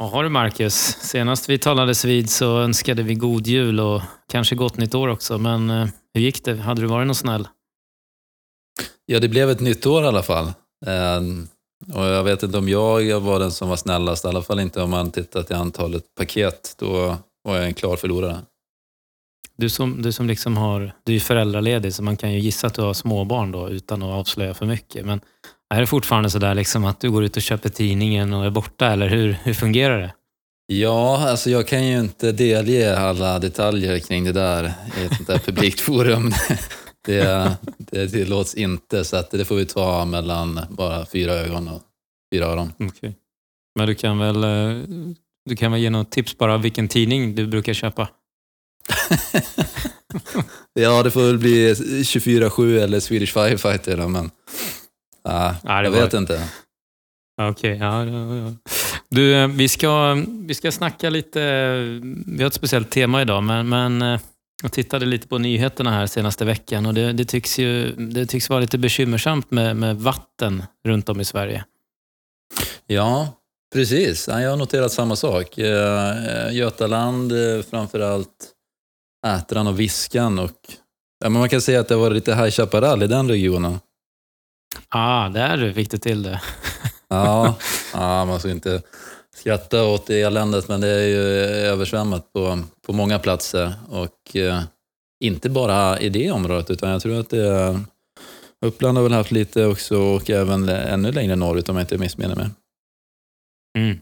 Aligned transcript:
Jaha 0.00 0.22
du 0.22 0.28
Marcus, 0.28 0.74
senast 1.00 1.48
vi 1.48 1.58
talades 1.58 2.04
vid 2.04 2.30
så 2.30 2.58
önskade 2.58 3.02
vi 3.02 3.14
god 3.14 3.46
jul 3.46 3.80
och 3.80 4.02
kanske 4.28 4.54
gott 4.54 4.76
nytt 4.76 4.94
år 4.94 5.08
också. 5.08 5.38
Men 5.38 5.70
eh, 5.70 5.88
hur 6.14 6.20
gick 6.20 6.44
det? 6.44 6.56
Hade 6.56 6.80
du 6.80 6.86
varit 6.86 7.06
någon 7.06 7.14
snäll? 7.14 7.48
Ja, 9.06 9.20
det 9.20 9.28
blev 9.28 9.50
ett 9.50 9.60
nytt 9.60 9.86
år 9.86 10.04
i 10.04 10.06
alla 10.06 10.22
fall. 10.22 10.46
Eh, 10.86 11.20
och 11.94 12.04
jag 12.04 12.24
vet 12.24 12.42
inte 12.42 12.58
om 12.58 12.68
jag 12.68 13.20
var 13.20 13.40
den 13.40 13.50
som 13.50 13.68
var 13.68 13.76
snällast, 13.76 14.24
i 14.24 14.28
alla 14.28 14.42
fall 14.42 14.60
inte 14.60 14.82
om 14.82 14.90
man 14.90 15.10
tittar 15.10 15.42
till 15.42 15.56
antalet 15.56 16.14
paket. 16.18 16.74
Då 16.78 17.16
var 17.42 17.56
jag 17.56 17.64
en 17.64 17.74
klar 17.74 17.96
förlorare. 17.96 18.38
Du 19.56 19.68
som, 19.68 20.02
du 20.02 20.12
som 20.12 20.26
liksom 20.26 20.56
har, 20.56 20.92
du 21.04 21.16
är 21.16 21.20
föräldraledig 21.20 21.94
så 21.94 22.02
man 22.02 22.16
kan 22.16 22.32
ju 22.32 22.38
gissa 22.38 22.66
att 22.66 22.74
du 22.74 22.82
har 22.82 22.94
småbarn 22.94 23.52
då 23.52 23.68
utan 23.68 24.02
att 24.02 24.08
avslöja 24.08 24.54
för 24.54 24.66
mycket. 24.66 25.06
Men 25.06 25.20
är 25.74 25.80
det 25.80 25.86
fortfarande 25.86 26.30
sådär 26.30 26.54
liksom 26.54 26.84
att 26.84 27.00
du 27.00 27.10
går 27.10 27.24
ut 27.24 27.36
och 27.36 27.42
köper 27.42 27.68
tidningen 27.68 28.32
och 28.32 28.44
är 28.44 28.50
borta 28.50 28.86
eller 28.86 29.08
hur, 29.08 29.32
hur 29.42 29.54
fungerar 29.54 29.98
det? 29.98 30.14
Ja, 30.66 31.28
alltså 31.28 31.50
jag 31.50 31.66
kan 31.66 31.86
ju 31.86 32.00
inte 32.00 32.32
delge 32.32 32.98
alla 32.98 33.38
detaljer 33.38 33.98
kring 33.98 34.24
det 34.24 34.32
där 34.32 34.72
i 35.00 35.04
ett 35.04 35.16
sånt 35.16 35.28
där 35.28 35.38
publikt 35.46 35.80
forum. 35.80 36.32
Det, 37.04 37.56
det 37.78 38.08
tillåts 38.08 38.54
inte, 38.54 39.04
så 39.04 39.16
att 39.16 39.30
det 39.30 39.44
får 39.44 39.56
vi 39.56 39.66
ta 39.66 40.04
mellan 40.04 40.60
bara 40.70 41.06
fyra 41.06 41.32
ögon 41.32 41.68
och 41.68 41.82
fyra 42.34 42.46
öron. 42.46 42.72
Okay. 42.78 43.12
Men 43.78 43.86
du 43.86 43.94
kan 43.94 44.18
väl 44.18 44.44
eh, 44.44 44.82
du 45.48 45.56
kan 45.56 45.72
väl 45.72 45.80
ge 45.80 45.90
något 45.90 46.10
tips 46.10 46.38
bara 46.38 46.58
vilken 46.58 46.88
tidning 46.88 47.34
du 47.34 47.46
brukar 47.46 47.72
köpa? 47.74 48.08
ja, 50.74 51.02
det 51.02 51.10
får 51.10 51.20
väl 51.20 51.38
bli 51.38 51.74
24-7 51.74 52.80
eller 52.80 53.00
Swedish 53.00 53.32
Firefighter. 53.32 54.08
Men 54.08 54.30
ah, 55.24 55.54
Nej, 55.64 55.84
jag 55.84 55.90
vet 55.90 56.14
inte. 56.14 56.48
Okej, 57.40 57.50
okay, 57.50 57.86
ja, 57.86 58.04
ja, 58.04 58.36
ja. 58.36 58.52
Du, 59.08 59.34
eh, 59.34 59.48
vi 59.48 59.68
ska, 59.68 60.22
vi 60.46 60.54
ska 60.54 60.72
snacka 60.72 61.10
lite, 61.10 61.40
vi 62.26 62.42
har 62.42 62.46
ett 62.46 62.54
speciellt 62.54 62.90
tema 62.90 63.22
idag, 63.22 63.42
men, 63.42 63.68
men 63.68 64.02
eh, 64.02 64.20
jag 64.62 64.72
tittade 64.72 65.06
lite 65.06 65.28
på 65.28 65.38
nyheterna 65.38 65.90
här 65.90 66.06
senaste 66.06 66.44
veckan 66.44 66.86
och 66.86 66.94
det, 66.94 67.12
det, 67.12 67.24
tycks, 67.24 67.58
ju, 67.58 67.92
det 67.92 68.26
tycks 68.26 68.50
vara 68.50 68.60
lite 68.60 68.78
bekymmersamt 68.78 69.50
med, 69.50 69.76
med 69.76 69.96
vatten 69.96 70.62
runt 70.84 71.08
om 71.08 71.20
i 71.20 71.24
Sverige. 71.24 71.64
Ja, 72.86 73.28
precis. 73.74 74.28
Jag 74.28 74.50
har 74.50 74.56
noterat 74.56 74.92
samma 74.92 75.16
sak. 75.16 75.58
Eh, 75.58 76.52
Götaland, 76.52 77.32
framförallt 77.70 78.52
Ätran 79.26 79.66
och 79.66 79.80
Viskan 79.80 80.38
och 80.38 80.74
ja, 81.24 81.28
man 81.28 81.48
kan 81.48 81.60
säga 81.60 81.80
att 81.80 81.88
det 81.88 81.96
var 81.96 82.10
lite 82.10 82.34
High 82.34 82.50
Chaparral 82.50 83.02
i 83.02 83.06
den 83.06 83.28
regionen. 83.28 83.78
Ja, 84.94 85.26
ah, 85.26 85.28
där 85.28 85.72
fick 85.72 85.90
du 85.90 85.98
till 85.98 86.22
det. 86.22 86.40
ja, 87.08 87.56
ja, 87.92 88.24
man 88.24 88.38
ska 88.38 88.50
inte 88.50 88.82
skratta 89.34 89.84
åt 89.84 90.10
eländet, 90.10 90.68
men 90.68 90.80
det 90.80 90.88
är 90.88 91.06
ju 91.06 91.20
översvämmat 91.66 92.32
på, 92.32 92.62
på 92.86 92.92
många 92.92 93.18
platser. 93.18 93.72
Och 93.88 94.36
eh, 94.36 94.62
inte 95.24 95.50
bara 95.50 96.00
i 96.00 96.08
det 96.08 96.30
området, 96.30 96.70
utan 96.70 96.90
jag 96.90 97.02
tror 97.02 97.20
att 97.20 97.30
det 97.30 97.48
är 97.48 97.80
Uppland 98.60 98.98
har 98.98 99.02
väl 99.02 99.12
haft 99.12 99.30
lite 99.30 99.66
också 99.66 99.98
och 99.98 100.30
även 100.30 100.68
ännu 100.68 101.12
längre 101.12 101.36
norrut 101.36 101.68
om 101.68 101.76
jag 101.76 101.82
inte 101.82 101.98
missminner 101.98 102.36
mig. 102.36 102.46
Mm. 103.78 103.98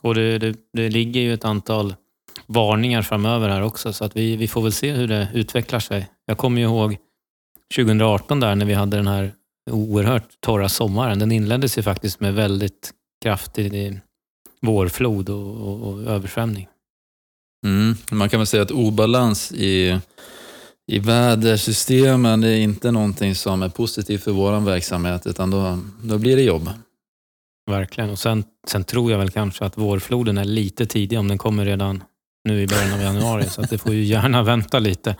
Och 0.00 0.14
det, 0.14 0.38
det, 0.38 0.56
det, 0.72 0.88
ligger 0.88 1.20
ju 1.20 1.34
ett 1.34 1.44
antal 1.44 1.94
varningar 2.46 3.02
framöver 3.02 3.48
här 3.48 3.62
också, 3.62 3.92
så 3.92 4.04
att 4.04 4.16
vi, 4.16 4.36
vi 4.36 4.48
får 4.48 4.62
väl 4.62 4.72
se 4.72 4.92
hur 4.92 5.08
det 5.08 5.28
utvecklar 5.34 5.80
sig. 5.80 6.08
Jag 6.26 6.38
kommer 6.38 6.60
ju 6.60 6.66
ihåg 6.66 6.96
2018 7.76 8.40
där 8.40 8.54
när 8.54 8.66
vi 8.66 8.74
hade 8.74 8.96
den 8.96 9.06
här 9.06 9.32
oerhört 9.70 10.40
torra 10.40 10.68
sommaren. 10.68 11.18
Den 11.18 11.32
inleddes 11.32 11.78
ju 11.78 11.82
faktiskt 11.82 12.20
med 12.20 12.34
väldigt 12.34 12.90
kraftig 13.22 14.00
vårflod 14.60 15.28
och, 15.28 15.56
och, 15.56 15.88
och 15.88 16.02
översvämning. 16.02 16.68
Mm. 17.66 17.96
Man 18.10 18.28
kan 18.28 18.40
väl 18.40 18.46
säga 18.46 18.62
att 18.62 18.70
obalans 18.70 19.52
i, 19.52 19.98
i 20.92 20.98
vädersystemen 20.98 22.44
är 22.44 22.56
inte 22.56 22.90
någonting 22.90 23.34
som 23.34 23.62
är 23.62 23.68
positivt 23.68 24.22
för 24.22 24.32
vår 24.32 24.60
verksamhet, 24.60 25.26
utan 25.26 25.50
då, 25.50 25.78
då 26.02 26.18
blir 26.18 26.36
det 26.36 26.42
jobb. 26.42 26.70
Verkligen. 27.70 28.10
Och 28.10 28.18
sen, 28.18 28.44
sen 28.66 28.84
tror 28.84 29.10
jag 29.10 29.18
väl 29.18 29.30
kanske 29.30 29.64
att 29.64 29.78
vårfloden 29.78 30.38
är 30.38 30.44
lite 30.44 30.86
tidig 30.86 31.18
om 31.18 31.28
den 31.28 31.38
kommer 31.38 31.64
redan 31.64 32.02
nu 32.44 32.62
i 32.62 32.66
början 32.66 32.92
av 32.92 33.00
januari, 33.00 33.44
så 33.48 33.62
att 33.62 33.70
det 33.70 33.78
får 33.78 33.94
ju 33.94 34.04
gärna 34.04 34.42
vänta 34.52 34.78
lite. 34.78 35.16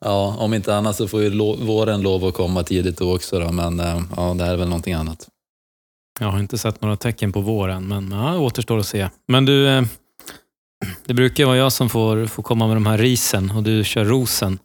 Ja, 0.00 0.36
om 0.38 0.54
inte 0.54 0.76
annat 0.76 0.96
så 0.96 1.08
får 1.08 1.22
ju 1.22 1.30
lo 1.30 1.56
våren 1.56 2.02
lov 2.02 2.24
att 2.24 2.34
komma 2.34 2.62
tidigt 2.62 2.98
då 2.98 3.14
också, 3.14 3.38
då, 3.38 3.52
men 3.52 3.80
eh, 3.80 4.02
ja, 4.16 4.34
det 4.34 4.44
här 4.44 4.52
är 4.52 4.56
väl 4.56 4.68
någonting 4.68 4.94
annat. 4.94 5.28
Jag 6.20 6.26
har 6.26 6.38
inte 6.38 6.58
sett 6.58 6.82
några 6.82 6.96
tecken 6.96 7.32
på 7.32 7.40
våren, 7.40 7.88
men 7.88 8.10
ja, 8.10 8.38
återstår 8.38 8.78
att 8.78 8.86
se. 8.86 9.08
Men 9.28 9.44
du, 9.44 9.68
eh, 9.68 9.82
det 11.06 11.14
brukar 11.14 11.46
vara 11.46 11.56
jag 11.56 11.72
som 11.72 11.88
får, 11.88 12.26
får 12.26 12.42
komma 12.42 12.66
med 12.66 12.76
de 12.76 12.86
här 12.86 12.98
risen 12.98 13.50
och 13.50 13.62
du 13.62 13.84
kör 13.84 14.04
rosen 14.04 14.58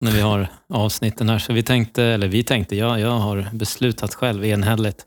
när 0.00 0.12
vi 0.12 0.20
har 0.20 0.48
avsnitten 0.68 1.28
här. 1.28 1.38
Så 1.38 1.52
vi 1.52 1.62
tänkte, 1.62 2.02
eller 2.02 2.28
vi 2.28 2.44
tänkte, 2.44 2.76
jag, 2.76 3.00
jag 3.00 3.10
har 3.10 3.48
beslutat 3.52 4.14
själv 4.14 4.44
enhälligt 4.44 5.06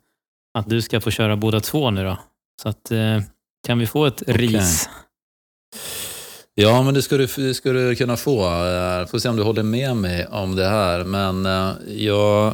att 0.54 0.70
du 0.70 0.82
ska 0.82 1.02
få 1.02 1.12
köra 1.12 1.36
båda 1.36 1.60
två 1.60 1.92
nu 1.92 2.04
då. 2.04 2.18
Så 2.62 2.70
att, 2.70 2.92
eh, 2.92 3.22
kan 3.68 3.80
vi 3.80 3.88
få 3.88 4.06
ett 4.06 4.22
okay. 4.22 4.34
ris? 4.34 4.90
Ja, 6.62 6.84
men 6.84 6.94
det 6.94 7.02
ska 7.02 7.18
du, 7.18 7.28
det 7.36 7.54
ska 7.54 7.72
du 7.72 7.96
kunna 7.96 8.18
få. 8.18 8.44
Eh, 8.44 9.06
får 9.08 9.20
se 9.20 9.30
om 9.30 9.36
du 9.36 9.44
håller 9.44 9.64
med 9.64 9.96
mig 9.96 10.28
om 10.28 10.56
det 10.56 10.66
här. 10.66 11.04
Men 11.04 11.46
eh, 11.46 11.72
jag 11.88 12.54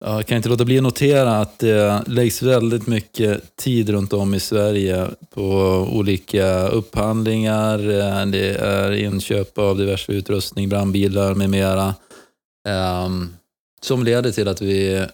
jag 0.00 0.26
kan 0.26 0.36
inte 0.36 0.48
låta 0.48 0.64
bli 0.64 0.76
att 0.76 0.82
notera 0.82 1.38
att 1.38 1.58
det 1.58 2.02
läggs 2.06 2.42
väldigt 2.42 2.86
mycket 2.86 3.56
tid 3.56 3.90
runt 3.90 4.12
om 4.12 4.34
i 4.34 4.40
Sverige 4.40 5.08
på 5.34 5.42
olika 5.92 6.68
upphandlingar. 6.68 7.78
Eh, 7.78 8.26
det 8.26 8.54
är 8.54 8.92
inköp 8.92 9.58
av 9.58 9.78
diverse 9.78 10.12
utrustning, 10.12 10.68
brandbilar 10.68 11.34
med 11.34 11.50
mera. 11.50 11.94
Ehm, 12.68 13.28
som 13.80 14.04
leder 14.04 14.32
till 14.32 14.48
att 14.48 14.62
vi 14.62 15.06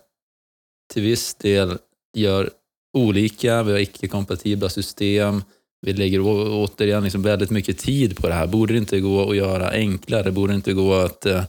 till 0.92 1.02
viss 1.02 1.34
del 1.34 1.78
gör 2.16 2.50
olika, 2.92 3.62
vi 3.62 3.72
har 3.72 3.78
icke-kompatibla 3.78 4.68
system. 4.68 5.42
Vi 5.86 5.92
lägger 5.92 6.20
återigen 6.24 7.04
liksom 7.04 7.22
väldigt 7.22 7.50
mycket 7.50 7.78
tid 7.78 8.16
på 8.16 8.28
det 8.28 8.34
här. 8.34 8.46
Borde 8.46 8.72
det 8.72 8.78
inte 8.78 9.00
gå 9.00 9.30
att 9.30 9.36
göra 9.36 9.70
enklare? 9.70 10.30
Borde 10.30 10.52
det 10.52 10.56
inte 10.56 10.72
gå 10.72 10.94
att, 10.94 11.26
eh, 11.26 11.44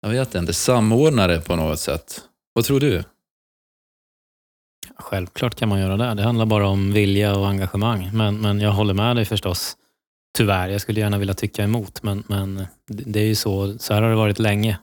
jag 0.00 0.10
vet 0.10 0.34
inte, 0.34 0.52
samordna 0.52 1.26
det 1.26 1.40
på 1.40 1.56
något 1.56 1.80
sätt? 1.80 2.20
Vad 2.52 2.64
tror 2.64 2.80
du? 2.80 3.04
Självklart 4.96 5.54
kan 5.54 5.68
man 5.68 5.80
göra 5.80 5.96
det. 5.96 6.14
Det 6.14 6.22
handlar 6.22 6.46
bara 6.46 6.68
om 6.68 6.92
vilja 6.92 7.36
och 7.36 7.48
engagemang. 7.48 8.10
Men, 8.12 8.40
men 8.40 8.60
jag 8.60 8.72
håller 8.72 8.94
med 8.94 9.16
dig 9.16 9.24
förstås. 9.24 9.76
Tyvärr, 10.36 10.68
jag 10.68 10.80
skulle 10.80 11.00
gärna 11.00 11.18
vilja 11.18 11.34
tycka 11.34 11.64
emot, 11.64 12.02
men, 12.02 12.24
men 12.26 12.66
det 12.86 13.20
är 13.20 13.26
ju 13.26 13.34
så. 13.34 13.78
Så 13.78 13.94
här 13.94 14.02
har 14.02 14.10
det 14.10 14.16
varit 14.16 14.38
länge. 14.38 14.78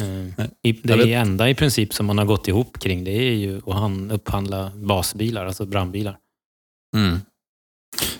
Eh, 0.00 0.46
det 0.82 0.92
är 0.92 1.20
enda 1.20 1.48
i 1.48 1.54
princip 1.54 1.94
som 1.94 2.06
man 2.06 2.18
har 2.18 2.24
gått 2.24 2.48
ihop 2.48 2.78
kring 2.78 3.04
det 3.04 3.10
är 3.10 3.32
ju 3.32 3.58
att 3.58 4.12
upphandla 4.12 4.72
basbilar, 4.74 5.46
alltså 5.46 5.66
brandbilar. 5.66 6.18
Mm. 6.96 7.18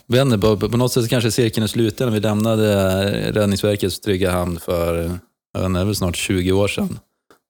Vänner, 0.08 0.38
på, 0.38 0.56
på 0.56 0.76
något 0.76 0.92
sätt 0.92 1.08
kanske 1.08 1.30
cirkeln 1.30 1.64
är 1.64 1.68
sluten 1.68 2.06
när 2.06 2.14
vi 2.14 2.20
lämnade 2.20 3.32
Räddningsverkets 3.32 4.00
trygga 4.00 4.30
hamn 4.30 4.60
för, 4.60 5.18
inte, 5.58 5.94
snart 5.94 6.16
20 6.16 6.52
år 6.52 6.68
sedan 6.68 6.98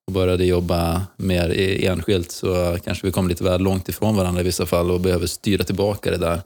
och 0.06 0.12
började 0.12 0.44
jobba 0.44 1.02
mer 1.16 1.50
e, 1.50 1.86
enskilt 1.86 2.30
så 2.30 2.78
kanske 2.84 3.06
vi 3.06 3.12
kom 3.12 3.28
lite 3.28 3.44
väl 3.44 3.60
långt 3.60 3.88
ifrån 3.88 4.16
varandra 4.16 4.40
i 4.40 4.44
vissa 4.44 4.66
fall 4.66 4.90
och 4.90 5.00
behöver 5.00 5.26
styra 5.26 5.64
tillbaka 5.64 6.10
det 6.10 6.16
där. 6.16 6.40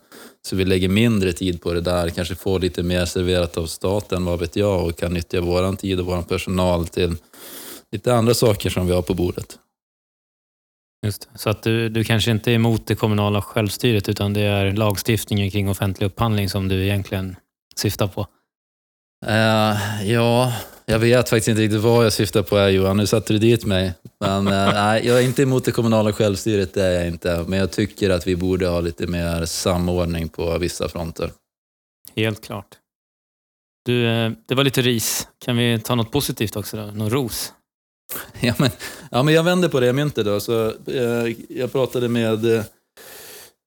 Så 0.47 0.57
vi 0.57 0.65
lägger 0.65 0.89
mindre 0.89 1.33
tid 1.33 1.63
på 1.63 1.73
det 1.73 1.81
där, 1.81 2.09
kanske 2.09 2.35
får 2.35 2.61
lite 2.61 2.83
mer 2.83 3.05
serverat 3.05 3.57
av 3.57 3.67
staten, 3.67 4.25
vad 4.25 4.41
vet 4.41 4.57
jag, 4.57 4.87
och 4.87 4.99
kan 4.99 5.15
nyttja 5.15 5.41
vår 5.41 5.77
tid 5.77 6.01
och 6.01 6.07
vår 6.07 6.23
personal 6.23 6.87
till 6.87 7.17
lite 7.93 8.15
andra 8.15 8.35
saker 8.35 8.71
som 8.71 8.87
vi 8.87 8.93
har 8.93 9.03
på 9.03 9.15
bordet. 9.15 9.59
Just 11.03 11.29
Så 11.35 11.51
att 11.51 11.63
du, 11.63 11.89
du 11.89 12.05
kanske 12.05 12.31
inte 12.31 12.51
är 12.51 12.55
emot 12.55 12.87
det 12.87 12.95
kommunala 12.95 13.43
självstyret 13.43 14.09
utan 14.09 14.33
det 14.33 14.41
är 14.41 14.73
lagstiftningen 14.73 15.51
kring 15.51 15.69
offentlig 15.69 16.07
upphandling 16.07 16.49
som 16.49 16.69
du 16.69 16.83
egentligen 16.83 17.37
syftar 17.77 18.07
på? 18.07 18.27
Uh, 19.27 20.11
ja, 20.11 20.53
jag 20.87 20.99
vet 20.99 21.29
faktiskt 21.29 21.49
inte 21.49 21.63
riktigt 21.63 21.81
vad 21.81 22.05
jag 22.05 22.13
syftar 22.13 22.43
på 22.43 22.57
här 22.57 22.69
Johan, 22.69 22.97
nu 22.97 23.07
satte 23.07 23.33
du 23.33 23.39
dit 23.39 23.65
mig. 23.65 23.95
Men 24.21 24.49
uh, 24.49 24.53
nej, 24.75 25.07
jag 25.07 25.19
är 25.19 25.23
inte 25.23 25.43
emot 25.43 25.65
det 25.65 25.73
kommunala 25.73 26.13
självstyret, 26.13 26.75
det 26.75 26.83
är 26.85 26.93
jag 26.93 27.07
inte. 27.07 27.45
Men 27.49 27.59
jag 27.59 27.73
tycker 27.73 28.11
att 28.11 28.27
vi 28.27 28.37
borde 28.37 28.69
ha 28.69 28.81
lite 28.81 29.07
mer 29.07 29.45
samordning 29.45 30.29
på 30.29 30.59
vissa 30.59 30.89
fronter. 30.89 31.31
Helt 32.17 32.45
klart. 32.45 32.79
Du, 33.85 34.07
eh, 34.07 34.33
det 34.47 34.55
var 34.55 34.65
lite 34.65 34.83
ris. 34.83 35.29
Kan 35.45 35.57
vi 35.57 35.79
ta 35.79 35.95
något 35.95 36.13
positivt 36.13 36.57
också 36.57 36.77
då? 36.77 36.83
Någon 36.83 37.11
ros? 37.11 37.53
Ja 38.41 38.55
men, 38.59 38.71
ja, 39.11 39.23
men 39.23 39.35
jag 39.35 39.43
vänder 39.43 39.69
på 39.69 39.81
det 39.81 39.93
myntet 39.93 40.25
då. 40.25 40.41
Så, 40.41 40.67
eh, 40.87 41.35
jag 41.49 41.73
pratade 41.73 42.09
med 42.09 42.45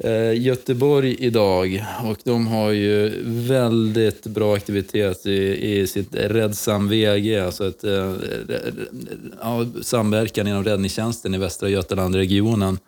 eh, 0.04 0.34
Göteborg 0.42 1.16
idag 1.20 1.86
och 2.04 2.18
de 2.24 2.48
har 2.48 2.72
ju 2.72 3.14
väldigt 3.26 4.24
bra 4.28 4.56
aktivitet 4.56 5.26
i, 5.26 5.72
i 5.80 5.88
sitt 5.88 6.16
Räddsam 6.16 6.90
VG, 6.90 7.40
alltså 7.40 7.68
ett, 7.68 7.84
eh, 7.84 8.14
ja, 9.42 9.66
samverkan 9.82 10.48
inom 10.48 10.64
räddningstjänsten 10.64 11.34
i 11.34 11.38
Västra 11.38 11.70
Götalandregionen 11.70 12.80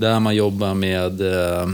där 0.00 0.20
man 0.20 0.36
jobbar 0.36 0.74
med 0.74 1.20
eh, 1.20 1.66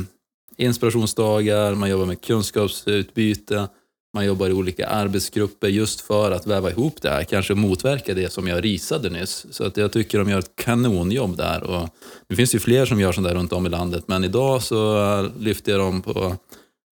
inspirationsdagar, 0.56 1.74
man 1.74 1.90
jobbar 1.90 2.06
med 2.06 2.20
kunskapsutbyte, 2.20 3.68
man 4.16 4.26
jobbar 4.26 4.48
i 4.48 4.52
olika 4.52 4.86
arbetsgrupper 4.86 5.68
just 5.68 6.00
för 6.00 6.30
att 6.30 6.46
väva 6.46 6.70
ihop 6.70 7.02
det 7.02 7.10
här, 7.10 7.24
kanske 7.24 7.54
motverka 7.54 8.14
det 8.14 8.32
som 8.32 8.48
jag 8.48 8.64
risade 8.64 9.10
nyss. 9.10 9.46
Så 9.50 9.64
att 9.64 9.76
jag 9.76 9.92
tycker 9.92 10.18
de 10.18 10.28
gör 10.28 10.38
ett 10.38 10.56
kanonjobb 10.56 11.36
där. 11.36 11.62
Och 11.62 11.88
nu 12.28 12.36
finns 12.36 12.50
det 12.50 12.54
ju 12.54 12.60
fler 12.60 12.86
som 12.86 13.00
gör 13.00 13.12
sånt 13.12 13.26
där 13.26 13.34
runt 13.34 13.52
om 13.52 13.66
i 13.66 13.68
landet, 13.68 14.04
men 14.08 14.24
idag 14.24 14.62
så 14.62 15.30
lyfter 15.38 15.72
jag 15.72 15.80
dem 15.80 16.02
på, 16.02 16.36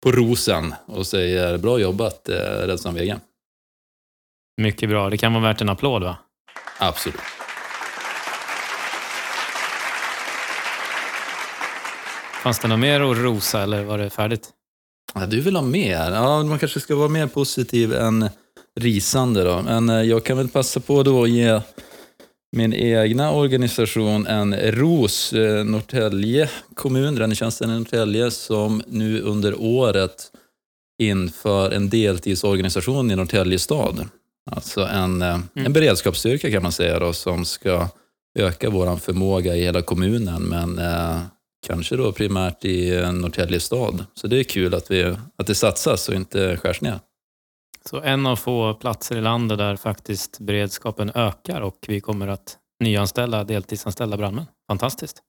på 0.02 0.12
rosen 0.12 0.74
och 0.86 1.06
säger 1.06 1.58
bra 1.58 1.78
jobbat 1.78 2.28
eh, 2.28 2.66
Rädslan 2.66 2.94
Vega. 2.94 3.20
Mycket 4.60 4.88
bra. 4.88 5.10
Det 5.10 5.16
kan 5.16 5.32
vara 5.32 5.42
värt 5.42 5.60
en 5.60 5.68
applåd 5.68 6.02
va? 6.02 6.16
Absolut. 6.78 7.20
Fanns 12.42 12.58
det 12.58 12.68
något 12.68 12.78
mer 12.78 13.00
att 13.00 13.16
rosa 13.16 13.62
eller 13.62 13.84
var 13.84 13.98
det 13.98 14.10
färdigt? 14.10 14.53
Ja, 15.14 15.26
du 15.26 15.40
vill 15.40 15.56
ha 15.56 15.62
mer? 15.62 16.12
Ja, 16.12 16.42
man 16.42 16.58
kanske 16.58 16.80
ska 16.80 16.96
vara 16.96 17.08
mer 17.08 17.26
positiv 17.26 17.94
än 17.94 18.28
risande 18.80 19.44
då. 19.44 19.62
Men 19.62 19.88
eh, 19.88 20.02
jag 20.02 20.24
kan 20.24 20.36
väl 20.36 20.48
passa 20.48 20.80
på 20.80 21.02
då 21.02 21.22
att 21.22 21.30
ge 21.30 21.60
min 22.56 22.72
egna 22.72 23.32
organisation 23.32 24.26
en 24.26 24.54
ros, 24.54 25.32
eh, 25.32 25.64
Norrtälje 25.64 26.50
kommun, 26.74 27.18
Räddningstjänsten 27.18 27.70
i 27.70 27.74
Norrtälje, 27.78 28.30
som 28.30 28.82
nu 28.86 29.20
under 29.20 29.60
året 29.60 30.30
inför 31.02 31.70
en 31.70 31.88
deltidsorganisation 31.88 33.10
i 33.10 33.16
Norrtälje 33.16 33.58
stad. 33.58 34.08
Alltså 34.50 34.80
en, 34.80 35.22
eh, 35.22 35.38
en 35.54 35.72
beredskapsstyrka 35.72 36.50
kan 36.50 36.62
man 36.62 36.72
säga 36.72 36.98
då, 36.98 37.12
som 37.12 37.44
ska 37.44 37.88
öka 38.38 38.70
vår 38.70 38.96
förmåga 38.96 39.56
i 39.56 39.62
hela 39.62 39.82
kommunen, 39.82 40.42
men 40.42 40.80
kanske 41.66 41.96
då 41.96 42.12
primärt 42.12 42.64
i 42.64 42.90
Norrtälje 43.12 43.60
stad. 43.60 44.04
Så 44.14 44.26
det 44.26 44.38
är 44.38 44.44
kul 44.44 44.74
att, 44.74 44.90
vi, 44.90 45.16
att 45.36 45.46
det 45.46 45.54
satsas 45.54 46.08
och 46.08 46.14
inte 46.14 46.56
skärs 46.56 46.80
ner. 46.80 46.98
Så 47.88 48.00
en 48.00 48.26
av 48.26 48.36
få 48.36 48.74
platser 48.74 49.16
i 49.16 49.20
landet 49.20 49.58
där 49.58 49.76
faktiskt 49.76 50.38
beredskapen 50.40 51.12
ökar 51.14 51.60
och 51.60 51.78
vi 51.88 52.00
kommer 52.00 52.28
att 52.28 52.56
nyanställa 52.80 53.44
deltidsanställda 53.44 54.16
brandmän. 54.16 54.46
Fantastiskt. 54.68 55.22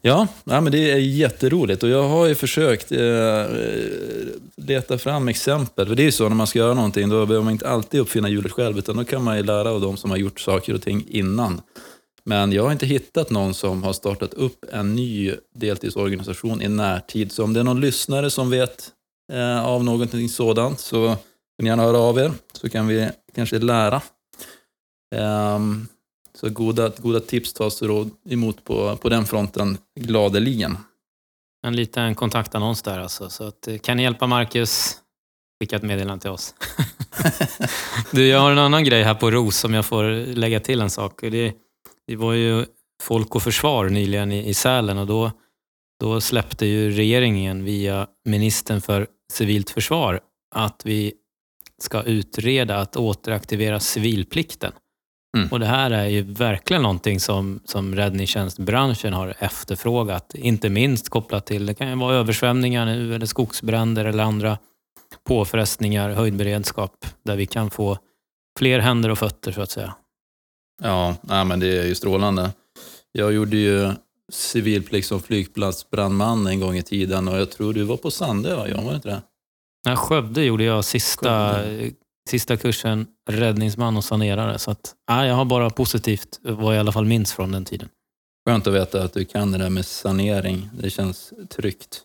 Ja, 0.00 0.26
ja 0.44 0.60
men 0.60 0.72
det 0.72 0.90
är 0.90 0.96
jätteroligt 0.96 1.82
och 1.82 1.88
jag 1.88 2.08
har 2.08 2.26
ju 2.26 2.34
försökt 2.34 2.92
eh, 2.92 3.44
leta 4.56 4.98
fram 4.98 5.28
exempel. 5.28 5.88
För 5.88 5.94
det 5.94 6.02
är 6.02 6.04
ju 6.04 6.12
så 6.12 6.28
när 6.28 6.36
man 6.36 6.46
ska 6.46 6.58
göra 6.58 6.74
någonting, 6.74 7.08
då 7.08 7.26
behöver 7.26 7.44
man 7.44 7.52
inte 7.52 7.68
alltid 7.68 8.00
uppfinna 8.00 8.28
hjulet 8.28 8.52
själv, 8.52 8.78
utan 8.78 8.96
då 8.96 9.04
kan 9.04 9.24
man 9.24 9.36
ju 9.36 9.42
lära 9.42 9.70
av 9.70 9.80
de 9.80 9.96
som 9.96 10.10
har 10.10 10.16
gjort 10.16 10.40
saker 10.40 10.74
och 10.74 10.82
ting 10.82 11.06
innan. 11.08 11.60
Men 12.24 12.52
jag 12.52 12.62
har 12.62 12.72
inte 12.72 12.86
hittat 12.86 13.30
någon 13.30 13.54
som 13.54 13.82
har 13.82 13.92
startat 13.92 14.34
upp 14.34 14.64
en 14.72 14.94
ny 14.94 15.34
deltidsorganisation 15.54 16.62
i 16.62 16.68
närtid. 16.68 17.32
Så 17.32 17.44
om 17.44 17.52
det 17.52 17.60
är 17.60 17.64
någon 17.64 17.80
lyssnare 17.80 18.30
som 18.30 18.50
vet 18.50 18.90
eh, 19.32 19.64
av 19.64 19.84
någonting 19.84 20.28
sådant 20.28 20.80
så 20.80 21.08
får 21.08 21.62
ni 21.62 21.68
gärna 21.68 21.82
höra 21.82 21.98
av 21.98 22.18
er, 22.18 22.32
så 22.52 22.68
kan 22.68 22.86
vi 22.86 23.10
kanske 23.34 23.58
lära. 23.58 24.02
Um, 25.54 25.88
så 26.34 26.48
goda, 26.48 26.92
goda 26.98 27.20
tips 27.20 27.52
tas 27.52 27.82
emot 28.30 28.64
på, 28.64 28.96
på 28.96 29.08
den 29.08 29.24
fronten 29.24 29.78
gladeligen. 30.00 30.76
En 31.66 31.76
liten 31.76 32.14
kontaktannons 32.14 32.82
där 32.82 32.98
alltså. 32.98 33.30
Så 33.30 33.44
att, 33.44 33.68
eh, 33.68 33.78
kan 33.78 33.96
ni 33.96 34.02
hjälpa 34.02 34.26
Marcus? 34.26 34.98
Skicka 35.60 35.76
ett 35.76 35.82
meddelande 35.82 36.22
till 36.22 36.30
oss. 36.30 36.54
du, 38.10 38.26
jag 38.26 38.40
har 38.40 38.50
en 38.50 38.58
annan 38.58 38.84
grej 38.84 39.02
här 39.02 39.14
på 39.14 39.30
ROS 39.30 39.56
som 39.56 39.74
jag 39.74 39.86
får 39.86 40.34
lägga 40.34 40.60
till 40.60 40.80
en 40.80 40.90
sak. 40.90 41.20
Det, 41.20 41.52
det 42.06 42.16
var 42.16 42.32
ju 42.32 42.64
Folk 43.02 43.34
och 43.34 43.42
Försvar 43.42 43.88
nyligen 43.88 44.32
i, 44.32 44.48
i 44.48 44.54
Sälen 44.54 44.98
och 44.98 45.06
då, 45.06 45.30
då 46.00 46.20
släppte 46.20 46.66
ju 46.66 46.90
regeringen 46.90 47.64
via 47.64 48.06
ministern 48.24 48.80
för 48.80 49.06
civilt 49.32 49.70
försvar 49.70 50.20
att 50.54 50.82
vi 50.84 51.12
ska 51.78 52.02
utreda 52.02 52.78
att 52.78 52.96
återaktivera 52.96 53.80
civilplikten. 53.80 54.72
Mm. 55.36 55.48
Och 55.52 55.60
Det 55.60 55.66
här 55.66 55.90
är 55.90 56.06
ju 56.06 56.22
verkligen 56.22 56.82
någonting 56.82 57.20
som, 57.20 57.60
som 57.64 57.96
räddningstjänstbranschen 57.96 59.12
har 59.12 59.34
efterfrågat. 59.38 60.34
Inte 60.34 60.68
minst 60.68 61.08
kopplat 61.08 61.46
till, 61.46 61.66
det 61.66 61.74
kan 61.74 61.88
ju 61.88 61.94
vara 61.94 62.14
översvämningar 62.14 62.86
nu 62.86 63.14
eller 63.14 63.26
skogsbränder 63.26 64.04
eller 64.04 64.24
andra 64.24 64.58
påfrestningar, 65.24 66.10
höjdberedskap, 66.10 67.06
där 67.24 67.36
vi 67.36 67.46
kan 67.46 67.70
få 67.70 67.98
fler 68.58 68.78
händer 68.78 69.10
och 69.10 69.18
fötter 69.18 69.52
så 69.52 69.62
att 69.62 69.70
säga. 69.70 69.94
Ja, 70.82 71.16
nej, 71.20 71.44
men 71.44 71.60
det 71.60 71.78
är 71.78 71.86
ju 71.86 71.94
strålande. 71.94 72.50
Jag 73.12 73.32
gjorde 73.32 73.56
ju 73.56 73.92
civilplikt 74.32 75.08
som 75.08 75.22
flygplatsbrandman 75.22 76.46
en 76.46 76.60
gång 76.60 76.76
i 76.76 76.82
tiden 76.82 77.28
och 77.28 77.38
jag 77.38 77.50
tror 77.50 77.74
du 77.74 77.82
var 77.82 77.96
på 77.96 78.10
Sandö, 78.10 78.56
va? 78.56 78.68
Jag 78.68 78.82
var 78.82 78.94
inte 78.94 79.08
det? 79.08 79.22
Nej, 79.86 79.96
Skövde 79.96 80.44
gjorde 80.44 80.64
jag 80.64 80.84
sista, 80.84 81.58
sista 82.28 82.56
kursen 82.56 83.06
räddningsman 83.30 83.96
och 83.96 84.04
sanerare. 84.04 84.58
Så 84.58 84.70
att, 84.70 84.94
nej, 85.10 85.28
jag 85.28 85.34
har 85.34 85.44
bara 85.44 85.70
positivt 85.70 86.40
vad 86.42 86.74
jag 86.74 86.76
i 86.76 86.78
alla 86.78 86.92
fall 86.92 87.04
minns 87.04 87.32
från 87.32 87.52
den 87.52 87.64
tiden. 87.64 87.88
Skönt 88.48 88.66
att 88.66 88.74
veta 88.74 89.02
att 89.02 89.12
du 89.12 89.24
kan 89.24 89.52
det 89.52 89.58
där 89.58 89.70
med 89.70 89.86
sanering. 89.86 90.68
Det 90.78 90.90
känns 90.90 91.32
tryggt. 91.50 92.02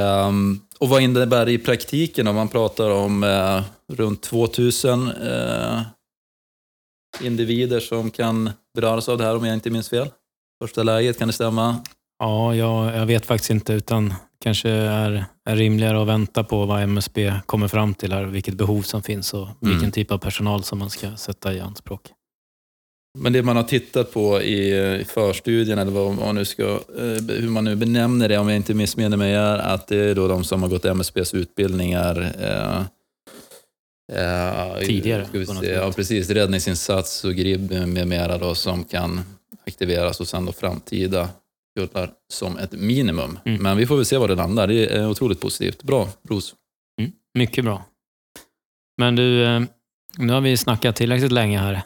Um, 0.00 0.60
och 0.78 0.88
vad 0.88 1.02
innebär 1.02 1.46
det 1.46 1.52
i 1.52 1.58
praktiken 1.58 2.28
om 2.28 2.34
man 2.34 2.48
pratar 2.48 2.90
om 2.90 3.24
uh, 3.24 3.62
runt 3.92 4.22
2000 4.22 5.08
uh, 5.08 5.80
individer 7.20 7.80
som 7.80 8.10
kan 8.10 8.50
beröras 8.74 9.08
av 9.08 9.18
det 9.18 9.24
här 9.24 9.36
om 9.36 9.44
jag 9.44 9.54
inte 9.54 9.70
minns 9.70 9.88
fel? 9.88 10.08
Första 10.62 10.82
läget, 10.82 11.18
kan 11.18 11.28
det 11.28 11.34
stämma? 11.34 11.82
Ja, 12.18 12.54
jag, 12.54 12.96
jag 12.96 13.06
vet 13.06 13.26
faktiskt 13.26 13.50
inte 13.50 13.72
utan 13.72 14.14
kanske 14.42 14.70
är, 14.70 15.24
är 15.44 15.56
rimligare 15.56 16.02
att 16.02 16.08
vänta 16.08 16.44
på 16.44 16.66
vad 16.66 16.82
MSB 16.82 17.32
kommer 17.46 17.68
fram 17.68 17.94
till 17.94 18.12
här, 18.12 18.24
vilket 18.24 18.54
behov 18.54 18.82
som 18.82 19.02
finns 19.02 19.34
och 19.34 19.48
vilken 19.60 19.78
mm. 19.78 19.92
typ 19.92 20.10
av 20.10 20.18
personal 20.18 20.64
som 20.64 20.78
man 20.78 20.90
ska 20.90 21.16
sätta 21.16 21.54
i 21.54 21.60
anspråk. 21.60 22.00
Men 23.18 23.32
det 23.32 23.42
man 23.42 23.56
har 23.56 23.62
tittat 23.62 24.12
på 24.12 24.42
i, 24.42 24.74
i 25.00 25.04
förstudien, 25.04 25.78
eller 25.78 25.92
vad 25.92 26.14
man 26.14 26.34
nu 26.34 26.44
ska, 26.44 26.62
eh, 26.62 27.38
hur 27.38 27.48
man 27.48 27.64
nu 27.64 27.76
benämner 27.76 28.28
det, 28.28 28.38
om 28.38 28.48
jag 28.48 28.56
inte 28.56 28.74
missminner 28.74 29.16
mig, 29.16 29.34
är 29.34 29.58
att 29.58 29.86
det 29.86 29.96
är 29.96 30.14
då 30.14 30.28
de 30.28 30.44
som 30.44 30.62
har 30.62 30.70
gått 30.70 30.84
MSBs 30.84 31.34
utbildningar 31.34 32.32
eh, 32.40 32.82
Eh, 34.12 34.78
Tidigare? 34.78 35.46
Se, 35.60 35.66
ja, 35.66 35.92
precis. 35.92 36.30
Räddningsinsats 36.30 37.24
och 37.24 37.34
GRIB 37.34 37.70
med 37.70 38.08
mera 38.08 38.38
då, 38.38 38.54
som 38.54 38.84
kan 38.84 39.20
aktiveras 39.66 40.20
och 40.20 40.28
sen 40.28 40.44
då 40.44 40.52
framtida 40.52 41.28
kullar 41.78 42.10
som 42.32 42.58
ett 42.58 42.72
minimum. 42.72 43.38
Mm. 43.44 43.62
Men 43.62 43.76
vi 43.76 43.86
får 43.86 43.96
väl 43.96 44.04
se 44.04 44.16
var 44.16 44.28
det 44.28 44.34
landar. 44.34 44.66
Det 44.66 44.86
är 44.86 45.08
otroligt 45.08 45.40
positivt. 45.40 45.82
Bra, 45.82 46.08
Ros. 46.28 46.54
Mm. 47.00 47.12
Mycket 47.34 47.64
bra. 47.64 47.84
Men 48.98 49.16
du, 49.16 49.44
eh, 49.44 49.62
nu 50.18 50.32
har 50.32 50.40
vi 50.40 50.56
snackat 50.56 50.96
tillräckligt 50.96 51.32
länge 51.32 51.58
här. 51.58 51.82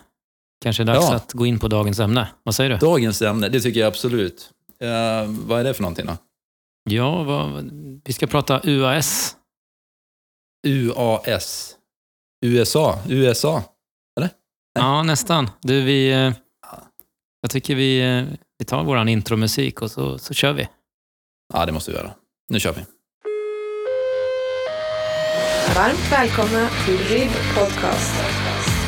Kanske 0.60 0.82
är 0.82 0.84
dags 0.84 1.06
ja. 1.08 1.14
att 1.14 1.32
gå 1.32 1.46
in 1.46 1.58
på 1.58 1.68
dagens 1.68 2.00
ämne. 2.00 2.28
Vad 2.42 2.54
säger 2.54 2.70
du? 2.70 2.76
Dagens 2.76 3.22
ämne, 3.22 3.48
det 3.48 3.60
tycker 3.60 3.80
jag 3.80 3.86
absolut. 3.86 4.50
Eh, 4.80 4.88
vad 5.26 5.60
är 5.60 5.64
det 5.64 5.74
för 5.74 5.82
någonting 5.82 6.06
då? 6.06 6.16
Ja, 6.90 7.22
vad, 7.22 7.70
vi 8.04 8.12
ska 8.12 8.26
prata 8.26 8.60
UAS. 8.64 9.36
UAS. 10.66 11.75
USA, 12.40 12.98
USA, 13.08 13.62
eller? 14.18 14.30
Nej. 14.74 14.84
Ja, 14.84 15.02
nästan. 15.02 15.50
Du, 15.62 15.82
vi, 15.82 16.12
eh, 16.12 16.32
jag 17.40 17.50
tycker 17.50 17.74
vi, 17.74 18.00
eh, 18.00 18.24
vi 18.58 18.64
tar 18.64 18.84
vår 18.84 19.08
intromusik 19.08 19.82
och 19.82 19.90
så, 19.90 20.18
så 20.18 20.34
kör 20.34 20.52
vi. 20.52 20.68
Ja, 21.54 21.66
det 21.66 21.72
måste 21.72 21.90
vi 21.90 21.96
göra. 21.96 22.10
Nu 22.48 22.60
kör 22.60 22.72
vi. 22.72 22.80
Varmt 25.74 26.12
välkomna 26.12 26.68
till 26.84 26.98
RIB 26.98 27.30
Podcast. 27.54 28.14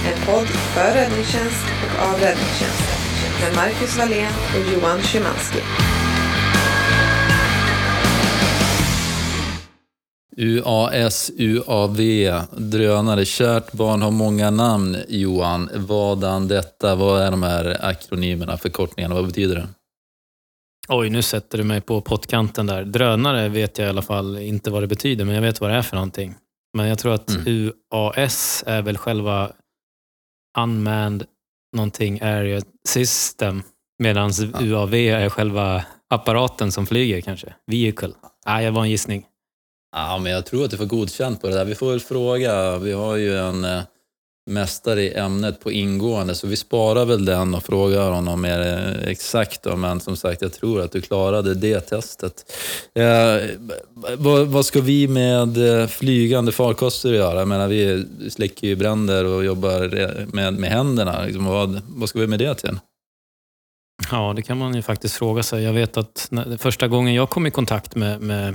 En 0.06 0.26
podd 0.26 0.46
för 0.46 0.94
räddningstjänst 0.94 1.66
och 1.82 2.08
av 2.08 2.12
räddningstjänst. 2.20 2.82
Med 3.40 3.56
Marcus 3.56 3.98
Wallén 3.98 4.32
och 4.54 4.72
Johan 4.72 5.02
Szymanski. 5.02 5.58
UAS, 10.40 11.30
UAV, 11.38 11.96
drönare. 12.56 13.24
Kärt 13.24 13.72
barn 13.72 14.02
har 14.02 14.10
många 14.10 14.50
namn, 14.50 14.96
Johan. 15.08 15.70
Vadan 15.74 16.48
detta? 16.48 16.94
Vad 16.94 17.22
är 17.22 17.30
de 17.30 17.42
här 17.42 17.84
akronymerna, 17.84 18.56
förkortningarna? 18.56 19.14
Vad 19.14 19.26
betyder 19.26 19.54
det? 19.54 19.68
Oj, 20.88 21.10
nu 21.10 21.22
sätter 21.22 21.58
du 21.58 21.64
mig 21.64 21.80
på 21.80 22.00
pottkanten 22.00 22.66
där. 22.66 22.84
Drönare 22.84 23.48
vet 23.48 23.78
jag 23.78 23.86
i 23.86 23.88
alla 23.88 24.02
fall 24.02 24.38
inte 24.38 24.70
vad 24.70 24.82
det 24.82 24.86
betyder, 24.86 25.24
men 25.24 25.34
jag 25.34 25.42
vet 25.42 25.60
vad 25.60 25.70
det 25.70 25.76
är 25.76 25.82
för 25.82 25.96
någonting. 25.96 26.34
Men 26.76 26.88
jag 26.88 26.98
tror 26.98 27.14
att 27.14 27.30
mm. 27.30 27.44
UAS 27.46 28.64
är 28.66 28.82
väl 28.82 28.98
själva 28.98 29.52
Unmanned 30.58 31.24
någonting 31.76 32.20
Area 32.20 32.62
System, 32.88 33.62
medan 33.98 34.32
ja. 34.52 34.60
UAV 34.60 34.94
är 34.94 35.28
själva 35.28 35.84
apparaten 36.10 36.72
som 36.72 36.86
flyger 36.86 37.20
kanske. 37.20 37.54
Vehicle. 37.66 38.12
Nej, 38.46 38.64
jag 38.64 38.72
var 38.72 38.82
en 38.82 38.90
gissning. 38.90 39.26
Ja, 39.96 40.18
men 40.18 40.32
jag 40.32 40.46
tror 40.46 40.64
att 40.64 40.70
du 40.70 40.76
får 40.76 40.86
godkänt 40.86 41.40
på 41.40 41.48
det 41.48 41.54
där. 41.54 41.64
Vi 41.64 41.74
får 41.74 41.90
väl 41.90 42.00
fråga. 42.00 42.78
Vi 42.78 42.92
har 42.92 43.16
ju 43.16 43.38
en, 43.38 43.64
eh, 43.64 43.82
mästare 44.48 45.02
i 45.02 45.14
ämnet 45.14 45.60
på 45.60 45.72
ingående, 45.72 46.34
så 46.34 46.46
vi 46.46 46.56
sparar 46.56 47.04
väl 47.04 47.24
den 47.24 47.54
och 47.54 47.64
frågar 47.64 48.10
honom 48.10 48.40
mer 48.40 48.60
eh, 48.60 49.08
exakt. 49.08 49.62
Då. 49.62 49.76
Men 49.76 50.00
som 50.00 50.16
sagt, 50.16 50.42
jag 50.42 50.52
tror 50.52 50.80
att 50.80 50.92
du 50.92 51.00
klarade 51.00 51.54
det 51.54 51.80
testet. 51.80 52.52
Eh, 52.94 53.36
vad, 54.16 54.46
vad, 54.46 54.66
ska 54.66 54.80
vi 54.80 55.08
med 55.08 55.80
eh, 55.80 55.86
flygande 55.86 56.52
farkoster 56.52 57.12
göra? 57.12 57.38
Jag 57.38 57.48
menar, 57.48 57.68
vi 57.68 58.06
släcker 58.30 58.66
ju 58.66 58.76
bränder 58.76 59.24
och 59.24 59.44
jobbar 59.44 59.80
med, 60.34 60.54
med 60.54 60.70
händerna. 60.70 61.24
Liksom, 61.24 61.44
vad, 61.44 61.80
vad 61.88 62.08
ska 62.08 62.18
vi 62.18 62.26
med 62.26 62.38
det 62.38 62.54
till? 62.54 62.78
Ja, 64.10 64.32
det 64.36 64.42
kan 64.42 64.58
man 64.58 64.74
ju 64.74 64.82
faktiskt 64.82 65.14
fråga 65.14 65.42
sig. 65.42 65.62
Jag 65.62 65.72
vet 65.72 65.96
att 65.96 66.28
när, 66.30 66.56
första 66.56 66.88
gången 66.88 67.14
jag 67.14 67.30
kom 67.30 67.46
i 67.46 67.50
kontakt 67.50 67.94
med, 67.94 68.20
med, 68.20 68.54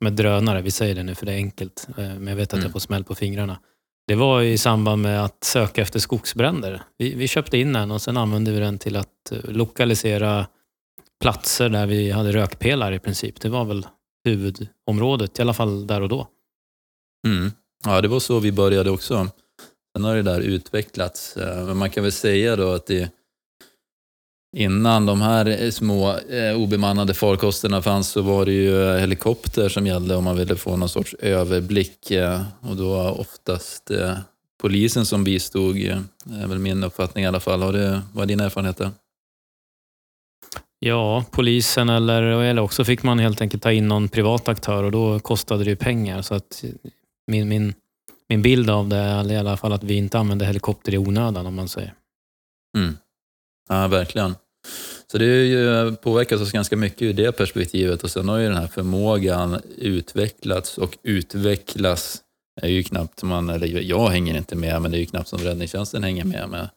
med 0.00 0.12
drönare, 0.12 0.62
vi 0.62 0.70
säger 0.70 0.94
det 0.94 1.02
nu 1.02 1.14
för 1.14 1.26
det 1.26 1.32
är 1.32 1.36
enkelt, 1.36 1.88
eh, 1.88 1.94
men 1.96 2.26
jag 2.26 2.36
vet 2.36 2.48
att 2.48 2.52
mm. 2.52 2.62
jag 2.62 2.72
får 2.72 2.80
smäll 2.80 3.04
på 3.04 3.14
fingrarna. 3.14 3.58
Det 4.06 4.14
var 4.14 4.42
i 4.42 4.58
samband 4.58 5.02
med 5.02 5.24
att 5.24 5.44
söka 5.44 5.82
efter 5.82 5.98
skogsbränder. 5.98 6.82
Vi, 6.98 7.14
vi 7.14 7.28
köpte 7.28 7.58
in 7.58 7.76
en 7.76 7.90
och 7.90 8.02
sen 8.02 8.16
använde 8.16 8.52
vi 8.52 8.58
den 8.58 8.78
till 8.78 8.96
att 8.96 9.32
eh, 9.32 9.38
lokalisera 9.44 10.46
platser 11.20 11.68
där 11.68 11.86
vi 11.86 12.10
hade 12.10 12.32
rökpelare 12.32 12.94
i 12.94 12.98
princip. 12.98 13.40
Det 13.40 13.48
var 13.48 13.64
väl 13.64 13.86
huvudområdet, 14.24 15.38
i 15.38 15.42
alla 15.42 15.54
fall 15.54 15.86
där 15.86 16.00
och 16.00 16.08
då. 16.08 16.28
Mm. 17.26 17.52
Ja, 17.84 18.00
det 18.00 18.08
var 18.08 18.20
så 18.20 18.38
vi 18.38 18.52
började 18.52 18.90
också. 18.90 19.28
Sen 19.96 20.04
har 20.04 20.16
det 20.16 20.22
där 20.22 20.40
utvecklats. 20.40 21.36
Eh, 21.36 21.66
men 21.66 21.76
man 21.76 21.90
kan 21.90 22.02
väl 22.02 22.12
säga 22.12 22.56
då 22.56 22.72
att 22.72 22.86
det 22.86 23.10
Innan 24.58 25.06
de 25.06 25.20
här 25.20 25.70
små 25.70 26.18
eh, 26.18 26.56
obemannade 26.56 27.14
farkosterna 27.14 27.82
fanns 27.82 28.08
så 28.08 28.22
var 28.22 28.46
det 28.46 28.52
ju 28.52 28.98
helikopter 28.98 29.68
som 29.68 29.86
gällde 29.86 30.16
om 30.16 30.24
man 30.24 30.36
ville 30.36 30.56
få 30.56 30.76
någon 30.76 30.88
sorts 30.88 31.14
överblick. 31.14 32.10
Eh, 32.10 32.42
och 32.60 32.76
då 32.76 33.00
oftast 33.00 33.90
eh, 33.90 34.18
polisen 34.60 35.06
som 35.06 35.24
bistod, 35.24 35.76
eh, 35.76 35.98
är 36.42 36.46
väl 36.46 36.58
min 36.58 36.84
uppfattning 36.84 37.24
i 37.24 37.26
alla 37.26 37.40
fall. 37.40 37.62
Har 37.62 37.72
det, 37.72 38.02
vad 38.14 38.22
är 38.22 38.26
dina 38.26 38.44
erfarenheter? 38.44 38.90
Ja, 40.78 41.24
polisen 41.30 41.88
eller, 41.88 42.22
eller 42.22 42.62
också 42.62 42.84
fick 42.84 43.02
man 43.02 43.18
helt 43.18 43.40
enkelt 43.40 43.62
ta 43.62 43.72
in 43.72 43.88
någon 43.88 44.08
privat 44.08 44.48
aktör 44.48 44.84
och 44.84 44.92
då 44.92 45.20
kostade 45.20 45.64
det 45.64 45.70
ju 45.70 45.76
pengar. 45.76 46.22
Så 46.22 46.34
att 46.34 46.64
min, 47.26 47.48
min, 47.48 47.74
min 48.28 48.42
bild 48.42 48.70
av 48.70 48.88
det 48.88 48.96
är 48.96 49.32
i 49.32 49.36
alla 49.36 49.56
fall 49.56 49.72
att 49.72 49.84
vi 49.84 49.94
inte 49.94 50.18
använde 50.18 50.46
helikopter 50.46 50.94
i 50.94 50.98
onödan 50.98 51.46
om 51.46 51.54
man 51.54 51.68
säger. 51.68 51.94
Mm. 52.76 52.96
Ja, 53.68 53.88
verkligen. 53.88 54.34
Så 55.12 55.18
det 55.18 55.24
är 55.24 55.44
ju 55.44 55.96
påverkat 55.96 56.40
oss 56.40 56.52
ganska 56.52 56.76
mycket 56.76 57.02
ur 57.02 57.12
det 57.12 57.32
perspektivet 57.32 58.04
och 58.04 58.10
sen 58.10 58.28
har 58.28 58.38
ju 58.38 58.48
den 58.48 58.56
här 58.56 58.66
förmågan 58.66 59.60
utvecklats 59.76 60.78
och 60.78 60.98
utvecklas. 61.02 62.22
är 62.62 62.68
ju 62.68 62.82
knappt 62.82 63.22
man, 63.22 63.50
eller 63.50 63.66
jag 63.66 64.08
hänger 64.08 64.36
inte 64.36 64.56
med, 64.56 64.82
men 64.82 64.90
det 64.90 64.96
är 64.96 65.00
ju 65.00 65.06
knappt 65.06 65.28
som 65.28 65.38
räddningstjänsten 65.38 66.02
hänger 66.02 66.24
med 66.24 66.48
med 66.48 66.68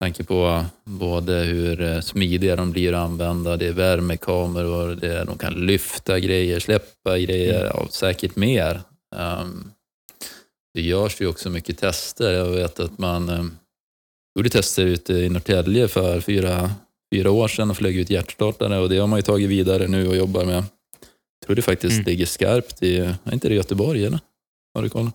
tanke 0.00 0.24
på 0.24 0.64
både 0.84 1.34
hur 1.34 2.00
smidiga 2.00 2.56
de 2.56 2.70
blir 2.70 2.92
att 2.92 3.04
använda, 3.04 3.56
det 3.56 3.66
är 3.66 3.72
värmekameror, 3.72 4.94
det 4.94 5.14
är, 5.14 5.24
de 5.24 5.38
kan 5.38 5.52
lyfta 5.52 6.20
grejer, 6.20 6.60
släppa 6.60 7.18
grejer, 7.18 7.60
mm. 7.60 7.72
ja, 7.74 7.88
säkert 7.90 8.36
mer. 8.36 8.80
Um, 9.16 9.70
det 10.74 10.82
görs 10.82 11.20
ju 11.20 11.26
också 11.26 11.50
mycket 11.50 11.78
tester. 11.78 12.32
Jag 12.32 12.50
vet 12.50 12.80
att 12.80 12.98
man 12.98 13.28
um, 13.28 13.56
gjorde 14.36 14.50
tester 14.50 14.84
ute 14.84 15.12
i 15.12 15.28
Norrtälje 15.28 15.88
för 15.88 16.20
fyra, 16.20 16.70
fyra 17.14 17.30
år 17.30 17.48
sedan 17.48 17.70
och 17.70 17.76
flög 17.76 17.96
ut 17.96 18.10
hjärtstartare 18.10 18.78
och 18.78 18.88
det 18.88 18.98
har 18.98 19.06
man 19.06 19.18
ju 19.18 19.22
tagit 19.22 19.50
vidare 19.50 19.88
nu 19.88 20.08
och 20.08 20.16
jobbar 20.16 20.44
med. 20.44 20.56
Jag 20.56 21.46
tror 21.46 21.56
det 21.56 21.62
faktiskt 21.62 21.94
mm. 21.94 22.04
ligger 22.04 22.26
skarpt 22.26 22.82
i, 22.82 22.98
är 22.98 23.32
inte 23.32 23.48
det 23.48 23.54
Göteborg 23.54 24.06
eller? 24.06 24.20
Har 24.74 24.82
du 24.82 24.88
koll? 24.88 25.10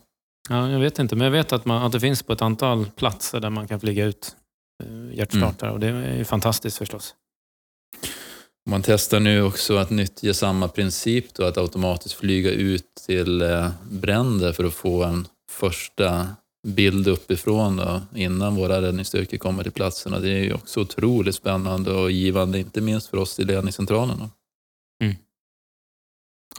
Ja, 0.49 0.69
jag 0.69 0.79
vet 0.79 0.99
inte, 0.99 1.15
men 1.15 1.25
jag 1.25 1.31
vet 1.31 1.53
att, 1.53 1.65
man, 1.65 1.83
att 1.83 1.91
det 1.91 1.99
finns 1.99 2.23
på 2.23 2.33
ett 2.33 2.41
antal 2.41 2.85
platser 2.85 3.39
där 3.39 3.49
man 3.49 3.67
kan 3.67 3.79
flyga 3.79 4.05
ut 4.05 4.35
eh, 4.83 5.17
hjärtstartare 5.17 5.69
mm. 5.69 5.73
och 5.73 5.79
det 5.79 5.87
är 5.87 6.17
ju 6.17 6.25
fantastiskt 6.25 6.77
förstås. 6.77 7.15
Man 8.69 8.81
testar 8.81 9.19
nu 9.19 9.41
också 9.41 9.77
att 9.77 9.89
nyttja 9.89 10.33
samma 10.33 10.67
princip, 10.67 11.33
då, 11.33 11.43
att 11.43 11.57
automatiskt 11.57 12.15
flyga 12.15 12.51
ut 12.51 12.85
till 13.05 13.41
eh, 13.41 13.69
bränder 13.91 14.53
för 14.53 14.63
att 14.63 14.73
få 14.73 15.03
en 15.03 15.27
första 15.51 16.27
bild 16.63 17.07
uppifrån 17.07 17.75
då, 17.75 18.01
innan 18.15 18.55
våra 18.55 18.81
räddningsstyrkor 18.81 19.37
kommer 19.37 19.63
till 19.63 19.71
platsen. 19.71 20.13
Och 20.13 20.21
det 20.21 20.29
är 20.29 20.43
ju 20.43 20.53
också 20.53 20.79
otroligt 20.79 21.35
spännande 21.35 21.91
och 21.91 22.11
givande, 22.11 22.59
inte 22.59 22.81
minst 22.81 23.07
för 23.07 23.17
oss 23.17 23.39
i 23.39 23.43
ledningscentralen. 23.43 24.17
Mm. 25.01 25.15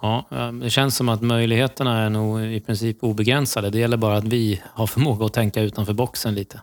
Ja, 0.03 0.27
det 0.63 0.71
känns 0.71 0.97
som 0.97 1.09
att 1.09 1.23
möjligheterna 1.23 1.99
är 1.99 2.11
nog 2.11 2.41
i 2.41 2.61
princip 2.61 3.05
obegränsade. 3.05 3.71
Det 3.71 3.79
gäller 3.79 3.97
bara 3.97 4.17
att 4.17 4.25
vi 4.25 4.63
har 4.65 4.87
förmåga 4.87 5.27
att 5.27 5.33
tänka 5.33 5.63
utanför 5.63 5.93
boxen 5.93 6.35
lite. 6.35 6.61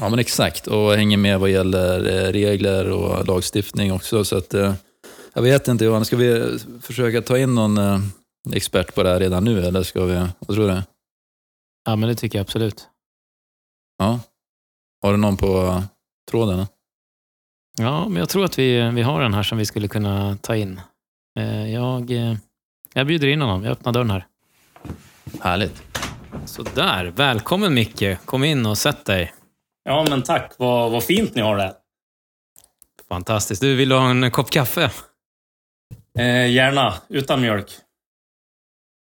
Ja, 0.00 0.08
men 0.08 0.18
exakt. 0.18 0.66
Och 0.66 0.94
hänger 0.94 1.16
med 1.16 1.40
vad 1.40 1.50
gäller 1.50 1.98
eh, 2.06 2.32
regler 2.32 2.90
och 2.90 3.26
lagstiftning 3.26 3.92
också. 3.92 4.24
Så 4.24 4.36
att, 4.36 4.54
eh, 4.54 4.74
jag 5.34 5.42
vet 5.42 5.68
inte, 5.68 5.84
Johan, 5.84 6.04
ska 6.04 6.16
vi 6.16 6.58
försöka 6.82 7.22
ta 7.22 7.38
in 7.38 7.54
någon 7.54 7.78
eh, 7.78 8.00
expert 8.52 8.94
på 8.94 9.02
det 9.02 9.08
här 9.08 9.20
redan 9.20 9.44
nu, 9.44 9.66
eller 9.66 9.82
ska 9.82 10.04
vi, 10.04 10.14
vad 10.38 10.56
tror 10.56 10.68
du? 10.68 10.82
Ja, 11.84 11.96
men 11.96 12.08
det 12.08 12.14
tycker 12.14 12.38
jag 12.38 12.44
absolut. 12.44 12.88
Ja. 13.98 14.20
Har 15.02 15.12
du 15.12 15.16
någon 15.16 15.36
på 15.36 15.82
tråden? 16.30 16.66
Ja, 17.78 18.08
men 18.08 18.16
jag 18.16 18.28
tror 18.28 18.44
att 18.44 18.58
vi, 18.58 18.90
vi 18.90 19.02
har 19.02 19.20
en 19.20 19.34
här 19.34 19.42
som 19.42 19.58
vi 19.58 19.66
skulle 19.66 19.88
kunna 19.88 20.36
ta 20.36 20.56
in. 20.56 20.80
Eh, 21.38 21.72
jag, 21.72 22.10
eh, 22.10 22.36
jag 22.92 23.06
bjuder 23.06 23.28
in 23.28 23.40
honom. 23.40 23.64
Jag 23.64 23.72
öppnar 23.72 23.92
dörren 23.92 24.10
här. 24.10 24.26
Härligt. 25.40 25.82
Sådär. 26.44 27.04
Välkommen 27.04 27.74
Micke. 27.74 28.18
Kom 28.24 28.44
in 28.44 28.66
och 28.66 28.78
sätt 28.78 29.04
dig. 29.04 29.34
Ja, 29.84 30.06
men 30.10 30.22
tack. 30.22 30.54
Vad, 30.58 30.92
vad 30.92 31.04
fint 31.04 31.34
ni 31.34 31.42
har 31.42 31.56
det. 31.56 31.76
Fantastiskt. 33.08 33.60
Du, 33.62 33.76
vill 33.76 33.88
du 33.88 33.94
ha 33.94 34.10
en 34.10 34.30
kopp 34.30 34.50
kaffe? 34.50 34.90
Eh, 36.18 36.50
gärna. 36.50 36.94
Utan 37.08 37.40
mjölk. 37.40 37.70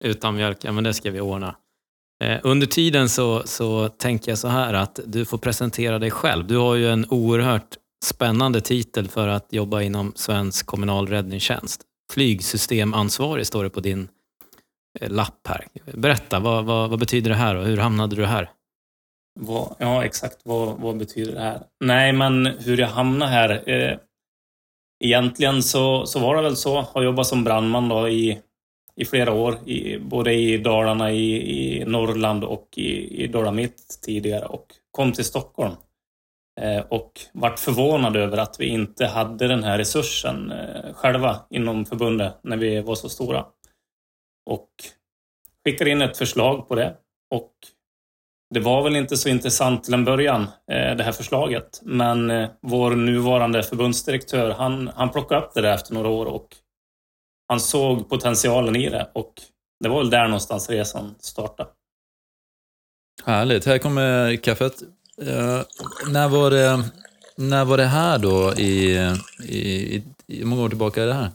Utan 0.04 0.34
mjölk, 0.34 0.64
ja 0.64 0.72
men 0.72 0.84
det 0.84 0.94
ska 0.94 1.10
vi 1.10 1.20
ordna. 1.20 1.56
Eh, 2.24 2.40
under 2.42 2.66
tiden 2.66 3.08
så, 3.08 3.42
så 3.44 3.88
tänker 3.88 4.30
jag 4.30 4.38
så 4.38 4.48
här 4.48 4.74
att 4.74 5.00
du 5.06 5.24
får 5.24 5.38
presentera 5.38 5.98
dig 5.98 6.10
själv. 6.10 6.46
Du 6.46 6.56
har 6.56 6.74
ju 6.74 6.88
en 6.88 7.06
oerhört 7.10 7.76
spännande 8.04 8.60
titel 8.60 9.08
för 9.08 9.28
att 9.28 9.52
jobba 9.52 9.82
inom 9.82 10.12
svensk 10.16 10.66
kommunal 10.66 11.08
räddningstjänst. 11.08 11.82
Flygsystemansvarig 12.12 13.46
står 13.46 13.64
det 13.64 13.70
på 13.70 13.80
din 13.80 14.08
eh, 15.00 15.10
lapp 15.10 15.46
här. 15.48 15.66
Berätta, 15.92 16.40
vad, 16.40 16.64
vad, 16.64 16.90
vad 16.90 16.98
betyder 16.98 17.30
det 17.30 17.36
här 17.36 17.54
och 17.54 17.64
hur 17.64 17.76
hamnade 17.76 18.16
du 18.16 18.26
här? 18.26 18.50
Vad, 19.40 19.74
ja, 19.78 20.04
exakt. 20.04 20.36
Vad, 20.44 20.80
vad 20.80 20.96
betyder 20.96 21.32
det 21.32 21.40
här? 21.40 21.62
Nej, 21.84 22.12
men 22.12 22.46
hur 22.46 22.78
jag 22.78 22.88
hamnade 22.88 23.30
här. 23.30 23.68
Eh, 23.70 23.98
egentligen 25.04 25.62
så, 25.62 26.06
så 26.06 26.18
var 26.18 26.36
det 26.36 26.42
väl 26.42 26.56
så. 26.56 26.74
jag 26.74 26.82
Har 26.82 27.02
jobbat 27.02 27.26
som 27.26 27.44
brandman 27.44 27.88
då 27.88 28.08
i 28.08 28.40
i 28.98 29.04
flera 29.04 29.32
år, 29.32 29.68
i, 29.68 29.98
både 29.98 30.34
i 30.34 30.58
Dalarna, 30.58 31.12
i, 31.12 31.80
i 31.80 31.84
Norrland 31.84 32.44
och 32.44 32.68
i, 32.76 33.22
i 33.24 33.26
Dala 33.26 33.52
Mitt 33.52 34.00
tidigare 34.02 34.44
och 34.44 34.66
kom 34.90 35.12
till 35.12 35.24
Stockholm. 35.24 35.72
Eh, 36.60 36.80
och 36.88 37.12
vart 37.32 37.58
förvånad 37.58 38.16
över 38.16 38.38
att 38.38 38.60
vi 38.60 38.66
inte 38.66 39.06
hade 39.06 39.48
den 39.48 39.64
här 39.64 39.78
resursen 39.78 40.52
eh, 40.52 40.94
själva 40.94 41.40
inom 41.50 41.86
förbundet 41.86 42.40
när 42.42 42.56
vi 42.56 42.80
var 42.80 42.94
så 42.94 43.08
stora. 43.08 43.46
Och 44.50 44.68
skickade 45.64 45.90
in 45.90 46.02
ett 46.02 46.16
förslag 46.16 46.68
på 46.68 46.74
det. 46.74 46.96
Och 47.34 47.52
det 48.54 48.60
var 48.60 48.82
väl 48.82 48.96
inte 48.96 49.16
så 49.16 49.28
intressant 49.28 49.84
till 49.84 49.94
en 49.94 50.04
början, 50.04 50.42
eh, 50.42 50.96
det 50.96 51.02
här 51.02 51.12
förslaget. 51.12 51.80
Men 51.82 52.30
eh, 52.30 52.48
vår 52.62 52.90
nuvarande 52.90 53.62
förbundsdirektör, 53.62 54.50
han, 54.50 54.90
han 54.94 55.10
plockade 55.10 55.40
upp 55.40 55.54
det 55.54 55.60
där 55.60 55.74
efter 55.74 55.94
några 55.94 56.08
år 56.08 56.26
och 56.26 56.56
han 57.48 57.60
såg 57.60 58.08
potentialen 58.08 58.76
i 58.76 58.88
det 58.88 59.10
och 59.12 59.32
det 59.80 59.88
var 59.88 59.98
väl 59.98 60.10
där 60.10 60.24
någonstans 60.24 60.70
resan 60.70 61.14
startade. 61.20 61.70
Härligt. 63.24 63.64
Här 63.64 63.78
kommer 63.78 64.36
kaffet. 64.36 64.82
Uh, 65.22 65.62
när, 66.08 66.28
var 66.28 66.50
det, 66.50 66.90
när 67.36 67.64
var 67.64 67.76
det 67.76 67.84
här 67.84 68.18
då? 68.18 68.54
I, 68.54 68.96
i, 69.48 70.04
hur 70.28 70.44
många 70.44 70.62
år 70.62 70.68
tillbaka 70.68 71.02
är 71.02 71.06
det 71.06 71.14
här? 71.14 71.30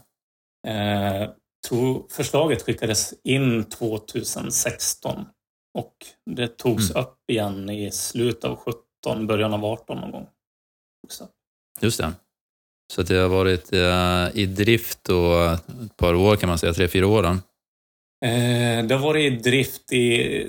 Uh, 1.24 1.29
tror 1.67 2.05
förslaget 2.10 2.62
skickades 2.62 3.13
in 3.24 3.63
2016 3.63 5.25
och 5.74 5.93
det 6.25 6.48
togs 6.48 6.91
mm. 6.91 7.03
upp 7.03 7.17
igen 7.27 7.70
i 7.70 7.91
slutet 7.91 8.43
av 8.43 8.55
17, 8.55 9.27
början 9.27 9.53
av 9.53 9.65
18 9.65 9.98
någon 9.98 10.12
gång. 10.12 10.27
Just 11.82 12.00
det. 12.00 12.13
Så 12.93 13.03
det 13.03 13.15
har 13.15 13.29
varit 13.29 13.73
eh, 13.73 14.41
i 14.41 14.45
drift 14.45 15.00
då 15.03 15.50
ett 15.85 15.97
par 15.97 16.13
år 16.13 16.35
kan 16.35 16.50
man 16.50 16.57
säga, 16.57 16.73
tre, 16.73 16.88
fyra 16.88 17.07
år? 17.07 17.23
Då. 17.23 17.29
Eh, 18.27 18.85
det 18.85 18.95
har 18.95 19.00
varit 19.00 19.33
i 19.33 19.35
drift 19.35 19.93
i 19.93 20.47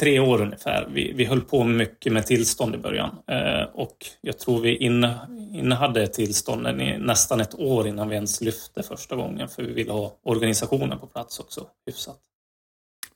tre 0.00 0.20
år 0.20 0.42
ungefär. 0.42 0.88
Vi, 0.92 1.12
vi 1.12 1.24
höll 1.24 1.40
på 1.40 1.64
mycket 1.64 2.12
med 2.12 2.26
tillstånd 2.26 2.74
i 2.74 2.78
början 2.78 3.10
eh, 3.30 3.62
och 3.74 3.96
jag 4.20 4.38
tror 4.38 4.60
vi 4.60 4.76
innehade 4.76 6.06
tillstånden 6.06 6.80
i 6.80 6.98
nästan 6.98 7.40
ett 7.40 7.54
år 7.54 7.88
innan 7.88 8.08
vi 8.08 8.14
ens 8.14 8.40
lyfte 8.40 8.82
första 8.82 9.16
gången 9.16 9.48
för 9.48 9.62
vi 9.62 9.72
ville 9.72 9.92
ha 9.92 10.12
organisationen 10.22 10.98
på 10.98 11.06
plats 11.06 11.40
också 11.40 11.66
hyfsat. 11.86 12.18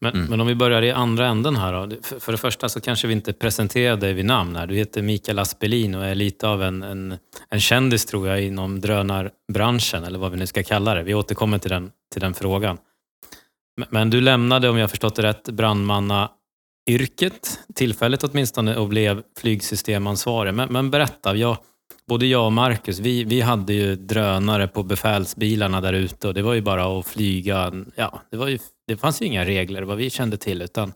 Men, 0.00 0.14
Mm. 0.14 0.26
men 0.26 0.40
om 0.40 0.46
vi 0.46 0.54
börjar 0.54 0.82
i 0.82 0.90
andra 0.90 1.26
änden 1.26 1.56
här 1.56 1.72
då. 1.72 1.96
För, 2.02 2.18
för 2.18 2.32
det 2.32 2.38
första 2.38 2.68
så 2.68 2.80
kanske 2.80 3.06
vi 3.06 3.12
inte 3.12 3.32
presenterade 3.32 4.00
dig 4.00 4.12
vid 4.12 4.24
namn 4.24 4.56
här. 4.56 4.66
Du 4.66 4.74
heter 4.74 5.02
Mikael 5.02 5.38
Aspelin 5.38 5.94
och 5.94 6.06
är 6.06 6.14
lite 6.14 6.48
av 6.48 6.62
en, 6.62 6.82
en, 6.82 7.18
en 7.50 7.60
kändis 7.60 8.06
tror 8.06 8.28
jag 8.28 8.42
inom 8.42 8.80
drönarbranschen, 8.80 10.04
eller 10.04 10.18
vad 10.18 10.30
vi 10.30 10.36
nu 10.38 10.46
ska 10.46 10.62
kalla 10.62 10.94
det. 10.94 11.02
Vi 11.02 11.14
återkommer 11.14 11.58
till 11.58 11.70
den, 11.70 11.90
till 12.12 12.20
den 12.20 12.34
frågan. 12.34 12.78
Men, 13.76 13.88
men 13.90 14.10
du 14.10 14.20
lämnade, 14.20 14.68
om 14.68 14.78
jag 14.78 14.90
förstått 14.90 15.16
det 15.16 15.22
rätt, 15.22 15.48
brandmannayrket, 15.48 17.58
tillfälligt 17.74 18.24
åtminstone, 18.24 18.76
och 18.76 18.88
blev 18.88 19.22
flygsystemansvarig. 19.40 20.54
Men, 20.54 20.72
men 20.72 20.90
berätta, 20.90 21.36
jag, 21.36 21.56
både 22.08 22.26
jag 22.26 22.46
och 22.46 22.52
Marcus, 22.52 22.98
vi, 22.98 23.24
vi 23.24 23.40
hade 23.40 23.72
ju 23.72 23.96
drönare 23.96 24.68
på 24.68 24.82
befälsbilarna 24.82 25.80
där 25.80 25.92
ute 25.92 26.28
och 26.28 26.34
det 26.34 26.42
var 26.42 26.54
ju 26.54 26.60
bara 26.60 26.98
att 26.98 27.06
flyga. 27.06 27.72
Ja, 27.94 28.22
det, 28.30 28.36
var 28.36 28.48
ju, 28.48 28.58
det 28.88 28.96
fanns 28.96 29.22
ju 29.22 29.26
inga 29.26 29.44
regler 29.44 29.82
vad 29.82 29.96
vi 29.96 30.10
kände 30.10 30.36
till 30.36 30.62
utan 30.62 30.92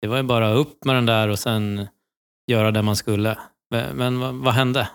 det 0.00 0.08
var 0.08 0.16
ju 0.16 0.22
bara 0.22 0.52
upp 0.52 0.84
med 0.84 0.94
den 0.94 1.06
där 1.06 1.28
och 1.28 1.38
sen 1.38 1.88
göra 2.46 2.70
det 2.70 2.82
man 2.82 2.96
skulle. 2.96 3.38
Men, 3.70 3.96
men 3.96 4.20
vad, 4.20 4.34
vad 4.34 4.54
hände? 4.54 4.88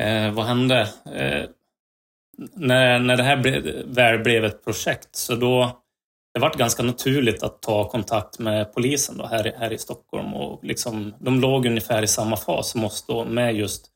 Eh, 0.00 0.32
vad 0.32 0.46
hände? 0.46 0.80
Eh, 1.14 1.48
när, 2.54 2.98
när 2.98 3.16
det 3.16 3.22
här 3.22 3.36
ble, 3.36 3.82
väl 3.86 4.18
blev 4.18 4.44
ett 4.44 4.64
projekt 4.64 5.16
så 5.16 5.34
då 5.34 5.78
det 6.34 6.40
vart 6.40 6.56
ganska 6.56 6.82
naturligt 6.82 7.42
att 7.42 7.62
ta 7.62 7.88
kontakt 7.88 8.38
med 8.38 8.72
polisen 8.74 9.16
då, 9.18 9.26
här, 9.26 9.46
i- 9.46 9.54
här 9.58 9.72
i 9.72 9.78
Stockholm. 9.78 10.34
Och 10.34 10.64
liksom, 10.64 11.14
de 11.18 11.40
låg 11.40 11.66
ungefär 11.66 12.02
i 12.02 12.06
samma 12.06 12.36
fas 12.36 12.70
som 12.70 12.84
oss 12.84 13.04
då 13.06 13.24
med 13.24 13.56
just 13.56 13.86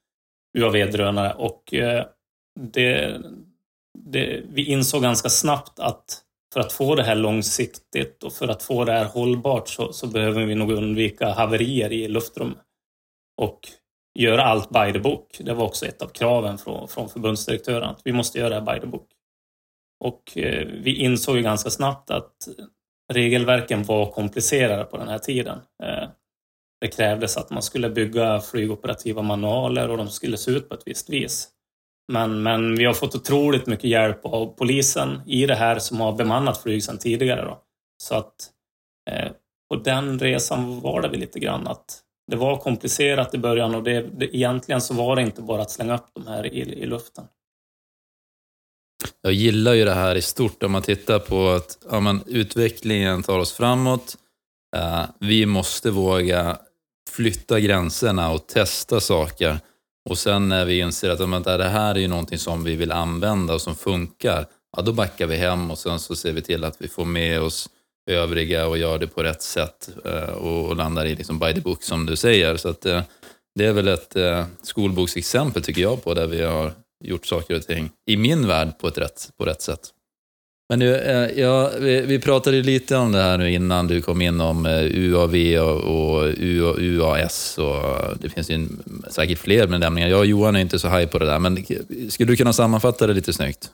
UAV-drönare. 0.58 1.32
Och 1.32 1.74
eh, 1.74 2.06
det, 2.60 3.20
det, 3.98 4.42
vi 4.48 4.64
insåg 4.64 5.02
ganska 5.02 5.28
snabbt 5.28 5.78
att 5.78 6.22
för 6.56 6.60
att 6.60 6.72
få 6.72 6.94
det 6.94 7.02
här 7.02 7.14
långsiktigt 7.14 8.22
och 8.22 8.32
för 8.32 8.48
att 8.48 8.62
få 8.62 8.84
det 8.84 8.92
här 8.92 9.04
hållbart 9.04 9.68
så, 9.68 9.92
så 9.92 10.06
behöver 10.06 10.44
vi 10.44 10.54
nog 10.54 10.70
undvika 10.70 11.28
haverier 11.28 11.92
i 11.92 12.08
luftrummet. 12.08 12.64
Och 13.42 13.60
göra 14.18 14.42
allt 14.42 14.70
by 14.70 14.92
the 14.92 14.98
book. 14.98 15.40
Det 15.40 15.54
var 15.54 15.64
också 15.64 15.86
ett 15.86 16.02
av 16.02 16.08
kraven 16.08 16.58
från, 16.58 16.88
från 16.88 17.08
förbundsdirektören, 17.08 17.90
att 17.90 18.00
vi 18.04 18.12
måste 18.12 18.38
göra 18.38 18.48
det 18.48 18.54
här 18.54 18.74
by 18.74 18.80
the 18.80 18.86
book. 18.86 19.08
Och 20.04 20.38
eh, 20.38 20.66
vi 20.66 20.94
insåg 20.96 21.36
ju 21.36 21.42
ganska 21.42 21.70
snabbt 21.70 22.10
att 22.10 22.48
regelverken 23.12 23.82
var 23.82 24.10
komplicerade 24.10 24.84
på 24.84 24.96
den 24.96 25.08
här 25.08 25.18
tiden. 25.18 25.58
Eh, 25.82 26.08
det 26.80 26.88
krävdes 26.88 27.36
att 27.36 27.50
man 27.50 27.62
skulle 27.62 27.90
bygga 27.90 28.40
flygoperativa 28.40 29.22
manualer 29.22 29.90
och 29.90 29.96
de 29.96 30.08
skulle 30.08 30.36
se 30.36 30.50
ut 30.50 30.68
på 30.68 30.74
ett 30.74 30.86
visst 30.86 31.10
vis. 31.10 31.48
Men, 32.12 32.42
men 32.42 32.76
vi 32.76 32.84
har 32.84 32.94
fått 32.94 33.14
otroligt 33.14 33.66
mycket 33.66 33.90
hjälp 33.90 34.24
av 34.24 34.46
polisen 34.46 35.22
i 35.26 35.46
det 35.46 35.54
här 35.54 35.78
som 35.78 36.00
har 36.00 36.12
bemannat 36.12 36.62
flyg 36.62 36.84
sedan 36.84 36.98
tidigare. 36.98 37.44
Då. 37.44 37.62
Så 38.02 38.14
att 38.14 38.50
eh, 39.10 39.32
på 39.68 39.76
den 39.76 40.18
resan 40.18 40.80
var 40.80 41.02
det 41.02 41.08
väl 41.08 41.20
lite 41.20 41.38
grann 41.38 41.66
att 41.66 42.02
det 42.30 42.36
var 42.36 42.56
komplicerat 42.56 43.34
i 43.34 43.38
början 43.38 43.74
och 43.74 43.82
det, 43.82 44.02
det, 44.02 44.36
egentligen 44.36 44.80
så 44.80 44.94
var 44.94 45.16
det 45.16 45.22
inte 45.22 45.42
bara 45.42 45.62
att 45.62 45.70
slänga 45.70 45.94
upp 45.94 46.06
de 46.14 46.26
här 46.26 46.46
i, 46.46 46.60
i 46.60 46.86
luften. 46.86 47.24
Jag 49.22 49.32
gillar 49.32 49.72
ju 49.72 49.84
det 49.84 49.94
här 49.94 50.16
i 50.16 50.22
stort 50.22 50.62
om 50.62 50.72
man 50.72 50.82
tittar 50.82 51.18
på 51.18 51.48
att 51.48 51.78
ja, 51.90 52.00
men, 52.00 52.22
utvecklingen 52.26 53.22
tar 53.22 53.38
oss 53.38 53.52
framåt. 53.52 54.16
Eh, 54.76 55.04
vi 55.20 55.46
måste 55.46 55.90
våga 55.90 56.58
flytta 57.10 57.60
gränserna 57.60 58.32
och 58.32 58.46
testa 58.46 59.00
saker. 59.00 59.58
Och 60.08 60.18
sen 60.18 60.48
när 60.48 60.64
vi 60.64 60.78
inser 60.78 61.10
att 61.10 61.44
det 61.44 61.68
här 61.68 61.94
är 61.94 61.98
ju 61.98 62.08
någonting 62.08 62.38
som 62.38 62.64
vi 62.64 62.76
vill 62.76 62.92
använda 62.92 63.54
och 63.54 63.60
som 63.60 63.74
funkar, 63.74 64.46
ja, 64.76 64.82
då 64.82 64.92
backar 64.92 65.26
vi 65.26 65.36
hem 65.36 65.70
och 65.70 65.78
sen 65.78 65.98
så 65.98 66.16
ser 66.16 66.32
vi 66.32 66.42
till 66.42 66.64
att 66.64 66.76
vi 66.78 66.88
får 66.88 67.04
med 67.04 67.40
oss 67.40 67.68
övriga 68.10 68.66
och 68.66 68.78
gör 68.78 68.98
det 68.98 69.06
på 69.06 69.22
rätt 69.22 69.42
sätt 69.42 69.88
eh, 70.04 70.32
och, 70.34 70.76
landar 70.76 71.06
i 71.06 71.14
liksom 71.14 71.38
by 71.38 71.54
the 71.54 71.60
book 71.60 71.82
som 71.82 72.06
du 72.06 72.16
säger. 72.16 72.56
Så 72.56 72.68
att, 72.68 72.86
eh, 72.86 73.02
det 73.54 73.66
är 73.66 73.72
väl 73.72 73.88
ett 73.88 74.16
eh, 74.16 74.46
skolboksexempel 74.62 75.62
tycker 75.62 75.82
jag 75.82 76.04
på 76.04 76.14
där 76.14 76.26
vi 76.26 76.42
har 76.42 76.72
gjort 77.04 77.26
saker 77.26 77.56
och 77.56 77.62
ting 77.62 77.90
i 78.06 78.16
min 78.16 78.46
värld 78.46 78.78
på, 78.78 78.88
ett 78.88 78.98
rätt, 78.98 79.30
på 79.38 79.44
rätt 79.44 79.62
sätt. 79.62 79.80
Men 80.68 80.78
nu, 80.78 80.94
eh, 80.94 81.40
ja, 81.40 81.70
vi, 81.80 82.00
vi 82.00 82.20
pratade 82.20 82.62
lite 82.62 82.96
om 82.96 83.12
det 83.12 83.22
här 83.22 83.38
nu 83.38 83.52
innan 83.52 83.86
du 83.86 84.02
kom 84.02 84.22
in 84.22 84.40
om 84.40 84.66
eh, 84.66 84.82
UAV 84.82 85.34
och, 85.58 85.84
och 85.84 86.34
UAS 86.78 87.58
och 87.58 88.18
det 88.20 88.28
finns 88.28 88.50
ju 88.50 88.54
en, 88.54 88.82
säkert 89.10 89.38
fler 89.38 89.66
benämningar. 89.66 90.08
Jag 90.08 90.18
och 90.18 90.26
Johan 90.26 90.56
är 90.56 90.60
inte 90.60 90.78
så 90.78 90.88
haj 90.88 91.06
på 91.06 91.18
det 91.18 91.26
där, 91.26 91.38
men 91.38 91.64
skulle 92.10 92.32
du 92.32 92.36
kunna 92.36 92.52
sammanfatta 92.52 93.06
det 93.06 93.14
lite 93.14 93.32
snyggt? 93.32 93.70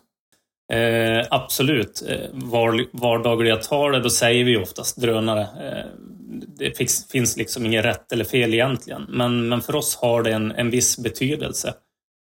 Eh, 0.73 1.27
absolut. 1.31 2.03
Eh, 2.09 2.31
var, 2.33 2.87
vardagliga 2.93 3.57
talet, 3.57 4.03
då 4.03 4.11
säger 4.11 4.45
vi 4.45 4.57
oftast 4.57 5.01
drönare. 5.01 5.41
Eh, 5.41 5.87
det 6.59 6.77
finns, 6.77 7.09
finns 7.11 7.37
liksom 7.37 7.67
inget 7.67 7.85
rätt 7.85 8.13
eller 8.13 8.25
fel 8.25 8.55
egentligen, 8.55 9.07
men, 9.09 9.49
men 9.49 9.61
för 9.61 9.75
oss 9.75 9.97
har 9.97 10.23
det 10.23 10.33
en, 10.33 10.53
en 10.53 10.71
viss 10.71 10.99
betydelse. 10.99 11.75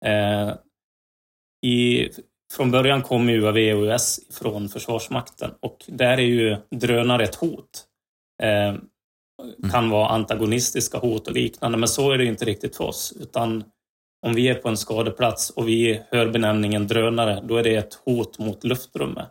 Eh, 0.06 0.54
i, 1.70 2.08
från 2.52 2.70
början 2.70 3.02
kom 3.02 3.28
UAV 3.28 3.56
och 3.56 3.82
US 3.82 4.20
från 4.30 4.68
Försvarsmakten 4.68 5.50
och 5.60 5.84
där 5.86 6.18
är 6.18 6.22
ju 6.22 6.56
drönare 6.70 7.24
ett 7.24 7.34
hot. 7.34 7.84
Eh, 8.42 8.74
kan 9.70 9.90
vara 9.90 10.08
antagonistiska 10.08 10.98
hot 10.98 11.26
och 11.26 11.32
liknande, 11.32 11.78
men 11.78 11.88
så 11.88 12.10
är 12.10 12.18
det 12.18 12.24
inte 12.24 12.44
riktigt 12.44 12.76
för 12.76 12.84
oss. 12.84 13.14
Utan 13.20 13.64
om 14.26 14.34
vi 14.34 14.48
är 14.48 14.54
på 14.54 14.68
en 14.68 14.76
skadeplats 14.76 15.50
och 15.50 15.68
vi 15.68 16.02
hör 16.10 16.28
benämningen 16.28 16.86
drönare, 16.86 17.42
då 17.44 17.56
är 17.56 17.62
det 17.62 17.76
ett 17.76 17.94
hot 17.94 18.38
mot 18.38 18.64
luftrummet. 18.64 19.28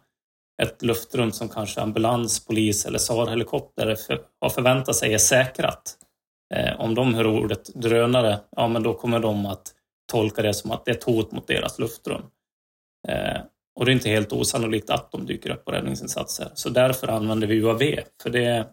Ett 0.61 0.81
luftrum 0.81 1.31
som 1.31 1.49
kanske 1.49 1.81
ambulans, 1.81 2.45
polis 2.45 2.85
eller 2.85 2.99
SAR-helikopter 2.99 3.95
för, 3.95 4.21
har 4.41 4.49
förväntat 4.49 4.95
sig 4.95 5.13
är 5.13 5.17
säkrat. 5.17 5.97
Eh, 6.53 6.81
om 6.81 6.95
de 6.95 7.13
hör 7.13 7.27
ordet 7.27 7.73
drönare, 7.73 8.39
ja 8.51 8.67
men 8.67 8.83
då 8.83 8.93
kommer 8.93 9.19
de 9.19 9.45
att 9.45 9.73
tolka 10.11 10.41
det 10.41 10.53
som 10.53 10.71
att 10.71 10.85
det 10.85 10.91
är 10.91 10.95
ett 10.95 11.03
hot 11.03 11.31
mot 11.31 11.47
deras 11.47 11.79
luftrum. 11.79 12.21
Eh, 13.07 13.41
och 13.75 13.85
det 13.85 13.91
är 13.91 13.93
inte 13.93 14.09
helt 14.09 14.33
osannolikt 14.33 14.89
att 14.89 15.11
de 15.11 15.25
dyker 15.25 15.49
upp 15.49 15.65
på 15.65 15.71
räddningsinsatser. 15.71 16.51
Så 16.53 16.69
därför 16.69 17.07
använder 17.07 17.47
vi 17.47 17.61
UAV, 17.61 17.83
för 18.23 18.29
det 18.29 18.45
är 18.45 18.65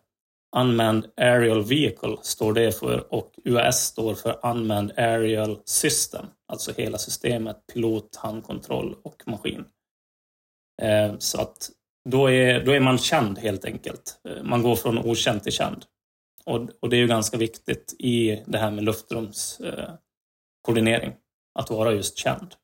Unmanned 0.56 1.10
Aerial 1.16 1.64
Vehicle 1.64 2.16
står 2.22 2.52
det 2.52 2.78
för 2.78 3.14
och 3.14 3.32
UAS 3.44 3.84
står 3.84 4.14
för 4.14 4.46
Unmanned 4.46 4.98
Aerial 4.98 5.58
System, 5.64 6.26
alltså 6.48 6.72
hela 6.76 6.98
systemet, 6.98 7.56
pilot, 7.72 8.16
handkontroll 8.16 8.96
och 9.02 9.22
maskin. 9.26 9.64
Eh, 10.82 11.14
så 11.18 11.40
att 11.40 11.70
då 12.10 12.30
är, 12.30 12.64
då 12.64 12.72
är 12.72 12.80
man 12.80 12.98
känd 12.98 13.38
helt 13.38 13.64
enkelt. 13.64 14.20
Eh, 14.28 14.42
man 14.42 14.62
går 14.62 14.76
från 14.76 14.98
okänd 14.98 15.42
till 15.42 15.52
känd. 15.52 15.84
Och, 16.44 16.68
och 16.80 16.90
det 16.90 16.96
är 16.96 17.00
ju 17.00 17.06
ganska 17.06 17.36
viktigt 17.36 17.96
i 17.98 18.42
det 18.46 18.58
här 18.58 18.70
med 18.70 18.84
luftrumskoordinering, 18.84 21.10
eh, 21.10 21.16
att 21.58 21.70
vara 21.70 21.92
just 21.92 22.18
känd. 22.18 22.54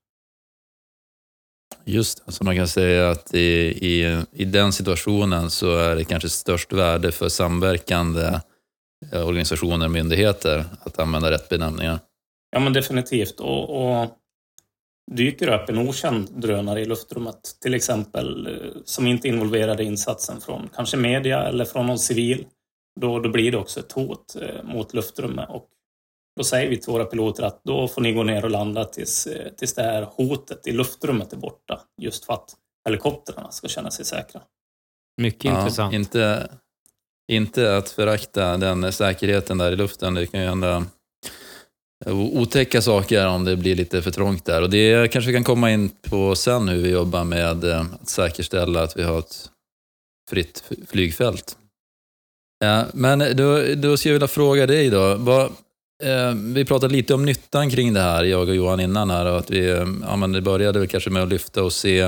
Just 1.91 2.27
det, 2.27 2.33
så 2.33 2.45
man 2.45 2.57
kan 2.57 2.69
säga 2.69 3.11
att 3.11 3.35
i, 3.35 3.39
i, 3.87 4.25
i 4.33 4.45
den 4.45 4.73
situationen 4.73 5.51
så 5.51 5.77
är 5.77 5.97
det 5.97 6.05
kanske 6.05 6.29
störst 6.29 6.73
värde 6.73 7.13
för 7.13 7.29
samverkande 7.29 8.41
eh, 9.13 9.27
organisationer 9.29 9.87
och 9.87 9.93
myndigheter 9.93 10.65
att 10.81 10.99
använda 10.99 11.31
rätt 11.31 11.49
benämningar. 11.49 11.99
Ja, 12.51 12.61
men 12.61 12.73
definitivt. 12.73 13.41
Och, 13.41 14.01
och 14.01 14.11
dyker 15.11 15.49
upp 15.49 15.69
en 15.69 15.79
okänd 15.79 16.29
drönare 16.41 16.81
i 16.81 16.85
luftrummet, 16.85 17.41
till 17.63 17.75
exempel, 17.75 18.47
eh, 18.47 18.53
som 18.85 19.07
inte 19.07 19.29
involverade 19.29 19.85
insatsen 19.85 20.41
från 20.41 20.69
kanske 20.75 20.97
media 20.97 21.43
eller 21.43 21.65
från 21.65 21.87
någon 21.87 21.99
civil, 21.99 22.47
då, 23.01 23.21
då 23.21 23.29
blir 23.29 23.53
det 23.53 23.59
också 23.59 23.81
ett 23.81 23.93
hot 23.93 24.37
eh, 24.41 24.63
mot 24.65 24.95
luftrummet. 24.95 25.49
Och 25.51 25.69
då 26.39 26.45
säger 26.45 26.71
vi 26.71 26.77
till 26.77 26.93
våra 26.93 27.05
piloter 27.05 27.43
att 27.43 27.61
då 27.65 27.89
får 27.89 28.03
ni 28.03 28.13
gå 28.13 28.23
ner 28.23 28.45
och 28.45 28.51
landa 28.51 28.85
tills, 28.85 29.27
eh, 29.27 29.53
tills 29.53 29.75
det 29.75 29.83
här 29.83 30.03
hotet 30.03 30.67
i 30.67 30.73
luftrummet 30.73 31.33
är 31.33 31.37
borta, 31.37 31.81
just 32.01 32.25
för 32.25 32.33
att 32.33 32.55
helikoptrarna 32.89 33.51
ska 33.51 33.69
känna 33.69 33.91
sig 33.91 34.05
säkra. 34.05 34.41
Mycket 35.21 35.45
Ja, 35.45 35.59
intressant. 35.59 35.95
Inte, 35.95 36.51
inte 37.33 37.77
att 37.77 37.91
förakta 37.91 38.57
den 38.57 38.93
säkerheten 38.93 39.59
där 39.59 39.73
i 39.73 39.77
luften. 39.77 40.15
Det 40.15 40.27
kan 40.27 40.41
ju 40.41 40.47
hända 40.47 40.87
otäcka 42.07 42.83
saker 42.83 43.27
om 43.27 43.45
det 43.45 43.57
blir 43.57 43.77
lite 43.77 44.03
för 44.03 44.11
trångt 44.11 44.45
där. 44.45 44.63
Och 44.63 44.71
det 44.71 45.13
kanske 45.13 45.31
vi 45.31 45.35
kan 45.35 45.45
komma 45.45 45.71
in 45.71 45.89
på 45.89 46.35
sen 46.35 46.69
hur 46.69 46.83
vi 46.83 46.91
jobbar 46.91 47.25
med 47.25 47.65
eh, 47.65 47.87
att 48.01 48.09
säkerställa 48.09 48.83
att 48.83 48.97
vi 48.97 49.03
har 49.03 49.19
ett 49.19 49.51
fritt 50.31 50.65
flygfält. 50.87 51.57
Ja, 52.59 52.85
men 52.95 53.19
då, 53.19 53.63
då 53.75 53.97
skulle 53.97 54.13
jag 54.13 54.15
vilja 54.15 54.29
fråga 54.29 54.67
dig 54.67 54.91
då. 54.91 55.15
Vad, 55.15 55.45
eh, 55.45 55.51
Eh, 56.03 56.35
vi 56.35 56.65
pratade 56.65 56.95
lite 56.95 57.15
om 57.15 57.25
nyttan 57.25 57.71
kring 57.71 57.93
det 57.93 58.01
här, 58.01 58.25
jag 58.25 58.49
och 58.49 58.55
Johan 58.55 58.81
innan 58.81 59.11
här. 59.11 59.27
Och 59.27 59.39
att 59.39 59.51
vi, 59.51 59.71
eh, 59.71 59.87
ja, 60.03 60.17
men 60.17 60.33
det 60.33 60.41
började 60.41 60.87
kanske 60.87 61.11
med 61.11 61.23
att 61.23 61.29
lyfta 61.29 61.63
och 61.63 61.73
se 61.73 62.01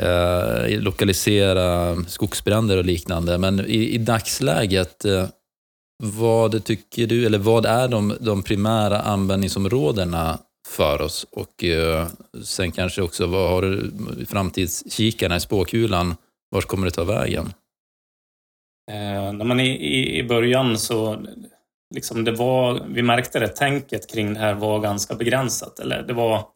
eh, 0.00 0.80
lokalisera 0.80 1.96
skogsbränder 2.08 2.76
och 2.76 2.84
liknande. 2.84 3.38
Men 3.38 3.60
i, 3.60 3.94
i 3.94 3.98
dagsläget, 3.98 5.04
eh, 5.04 5.28
vad 6.02 6.64
tycker 6.64 7.06
du, 7.06 7.26
eller 7.26 7.38
vad 7.38 7.66
är 7.66 7.88
de, 7.88 8.16
de 8.20 8.42
primära 8.42 9.00
användningsområdena 9.00 10.38
för 10.68 11.02
oss? 11.02 11.26
Och 11.30 11.64
eh, 11.64 12.06
sen 12.44 12.72
kanske 12.72 13.02
också, 13.02 13.26
vad 13.26 13.50
har 13.50 13.62
du 13.62 13.90
framtidskikarna 14.26 15.36
i 15.36 15.40
spåkulan? 15.40 16.14
Vart 16.50 16.64
kommer 16.64 16.86
det 16.86 16.90
ta 16.90 17.04
vägen? 17.04 17.52
Eh, 18.90 19.32
när 19.32 19.44
man 19.44 19.60
i, 19.60 19.70
i, 19.70 20.18
I 20.18 20.22
början 20.22 20.78
så 20.78 21.26
liksom 21.94 22.24
det 22.24 22.32
var, 22.32 22.86
vi 22.88 23.02
märkte 23.02 23.38
det, 23.38 23.48
tänket 23.48 24.10
kring 24.10 24.34
det 24.34 24.40
här 24.40 24.54
var 24.54 24.80
ganska 24.80 25.14
begränsat. 25.14 25.78
Eller 25.78 26.02
det 26.02 26.12
var 26.12 26.46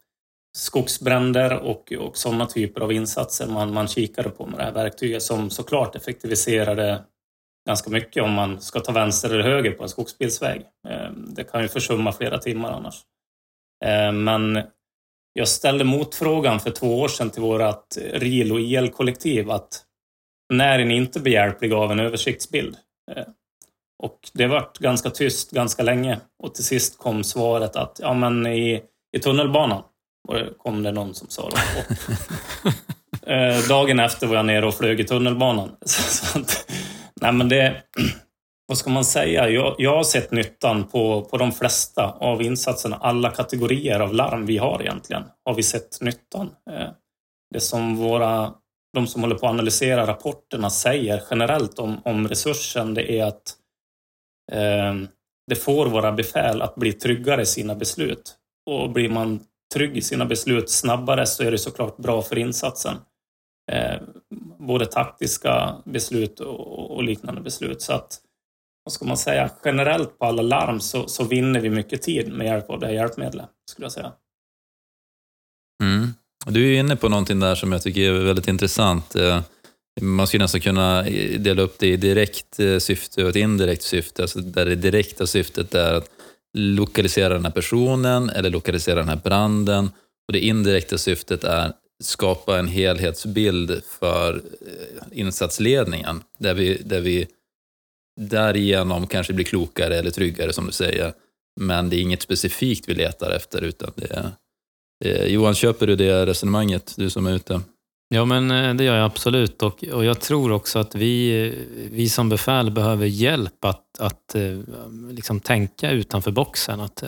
skogsbränder 0.57 1.57
och, 1.57 1.93
och 1.99 2.17
sådana 2.17 2.45
typer 2.45 2.81
av 2.81 2.91
insatser 2.91 3.47
man, 3.47 3.73
man 3.73 3.87
kikade 3.87 4.29
på 4.29 4.45
med 4.45 4.59
det 4.59 4.63
här 4.63 4.71
verktyget 4.71 5.23
som 5.23 5.49
såklart 5.49 5.95
effektiviserade 5.95 7.03
ganska 7.67 7.89
mycket 7.89 8.23
om 8.23 8.33
man 8.33 8.61
ska 8.61 8.79
ta 8.79 8.91
vänster 8.91 9.29
eller 9.29 9.43
höger 9.43 9.71
på 9.71 9.83
en 9.83 9.89
skogsbilsväg. 9.89 10.61
Ehm, 10.87 11.33
det 11.33 11.43
kan 11.43 11.61
ju 11.61 11.67
försumma 11.67 12.11
flera 12.11 12.37
timmar 12.37 12.71
annars. 12.71 13.01
Ehm, 13.85 14.23
men 14.23 14.63
jag 15.33 15.47
ställde 15.47 15.83
motfrågan 15.83 16.59
för 16.59 16.71
två 16.71 16.99
år 16.99 17.07
sedan 17.07 17.29
till 17.29 17.41
vårt 17.41 17.97
RIL 18.13 18.51
och 18.51 18.59
IL-kollektiv 18.59 19.51
att 19.51 19.85
när 20.53 20.79
är 20.79 20.85
ni 20.85 20.95
inte 20.95 21.19
behjälpliga 21.19 21.77
av 21.77 21.91
en 21.91 21.99
översiktsbild? 21.99 22.77
Ehm, 23.11 23.25
och 24.03 24.19
det 24.33 24.47
vart 24.47 24.77
ganska 24.77 25.09
tyst 25.09 25.51
ganska 25.51 25.83
länge 25.83 26.19
och 26.43 26.55
till 26.55 26.63
sist 26.63 26.97
kom 26.97 27.23
svaret 27.23 27.75
att 27.75 27.99
ja, 28.03 28.13
men 28.13 28.47
i, 28.47 28.81
i 29.17 29.19
tunnelbanan 29.19 29.83
kom 30.57 30.83
det 30.83 30.91
någon 30.91 31.13
som 31.13 31.27
sa. 31.29 31.49
Då. 31.49 31.57
Och, 31.79 33.27
eh, 33.29 33.67
dagen 33.67 33.99
efter 33.99 34.27
var 34.27 34.35
jag 34.35 34.45
nere 34.45 34.67
och 34.67 34.73
flög 34.73 34.99
i 34.99 35.03
tunnelbanan. 35.03 35.75
Så 35.85 36.39
att, 36.39 36.71
nej 37.21 37.31
men 37.31 37.49
det, 37.49 37.83
vad 38.67 38.77
ska 38.77 38.89
man 38.89 39.05
säga? 39.05 39.49
Jag, 39.49 39.75
jag 39.77 39.95
har 39.95 40.03
sett 40.03 40.31
nyttan 40.31 40.83
på, 40.83 41.21
på 41.21 41.37
de 41.37 41.51
flesta 41.51 42.11
av 42.11 42.41
insatserna. 42.41 42.95
Alla 42.95 43.31
kategorier 43.31 43.99
av 43.99 44.13
larm 44.13 44.45
vi 44.45 44.57
har 44.57 44.81
egentligen 44.81 45.23
har 45.45 45.53
vi 45.53 45.63
sett 45.63 46.01
nyttan. 46.01 46.49
Eh, 46.71 46.89
det 47.53 47.59
som 47.59 47.95
våra, 47.95 48.53
de 48.93 49.07
som 49.07 49.21
håller 49.21 49.35
på 49.35 49.45
att 49.45 49.53
analysera 49.53 50.07
rapporterna 50.07 50.69
säger 50.69 51.23
generellt 51.29 51.79
om, 51.79 52.01
om 52.05 52.27
resursen, 52.27 52.93
det 52.93 53.11
är 53.11 53.25
att 53.25 53.55
Ehm, 54.51 55.07
det 55.47 55.55
får 55.55 55.85
våra 55.85 56.11
befäl 56.11 56.61
att 56.61 56.75
bli 56.75 56.93
tryggare 56.93 57.41
i 57.41 57.45
sina 57.45 57.75
beslut. 57.75 58.35
Och 58.65 58.91
blir 58.91 59.09
man 59.09 59.39
trygg 59.73 59.97
i 59.97 60.01
sina 60.01 60.25
beslut 60.25 60.69
snabbare 60.69 61.25
så 61.25 61.43
är 61.43 61.51
det 61.51 61.57
såklart 61.57 61.97
bra 61.97 62.21
för 62.21 62.37
insatsen. 62.37 62.95
Ehm, 63.71 64.03
både 64.59 64.85
taktiska 64.85 65.75
beslut 65.85 66.39
och, 66.39 66.95
och, 66.95 67.03
liknande 67.03 67.41
beslut. 67.41 67.81
Så 67.81 67.93
att, 67.93 68.19
vad 68.83 68.93
ska 68.93 69.05
man 69.05 69.17
säga, 69.17 69.49
generellt 69.65 70.19
på 70.19 70.25
alla 70.25 70.41
larm 70.41 70.79
så, 70.79 71.07
så 71.07 71.23
vinner 71.23 71.59
vi 71.59 71.69
mycket 71.69 72.01
tid 72.01 72.31
med 72.31 72.47
hjälp 72.47 72.69
av 72.69 72.79
det 72.79 72.87
här 72.87 72.93
hjälpmedlet, 72.93 73.49
skulle 73.71 73.85
jag 73.85 73.91
säga. 73.91 74.11
Mm. 75.83 76.07
Du 76.45 76.75
är 76.75 76.79
inne 76.79 76.95
på 76.95 77.09
någonting 77.09 77.39
där 77.39 77.55
som 77.55 77.71
jag 77.71 77.81
tycker 77.81 78.01
är 78.01 78.25
väldigt 78.25 78.47
intressant. 78.47 79.15
Ehm, 79.15 79.41
man 80.01 80.27
skulle 80.27 80.43
nästan 80.43 80.61
kunna 80.61 81.07
eh, 81.07 81.39
dela 81.39 81.61
upp 81.61 81.79
det 81.79 81.87
i 81.87 81.97
direkt 81.97 82.59
eh, 82.59 82.77
syfte 82.77 83.23
och 83.23 83.29
ett 83.29 83.35
indirekt 83.35 83.83
syfte. 83.83 84.21
Alltså 84.21 84.39
där 84.39 84.65
det 84.65 84.75
direkta 84.75 85.27
syftet 85.27 85.75
är 85.75 85.93
att 85.93 86.09
lokalisera 86.53 87.33
den 87.33 87.45
här 87.45 87.51
personen 87.51 88.29
eller 88.29 88.49
lokalisera 88.49 88.95
den 88.95 89.09
här 89.09 89.21
branden. 89.23 89.91
Och 90.27 90.33
det 90.33 90.39
indirekta 90.39 90.97
syftet 90.97 91.43
är 91.43 91.73
skapa 92.03 92.59
en 92.59 92.67
helhetsbild 92.67 93.81
för 93.99 94.35
eh, 94.35 95.19
insatsledningen 95.19 96.23
där 96.37 96.53
vi, 96.53 96.81
där 96.85 97.01
vi 97.01 97.27
därigenom 98.21 99.07
kanske 99.07 99.33
blir 99.33 99.45
klokare 99.45 99.97
eller 99.97 100.11
tryggare 100.11 100.53
som 100.53 100.65
du 100.65 100.71
säger. 100.71 101.13
Men 101.59 101.89
det 101.89 101.95
är 101.95 102.01
inget 102.01 102.21
specifikt 102.21 102.89
vi 102.89 102.93
letar 102.93 103.31
efter 103.31 103.61
utan 103.61 103.91
det 103.95 104.11
är 104.11 104.31
Johan, 105.27 105.55
köper 105.55 105.87
du 105.87 105.95
det 105.95 106.25
resonemanget, 106.25 106.93
du 106.97 107.09
som 107.09 107.27
är 107.27 107.35
ute? 107.35 107.61
Ja, 108.11 108.25
men 108.25 108.51
eh, 108.51 108.73
det 108.73 108.83
gör 108.83 108.95
jag 108.95 109.05
absolut. 109.05 109.63
Och, 109.63 109.83
och 109.83 110.05
jag 110.05 110.19
tror 110.19 110.51
också 110.51 110.79
att 110.79 110.95
vi, 110.95 111.45
eh, 111.47 111.53
vi 111.91 112.09
som 112.09 112.29
befäl 112.29 112.71
behöver 112.71 113.05
hjälp 113.05 113.65
att, 113.65 113.99
att 113.99 114.35
eh, 114.35 114.57
liksom 115.11 115.39
tänka 115.39 115.91
utanför 115.91 116.31
boxen. 116.31 116.79
Att 116.79 117.03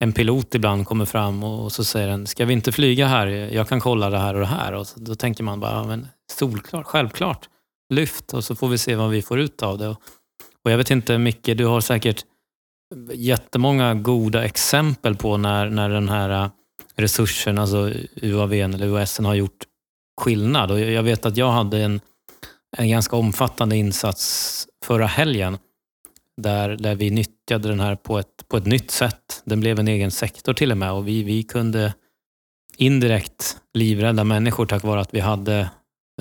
en 0.00 0.12
pilot 0.12 0.54
ibland 0.54 0.86
kommer 0.86 1.04
fram 1.04 1.44
och 1.44 1.72
så 1.72 1.84
säger 1.84 2.08
den, 2.08 2.26
ska 2.26 2.44
vi 2.44 2.52
inte 2.52 2.72
flyga 2.72 3.06
här? 3.06 3.26
Jag 3.26 3.68
kan 3.68 3.80
kolla 3.80 4.10
det 4.10 4.18
här 4.18 4.34
och 4.34 4.40
det 4.40 4.46
här. 4.46 4.72
Och 4.72 4.86
så, 4.86 5.00
då 5.00 5.14
tänker 5.14 5.44
man 5.44 5.60
bara, 5.60 5.72
ja, 5.72 5.84
men 5.84 6.08
solklart, 6.32 6.86
självklart. 6.86 7.48
Lyft 7.94 8.34
och 8.34 8.44
så 8.44 8.54
får 8.54 8.68
vi 8.68 8.78
se 8.78 8.94
vad 8.94 9.10
vi 9.10 9.22
får 9.22 9.40
ut 9.40 9.62
av 9.62 9.78
det. 9.78 9.88
Och, 9.88 10.00
och 10.64 10.70
jag 10.70 10.78
vet 10.78 10.90
inte, 10.90 11.18
Micke, 11.18 11.50
du 11.56 11.66
har 11.66 11.80
säkert 11.80 12.24
jättemånga 13.12 13.94
goda 13.94 14.44
exempel 14.44 15.16
på 15.16 15.36
när, 15.36 15.70
när 15.70 15.88
den 15.88 16.08
här 16.08 16.50
resursen, 16.96 17.58
alltså 17.58 17.92
UAV 18.22 18.52
eller 18.52 18.86
UAS 18.86 19.18
har 19.18 19.34
gjort 19.34 19.64
skillnad. 20.20 20.70
Och 20.70 20.80
jag 20.80 21.02
vet 21.02 21.26
att 21.26 21.36
jag 21.36 21.50
hade 21.50 21.78
en, 21.78 22.00
en 22.76 22.88
ganska 22.88 23.16
omfattande 23.16 23.76
insats 23.76 24.66
förra 24.84 25.06
helgen 25.06 25.58
där, 26.36 26.76
där 26.76 26.94
vi 26.94 27.10
nyttjade 27.10 27.68
den 27.68 27.80
här 27.80 27.96
på 27.96 28.18
ett, 28.18 28.48
på 28.48 28.56
ett 28.56 28.66
nytt 28.66 28.90
sätt. 28.90 29.42
Den 29.44 29.60
blev 29.60 29.78
en 29.78 29.88
egen 29.88 30.10
sektor 30.10 30.54
till 30.54 30.70
och 30.70 30.78
med 30.78 30.92
och 30.92 31.08
vi, 31.08 31.22
vi 31.22 31.42
kunde 31.42 31.94
indirekt 32.76 33.56
livrädda 33.74 34.24
människor 34.24 34.66
tack 34.66 34.82
vare 34.82 35.00
att 35.00 35.14
vi 35.14 35.20
hade 35.20 35.58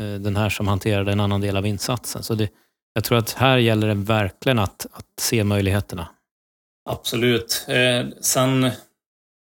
eh, 0.01 0.13
den 0.19 0.36
här 0.36 0.49
som 0.49 0.67
hanterade 0.67 1.12
en 1.12 1.19
annan 1.19 1.41
del 1.41 1.58
av 1.58 1.65
insatsen. 1.65 2.23
Så 2.23 2.36
det, 2.36 2.49
jag 2.93 3.03
tror 3.03 3.17
att 3.17 3.34
här 3.34 3.58
gäller 3.58 3.88
det 3.88 3.93
verkligen 3.93 4.60
att, 4.60 4.86
att 4.91 5.06
se 5.21 5.43
möjligheterna. 5.43 6.08
Absolut. 6.89 7.65
Eh, 7.67 8.08
sen 8.21 8.71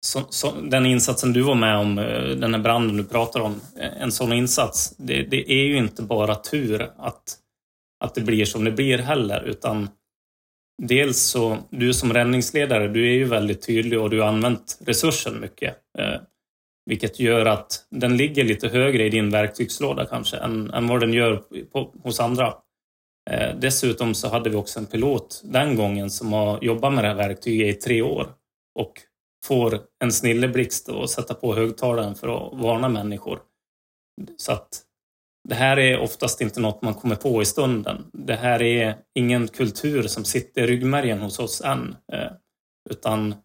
så, 0.01 0.21
så, 0.29 0.51
den 0.51 0.85
insatsen 0.85 1.33
du 1.33 1.41
var 1.41 1.55
med 1.55 1.77
om, 1.77 1.99
eh, 1.99 2.29
den 2.29 2.53
här 2.53 2.61
branden 2.61 2.97
du 2.97 3.03
pratar 3.03 3.39
om, 3.39 3.61
eh, 3.79 4.01
en 4.01 4.11
sån 4.11 4.33
insats, 4.33 4.95
det, 4.97 5.23
det, 5.23 5.51
är 5.51 5.65
ju 5.65 5.77
inte 5.77 6.01
bara 6.01 6.35
tur 6.35 6.89
att, 6.97 7.37
att 7.99 8.15
det 8.15 8.21
blir 8.21 8.45
som 8.45 8.63
det 8.63 8.71
blir 8.71 8.97
heller, 8.97 9.43
utan 9.43 9.89
dels 10.81 11.19
så, 11.19 11.57
du 11.69 11.93
som 11.93 12.13
räddningsledare, 12.13 12.87
du 12.87 13.09
är 13.09 13.13
ju 13.13 13.25
väldigt 13.25 13.65
tydlig 13.67 13.99
och 13.99 14.09
du 14.09 14.19
har 14.19 14.27
använt 14.27 14.77
resursen 14.85 15.39
mycket. 15.39 15.77
Eh, 15.99 16.21
vilket 16.85 17.19
gör 17.19 17.45
att 17.45 17.85
den 17.89 18.17
ligger 18.17 18.43
lite 18.43 18.67
högre 18.67 19.05
i 19.05 19.09
din 19.09 19.29
verktygslåda 19.29 20.05
kanske 20.05 20.37
än, 20.37 20.73
än 20.73 20.87
vad 20.87 20.99
den 20.99 21.13
gör 21.13 21.43
på, 21.71 21.93
hos 22.03 22.19
andra. 22.19 22.53
Eh, 23.29 23.55
dessutom 23.59 24.13
så 24.13 24.29
hade 24.29 24.49
vi 24.49 24.55
också 24.55 24.79
en 24.79 24.85
pilot 24.85 25.41
den 25.43 25.75
gången 25.75 26.09
som 26.09 26.33
har 26.33 26.63
jobbat 26.63 26.93
med 26.93 27.03
det 27.03 27.07
här 27.07 27.15
verktyget 27.15 27.77
i 27.77 27.79
tre 27.79 28.01
år 28.01 28.27
och 28.75 28.93
får 29.45 29.79
en 30.03 30.11
snilleblixt 30.11 30.89
och 30.89 31.09
sätta 31.09 31.33
på 31.33 31.55
högtalaren 31.55 32.15
för 32.15 32.27
att 32.27 32.59
varna 32.61 32.89
människor. 32.89 33.39
Så 34.37 34.51
att 34.51 34.83
det 35.49 35.55
här 35.55 35.79
är 35.79 35.99
oftast 35.99 36.41
inte 36.41 36.59
något 36.59 36.81
man 36.81 36.93
kommer 36.93 37.15
på 37.15 37.41
i 37.41 37.45
stunden. 37.45 38.05
Det 38.13 38.35
här 38.35 38.61
är 38.61 38.95
ingen 39.15 39.47
kultur 39.47 40.03
som 40.03 40.25
sitter 40.25 40.63
i 40.63 40.67
ryggmärgen 40.67 41.19
hos 41.19 41.39
oss 41.39 41.61
än. 41.61 41.95
Eh, 42.13 42.31
utan 42.89 43.35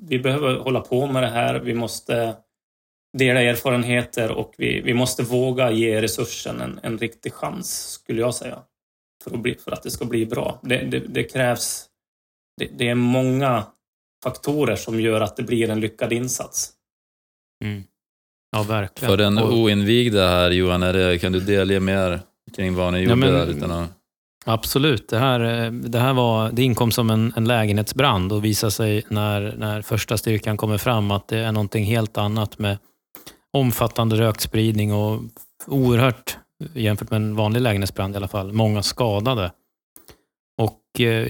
vi 0.00 0.18
behöver 0.18 0.56
hålla 0.56 0.80
på 0.80 1.06
med 1.06 1.22
det 1.22 1.28
här. 1.28 1.60
Vi 1.60 1.74
måste 1.74 2.36
dela 3.18 3.42
erfarenheter 3.42 4.30
och 4.30 4.54
vi, 4.58 4.80
vi 4.80 4.94
måste 4.94 5.22
våga 5.22 5.70
ge 5.70 6.02
resursen 6.02 6.60
en, 6.60 6.80
en 6.82 6.98
riktig 6.98 7.32
chans, 7.32 7.90
skulle 7.90 8.20
jag 8.20 8.34
säga. 8.34 8.62
För 9.24 9.34
att, 9.34 9.40
bli, 9.40 9.54
för 9.54 9.72
att 9.72 9.82
det 9.82 9.90
ska 9.90 10.04
bli 10.04 10.26
bra. 10.26 10.60
Det, 10.62 10.76
det, 10.76 10.98
det 10.98 11.24
krävs... 11.24 11.86
Det, 12.56 12.66
det, 12.78 12.88
är 12.88 12.94
många 12.94 13.66
faktorer 14.24 14.76
som 14.76 15.00
gör 15.00 15.20
att 15.20 15.36
det 15.36 15.42
blir 15.42 15.70
en 15.70 15.80
lyckad 15.80 16.12
insats. 16.12 16.70
Mm. 17.64 17.82
Ja, 18.56 18.62
verkligen. 18.62 19.10
För 19.10 19.16
den 19.16 19.38
oinvigda 19.38 20.28
här 20.28 20.50
Johan, 20.50 20.82
är 20.82 20.92
det, 20.92 21.18
kan 21.18 21.32
du 21.32 21.40
delge 21.40 21.80
mer 21.80 22.20
kring 22.56 22.74
vad 22.74 22.92
ni 22.92 22.98
gjorde 22.98 23.12
ja, 23.12 23.16
men, 23.16 23.32
där? 23.32 23.46
Utan 23.46 23.70
att... 23.70 23.90
Absolut. 24.46 25.08
Det 25.08 25.18
här, 25.18 25.64
eh, 25.64 25.72
det 25.72 25.98
här 25.98 26.12
var, 26.12 26.50
det 26.52 26.62
inkom 26.62 26.90
som 26.90 27.10
en, 27.10 27.32
en 27.36 27.44
lägenhetsbrand 27.44 28.32
och 28.32 28.44
visade 28.44 28.70
sig 28.70 29.02
när, 29.08 29.54
när 29.58 29.82
första 29.82 30.16
styrkan 30.16 30.56
kommer 30.56 30.78
fram 30.78 31.10
att 31.10 31.28
det 31.28 31.38
är 31.38 31.52
någonting 31.52 31.84
helt 31.84 32.18
annat 32.18 32.58
med 32.58 32.78
omfattande 33.52 34.16
rökspridning 34.16 34.92
och 34.92 35.22
oerhört, 35.66 36.38
jämfört 36.74 37.10
med 37.10 37.16
en 37.16 37.36
vanlig 37.36 37.60
lägenhetsbrand 37.60 38.14
i 38.14 38.16
alla 38.16 38.28
fall, 38.28 38.52
många 38.52 38.82
skadade. 38.82 39.52
Och 40.58 41.00
eh, 41.00 41.28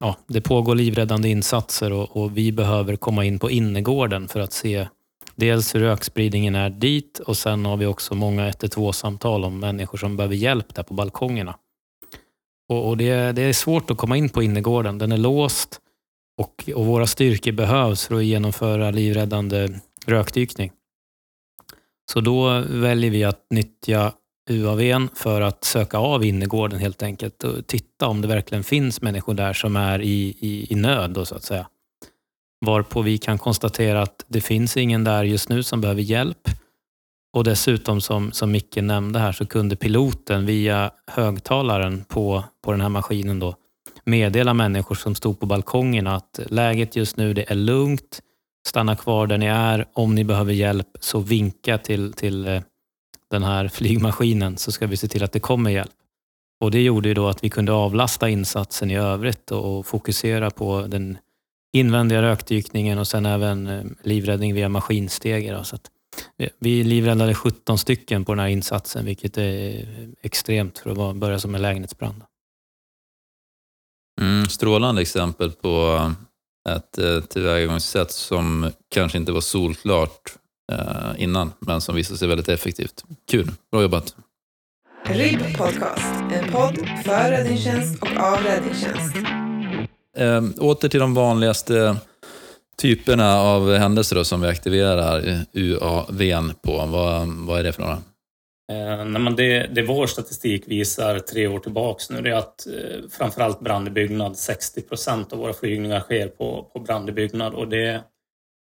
ja, 0.00 0.16
det 0.26 0.40
pågår 0.40 0.74
livräddande 0.74 1.28
insatser 1.28 1.92
och, 1.92 2.16
och, 2.16 2.36
vi 2.36 2.52
behöver 2.52 2.96
komma 2.96 3.24
in 3.24 3.38
på 3.38 3.50
innergården 3.50 4.28
för 4.28 4.40
att 4.40 4.52
se 4.52 4.88
dels 5.36 5.74
hur 5.74 5.80
rökspridningen 5.80 6.54
är 6.54 6.70
dit 6.70 7.18
och 7.18 7.36
sen 7.36 7.64
har 7.64 7.76
vi 7.76 7.86
också 7.86 8.14
många 8.14 8.50
112-samtal 8.50 9.44
om 9.44 9.58
människor 9.58 9.98
som 9.98 10.16
behöver 10.16 10.34
hjälp 10.34 10.74
där 10.74 10.82
på 10.82 10.94
balkongerna. 10.94 11.56
Och, 12.68 12.88
och 12.88 12.96
det, 12.96 13.32
det, 13.32 13.42
är 13.42 13.52
svårt 13.52 13.90
att 13.90 13.96
komma 13.96 14.16
in 14.16 14.28
på 14.28 14.42
innergården. 14.42 14.98
Den 14.98 15.12
är 15.12 15.16
låst 15.16 15.80
och, 16.38 16.70
och 16.74 16.86
våra 16.86 17.06
styrkor 17.06 17.52
behövs 17.52 18.06
för 18.06 18.14
att 18.14 18.24
genomföra 18.24 18.90
livräddande 18.90 19.68
rökdykning. 20.06 20.72
Så 22.12 22.20
då 22.20 22.64
väljer 22.68 23.10
vi 23.10 23.24
att 23.24 23.46
nyttja 23.50 24.12
UAVn 24.50 25.08
för 25.14 25.40
att 25.40 25.64
söka 25.64 25.98
av 25.98 26.24
innergården 26.24 26.80
helt 26.80 27.02
enkelt 27.02 27.44
och 27.44 27.66
titta 27.66 28.06
om 28.06 28.20
det 28.20 28.28
verkligen 28.28 28.64
finns 28.64 29.02
människor 29.02 29.34
där 29.34 29.52
som 29.52 29.76
är 29.76 30.02
i, 30.02 30.36
i, 30.40 30.72
i 30.72 30.74
nöd. 30.74 31.10
Då, 31.10 31.24
så 31.24 31.34
att 31.34 31.42
säga. 31.42 31.66
Varpå 32.66 33.02
vi 33.02 33.18
kan 33.18 33.38
konstatera 33.38 34.02
att 34.02 34.24
det 34.28 34.40
finns 34.40 34.76
ingen 34.76 35.04
där 35.04 35.24
just 35.24 35.48
nu 35.48 35.62
som 35.62 35.80
behöver 35.80 36.02
hjälp. 36.02 36.48
Och 37.32 37.44
dessutom 37.44 38.00
som, 38.00 38.32
som 38.32 38.50
Micke 38.50 38.76
nämnde 38.76 39.18
här 39.18 39.32
så 39.32 39.46
kunde 39.46 39.76
piloten 39.76 40.46
via 40.46 40.90
högtalaren 41.06 42.04
på, 42.04 42.44
på 42.64 42.70
den 42.72 42.80
här 42.80 42.88
maskinen 42.88 43.38
då 43.38 43.54
meddela 44.04 44.54
människor 44.54 44.94
som 44.94 45.14
stod 45.14 45.40
på 45.40 45.46
balkongen 45.46 46.06
att 46.06 46.40
läget 46.46 46.96
just 46.96 47.16
nu 47.16 47.34
det 47.34 47.50
är 47.50 47.54
lugnt, 47.54 48.20
stanna 48.66 48.96
kvar 48.96 49.26
där 49.26 49.38
ni 49.38 49.46
är. 49.46 49.86
Om 49.92 50.14
ni 50.14 50.24
behöver 50.24 50.52
hjälp 50.52 50.88
så 51.00 51.18
vinka 51.18 51.78
till, 51.78 52.12
till 52.12 52.48
eh, 52.48 52.60
den 53.34 53.42
här 53.42 53.68
flygmaskinen 53.68 54.56
så 54.56 54.72
ska 54.72 54.86
vi 54.86 54.96
se 54.96 55.08
till 55.08 55.24
att 55.24 55.32
det 55.32 55.40
kommer 55.40 55.70
hjälp. 55.70 55.92
Och 56.60 56.70
Det 56.70 56.82
gjorde 56.82 57.08
ju 57.08 57.14
då 57.14 57.28
att 57.28 57.44
vi 57.44 57.50
kunde 57.50 57.72
avlasta 57.72 58.28
insatsen 58.28 58.90
i 58.90 58.96
övrigt 58.96 59.50
och 59.50 59.86
fokusera 59.86 60.50
på 60.50 60.86
den 60.86 61.18
invändiga 61.72 62.22
rökdykningen 62.22 62.98
och 62.98 63.06
sen 63.06 63.26
även 63.26 63.66
eh, 63.66 63.84
livräddning 64.02 64.54
via 64.54 64.68
maskinstege. 64.68 65.64
Så 65.64 65.76
eh, 66.38 66.50
vi 66.58 66.84
livräddade 66.84 67.34
17 67.34 67.78
stycken 67.78 68.24
på 68.24 68.32
den 68.32 68.38
här 68.38 68.48
insatsen, 68.48 69.04
vilket 69.04 69.38
är 69.38 69.78
eh, 69.78 70.08
extremt 70.22 70.78
för 70.78 71.10
att 71.10 71.16
börja 71.16 71.38
som 71.38 71.54
en 71.54 71.62
lägenhetsbrand. 71.62 72.22
Mm, 74.20 74.46
strålande 74.46 75.02
exempel 75.02 75.50
på 75.50 76.12
ett 76.68 77.28
tillvägagångssätt 77.28 78.10
som 78.10 78.70
kanske 78.90 79.18
inte 79.18 79.32
var 79.32 79.40
solklart 79.40 80.36
innan, 81.16 81.52
men 81.58 81.80
som 81.80 81.94
visade 81.94 82.18
sig 82.18 82.28
väldigt 82.28 82.48
effektivt. 82.48 83.04
Kul, 83.30 83.50
bra 83.70 83.82
jobbat. 83.82 84.16
RIB 85.06 85.56
Podcast, 85.56 86.14
en 86.32 86.52
podd 86.52 86.88
för 87.04 87.30
räddningstjänst 87.30 88.02
och 88.02 88.16
av 88.16 88.38
räddningstjänst. 88.42 89.16
Eh, 90.16 90.42
åter 90.58 90.88
till 90.88 91.00
de 91.00 91.14
vanligaste 91.14 91.96
typerna 92.78 93.40
av 93.40 93.74
händelser 93.74 94.16
då, 94.16 94.24
som 94.24 94.40
vi 94.40 94.48
aktiverar 94.48 95.44
UAV 95.52 96.52
på. 96.62 96.86
Vad, 96.86 97.28
vad 97.28 97.58
är 97.58 97.62
det 97.62 97.72
för 97.72 97.82
några? 97.82 98.02
Eh, 98.72 99.04
nej, 99.04 99.22
men 99.22 99.36
det, 99.36 99.66
det 99.74 99.82
vår 99.82 100.06
statistik 100.06 100.64
visar 100.66 101.18
tre 101.18 101.46
år 101.46 101.58
tillbaks 101.58 102.10
nu 102.10 102.22
det 102.22 102.30
är 102.30 102.34
att 102.34 102.66
eh, 102.66 103.08
framförallt 103.10 103.60
brand 103.60 103.88
i 103.88 103.90
byggnad, 103.90 104.36
60 104.36 104.82
procent 104.82 105.32
av 105.32 105.38
våra 105.38 105.52
flygningar 105.52 106.00
sker 106.00 106.28
på, 106.28 106.70
på 106.72 106.80
brand 106.80 107.08
i 107.08 107.12
byggnad 107.12 107.54
och 107.54 107.68
det, 107.68 108.02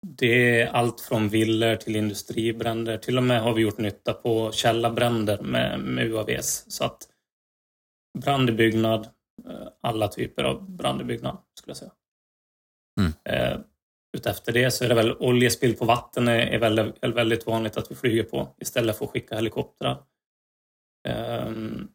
det 0.02 0.61
är 0.61 0.66
allt 0.66 1.00
från 1.00 1.28
villor 1.28 1.76
till 1.76 1.96
industribränder. 1.96 2.98
Till 2.98 3.16
och 3.16 3.24
med 3.24 3.42
har 3.42 3.54
vi 3.54 3.62
gjort 3.62 3.78
nytta 3.78 4.12
på 4.12 4.52
källarbränder 4.52 5.38
med, 5.42 5.80
med 5.80 6.06
UAVs. 6.06 6.64
Så 6.68 6.85
att 6.85 7.09
brand 8.18 8.50
i 8.50 8.52
byggnad, 8.52 9.09
eh, 9.48 9.68
alla 9.80 10.09
typer 10.09 10.44
av 10.44 10.70
brand 10.70 11.00
i 11.00 11.04
byggnad 11.04 11.38
skulle 11.54 11.70
jag 11.70 11.76
säga. 11.76 11.92
Mm. 13.00 13.12
Eh, 13.24 13.61
Utefter 14.16 14.52
det 14.52 14.70
så 14.70 14.85
är 14.85 14.88
det 14.88 14.94
väl 14.94 15.16
oljespill 15.18 15.76
på 15.76 15.85
vatten 15.85 16.28
är 16.28 16.59
väldigt, 16.59 16.94
väldigt 17.02 17.46
vanligt 17.46 17.76
att 17.76 17.90
vi 17.90 17.94
flyger 17.94 18.22
på 18.22 18.54
istället 18.61 18.98
för 18.98 19.04
att 19.04 19.11
skicka 19.11 19.35
helikoptrar. 19.35 20.02
Um, 21.09 21.88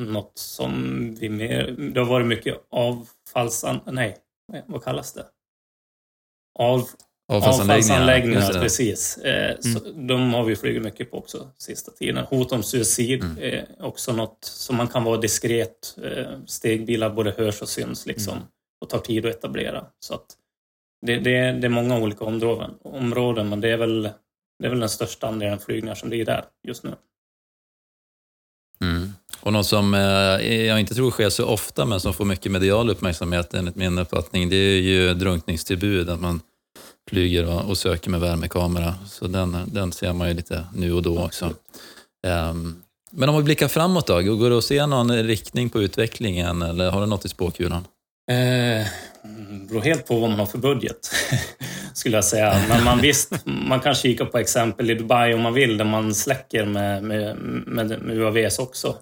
något 0.00 0.38
som 0.38 1.14
vi 1.14 1.28
mer... 1.28 1.76
Det 1.94 2.00
har 2.00 2.06
varit 2.06 2.26
mycket 2.26 2.56
avfallsan... 2.70 3.80
Nej, 3.86 4.18
vad 4.66 4.84
kallas 4.84 5.12
det? 5.12 5.26
Av, 6.58 6.88
avfallsanläggningar. 7.28 8.00
avfallsanläggningar 8.00 8.62
precis. 8.62 9.18
Eh, 9.18 9.56
mm. 9.64 10.06
de 10.06 10.34
har 10.34 10.44
vi 10.44 10.56
flugit 10.56 10.82
mycket 10.82 11.10
på 11.10 11.18
också 11.18 11.48
sista 11.58 11.90
tiden. 11.90 12.24
Hot 12.24 12.52
om 12.52 12.62
suicid 12.62 13.24
mm. 13.24 13.38
är 13.40 13.66
också 13.78 14.12
något 14.12 14.38
som 14.44 14.76
man 14.76 14.88
kan 14.88 15.04
vara 15.04 15.16
diskret. 15.16 15.98
Eh, 16.02 16.38
stegbilar 16.46 17.10
både 17.10 17.30
hörs 17.30 17.62
och 17.62 17.68
syns 17.68 18.06
liksom. 18.06 18.32
Mm. 18.32 18.44
Och 18.80 18.88
tar 18.88 18.98
tid 18.98 19.26
att 19.26 19.34
etablera. 19.34 19.84
Så 20.00 20.14
att 20.14 20.26
det, 21.06 21.18
det, 21.18 21.52
det 21.52 21.66
är 21.66 21.68
många 21.68 21.98
olika 21.98 22.24
områden, 22.24 22.70
områden 22.82 23.48
men 23.48 23.60
det 23.60 23.68
är, 23.68 23.76
väl, 23.76 24.02
det 24.58 24.66
är 24.66 24.70
väl 24.70 24.80
den 24.80 24.88
största 24.88 25.26
andelen 25.26 25.58
flygningar 25.58 25.94
som 25.94 26.08
blir 26.08 26.24
där 26.24 26.44
just 26.68 26.84
nu. 26.84 26.94
Mm. 28.80 29.12
Och 29.40 29.52
något 29.52 29.66
som 29.66 29.94
eh, 29.94 30.00
jag 30.66 30.80
inte 30.80 30.94
tror 30.94 31.10
sker 31.10 31.30
så 31.30 31.46
ofta 31.46 31.86
men 31.86 32.00
som 32.00 32.14
får 32.14 32.24
mycket 32.24 32.52
medial 32.52 32.90
uppmärksamhet 32.90 33.54
enligt 33.54 33.76
min 33.76 33.98
uppfattning 33.98 34.48
det 34.48 34.56
är 34.56 34.80
ju 34.80 35.14
drunkningstillbud, 35.14 36.10
att 36.10 36.20
man 36.20 36.40
flyger 37.08 37.46
och, 37.46 37.70
och 37.70 37.78
söker 37.78 38.10
med 38.10 38.20
värmekamera. 38.20 38.94
Så 39.06 39.26
den, 39.26 39.56
den 39.66 39.92
ser 39.92 40.12
man 40.12 40.28
ju 40.28 40.34
lite 40.34 40.64
nu 40.74 40.92
och 40.92 41.02
då 41.02 41.24
också. 41.24 41.54
Um, 42.26 42.82
men 43.10 43.28
om 43.28 43.36
vi 43.36 43.42
blickar 43.42 43.68
framåt 43.68 44.06
då, 44.06 44.22
går 44.22 44.50
det 44.50 44.58
att 44.58 44.64
se 44.64 44.86
någon 44.86 45.22
riktning 45.22 45.70
på 45.70 45.82
utvecklingen 45.82 46.62
eller 46.62 46.90
har 46.90 47.00
du 47.00 47.06
något 47.06 47.24
i 47.24 47.28
spåkulan? 47.28 47.86
Eh, 48.30 48.86
beror 49.68 49.80
helt 49.80 50.06
på 50.06 50.20
vad 50.20 50.30
man 50.30 50.38
har 50.38 50.46
för 50.46 50.58
budget, 50.58 51.10
skulle 51.94 52.16
jag 52.16 52.24
säga. 52.24 52.62
Men 52.68 52.84
man, 52.84 53.00
visst, 53.00 53.32
man 53.44 53.80
kan 53.80 53.94
kika 53.94 54.24
på 54.24 54.38
exempel 54.38 54.90
i 54.90 54.94
Dubai 54.94 55.34
om 55.34 55.40
man 55.40 55.54
vill, 55.54 55.76
där 55.76 55.84
man 55.84 56.14
släcker 56.14 56.64
med, 56.64 57.04
med, 57.04 57.36
med, 57.66 58.02
med 58.02 58.18
UAVs 58.18 58.58
också. 58.58 58.96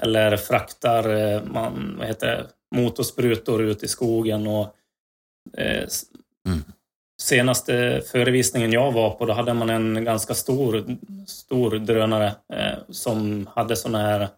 Eller 0.00 0.36
fraktar 0.36 1.34
eh, 1.34 1.42
man, 1.42 1.96
vad 1.98 2.06
heter 2.06 2.26
det, 2.26 2.46
motorsprutor 2.76 3.62
ut 3.62 3.82
i 3.82 3.88
skogen. 3.88 4.46
Och, 4.46 4.74
eh, 5.58 5.88
mm. 6.46 6.62
Senaste 7.22 8.02
förevisningen 8.12 8.72
jag 8.72 8.92
var 8.92 9.10
på, 9.10 9.26
då 9.26 9.32
hade 9.32 9.54
man 9.54 9.70
en 9.70 10.04
ganska 10.04 10.34
stor, 10.34 10.96
stor 11.26 11.70
drönare 11.70 12.26
eh, 12.52 12.78
som 12.88 13.48
hade 13.54 13.76
sådana 13.76 13.98
här 13.98 14.28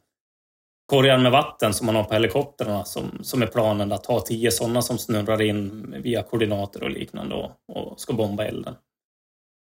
korgar 0.87 1.18
med 1.18 1.33
vatten 1.33 1.75
som 1.75 1.87
man 1.87 1.97
har 1.97 2.05
på 2.05 2.14
helikoptrarna 2.14 2.85
som, 2.85 3.18
som 3.23 3.42
är 3.42 3.47
planen 3.47 3.92
att 3.92 4.07
ha 4.07 4.20
tio 4.20 4.51
sådana 4.51 4.83
som 4.83 4.99
snurrar 4.99 5.42
in 5.42 5.94
via 6.03 6.23
koordinater 6.23 6.83
och 6.83 6.90
liknande 6.90 7.35
och, 7.35 7.51
och 7.73 8.01
ska 8.01 8.12
bomba 8.12 8.44
elden. 8.44 8.75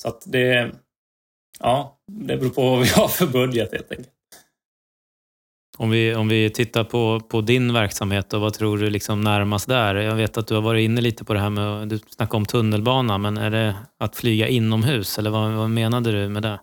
Så 0.02 0.08
att 0.08 0.22
det, 0.26 0.72
ja, 1.60 1.98
det 2.06 2.36
beror 2.36 2.50
på 2.50 2.62
vad 2.62 2.80
vi 2.80 2.88
har 2.88 3.08
för 3.08 3.26
budget 3.26 3.72
helt 3.72 3.90
enkelt. 3.90 4.13
Om 5.76 5.90
vi, 5.90 6.14
om 6.14 6.28
vi 6.28 6.50
tittar 6.50 6.84
på, 6.84 7.20
på 7.20 7.40
din 7.40 7.72
verksamhet, 7.72 8.30
då, 8.30 8.38
vad 8.38 8.54
tror 8.54 8.78
du 8.78 8.90
liksom 8.90 9.20
närmast 9.20 9.68
där? 9.68 9.94
Jag 9.94 10.14
vet 10.14 10.36
att 10.36 10.46
du 10.46 10.54
har 10.54 10.62
varit 10.62 10.84
inne 10.84 11.00
lite 11.00 11.24
på 11.24 11.34
det 11.34 11.40
här 11.40 11.50
med, 11.50 11.88
du 11.88 11.98
snackade 11.98 12.36
om 12.36 12.46
tunnelbana, 12.46 13.18
men 13.18 13.36
är 13.36 13.50
det 13.50 13.74
att 13.98 14.16
flyga 14.16 14.48
inomhus 14.48 15.18
eller 15.18 15.30
vad, 15.30 15.52
vad 15.52 15.70
menade 15.70 16.12
du 16.12 16.28
med 16.28 16.42
det? 16.42 16.60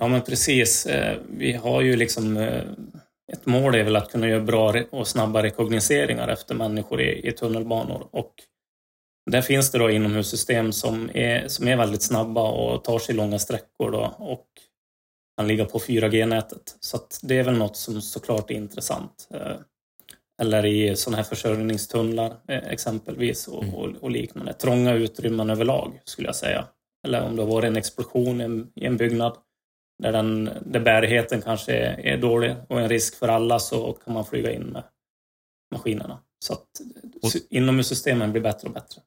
Ja 0.00 0.08
men 0.08 0.22
precis. 0.22 0.86
Eh, 0.86 1.18
vi 1.38 1.52
har 1.52 1.80
ju 1.80 1.96
liksom 1.96 2.36
eh, 2.36 2.62
ett 3.32 3.46
mål 3.46 3.74
är 3.74 3.84
väl 3.84 3.96
att 3.96 4.10
kunna 4.10 4.28
göra 4.28 4.40
bra 4.40 4.74
och 4.90 5.08
snabba 5.08 5.42
rekognoseringar 5.42 6.28
efter 6.28 6.54
människor 6.54 7.00
i, 7.00 7.28
i 7.28 7.32
tunnelbanor. 7.32 8.08
Och 8.10 8.34
där 9.30 9.42
finns 9.42 9.70
det 9.70 9.78
då 9.78 9.90
inomhussystem 9.90 10.72
som 10.72 11.10
är, 11.14 11.48
som 11.48 11.68
är 11.68 11.76
väldigt 11.76 12.02
snabba 12.02 12.50
och 12.50 12.84
tar 12.84 12.98
sig 12.98 13.14
långa 13.14 13.38
sträckor 13.38 13.90
då, 13.90 14.14
och 14.18 14.46
kan 15.36 15.48
ligga 15.48 15.64
på 15.64 15.78
4G-nätet. 15.78 16.76
Så 16.80 16.98
det 17.22 17.38
är 17.38 17.44
väl 17.44 17.58
något 17.58 17.76
som 17.76 18.02
såklart 18.02 18.50
är 18.50 18.54
intressant. 18.54 19.28
Eh, 19.34 19.56
eller 20.42 20.66
i 20.66 20.96
sådana 20.96 21.16
här 21.16 21.24
försörjningstunnlar 21.24 22.36
eh, 22.48 22.68
exempelvis 22.68 23.48
och, 23.48 23.62
mm. 23.62 23.74
och, 23.74 23.88
och, 24.02 24.10
liknande. 24.10 24.52
Trånga 24.52 24.92
utrymmen 24.92 25.50
överlag 25.50 26.00
skulle 26.04 26.28
jag 26.28 26.36
säga. 26.36 26.68
Eller 27.06 27.22
om 27.22 27.36
det 27.36 27.42
har 27.42 27.50
varit 27.50 27.68
en 27.68 27.76
explosion 27.76 28.40
i 28.40 28.44
en, 28.44 28.72
i 28.74 28.86
en 28.86 28.96
byggnad 28.96 29.36
där, 30.02 30.12
den, 30.12 30.50
där 30.66 30.80
bärigheten 30.80 31.42
kanske 31.42 31.72
är, 31.72 32.00
är 32.00 32.16
dålig 32.16 32.56
och 32.68 32.80
en 32.80 32.88
risk 32.88 33.18
för 33.18 33.28
alla 33.28 33.58
så 33.58 33.92
kan 33.92 34.14
man 34.14 34.24
flyga 34.24 34.52
in 34.52 34.62
med 34.62 34.82
maskinerna. 35.74 36.18
Så 36.38 36.52
att 36.52 36.66
inomhussystemen 37.50 38.32
blir 38.32 38.42
bättre 38.42 38.68
och 38.68 38.74
bättre. 38.74 39.02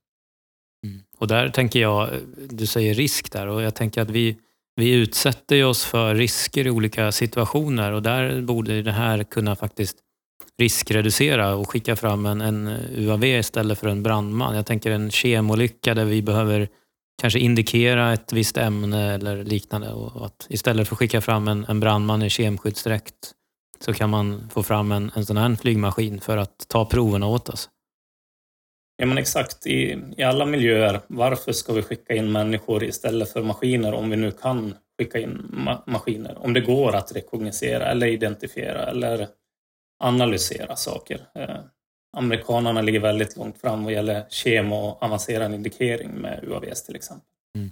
Mm. 0.86 1.00
Och 1.18 1.28
där 1.28 1.50
tänker 1.50 1.80
jag, 1.80 2.10
du 2.50 2.66
säger 2.66 2.94
risk 2.94 3.32
där 3.32 3.48
och 3.48 3.62
jag 3.62 3.76
tänker 3.76 4.02
att 4.02 4.10
vi, 4.10 4.38
vi 4.78 4.92
utsätter 4.92 5.66
oss 5.66 5.86
för 5.86 6.16
risker 6.16 6.68
i 6.68 6.70
olika 6.70 7.12
situationer 7.12 7.92
och 7.92 8.02
där 8.02 8.42
borde 8.42 8.82
det 8.82 8.92
här 8.92 9.24
kunna 9.24 9.56
faktiskt 9.56 9.98
riskreducera 10.58 11.56
och 11.56 11.70
skicka 11.70 11.96
fram 11.96 12.26
en, 12.26 12.42
en 12.42 12.68
UAV 12.96 13.24
istället 13.24 13.80
för 13.80 13.88
en 13.88 14.04
brandman. 14.04 14.56
Jag 14.56 14.66
tänker 14.66 14.92
en 14.92 15.12
kemolycka 15.12 15.94
där 15.94 16.06
vi 16.06 16.22
behöver 16.22 16.70
kanske 17.22 17.40
indikera 17.40 18.14
ett 18.14 18.34
visst 18.34 18.58
ämne 18.58 19.14
eller 19.14 19.44
liknande. 19.44 19.90
Och 19.90 20.26
att 20.26 20.48
istället 20.50 20.88
för 20.88 20.96
att 20.96 21.00
skicka 21.00 21.22
fram 21.22 21.48
en, 21.48 21.66
en 21.70 21.80
brandman 21.80 22.22
i 22.22 22.30
kemskyddsdräkt 22.30 23.34
så 23.80 23.94
kan 23.94 24.10
man 24.10 24.50
få 24.54 24.64
fram 24.64 24.92
en, 24.92 25.12
en 25.16 25.26
sån 25.26 25.38
här 25.38 25.56
flygmaskin 25.56 26.22
för 26.22 26.38
att 26.38 26.66
ta 26.68 26.86
proverna 26.86 27.28
åt 27.28 27.50
oss. 27.50 27.70
Ja 28.98 29.06
men 29.06 29.18
exakt, 29.18 29.68
I, 29.68 29.98
i 30.18 30.24
alla 30.24 30.46
miljöer. 30.46 31.00
Varför 31.08 31.52
ska 31.52 31.74
vi 31.74 31.82
skicka 31.82 32.16
in 32.16 32.32
människor 32.32 32.84
istället 32.84 33.30
för 33.30 33.44
maskiner 33.44 33.94
om 33.94 34.10
vi 34.10 34.16
nu 34.16 34.32
kan 34.32 34.74
skicka 35.00 35.20
in 35.20 35.46
ma 35.50 35.84
maskiner? 35.88 36.38
Om 36.38 36.54
det 36.54 36.62
går 36.62 36.96
att 36.96 37.16
rekognosera 37.16 37.86
eller 37.86 38.08
identifiera 38.08 38.86
eller 38.86 39.28
analysera 40.04 40.76
saker. 40.76 41.22
Eh, 41.36 41.56
amerikanerna 42.18 42.82
ligger 42.82 43.00
väldigt 43.00 43.38
långt 43.38 43.62
fram 43.62 43.84
vad 43.84 43.94
gäller 43.94 44.26
kemo 44.30 44.76
och 44.76 45.04
avancerad 45.04 45.54
indikering 45.54 46.12
med 46.12 46.44
UAVs 46.44 46.84
till 46.84 46.96
exempel. 46.96 47.28
Mm. 47.56 47.72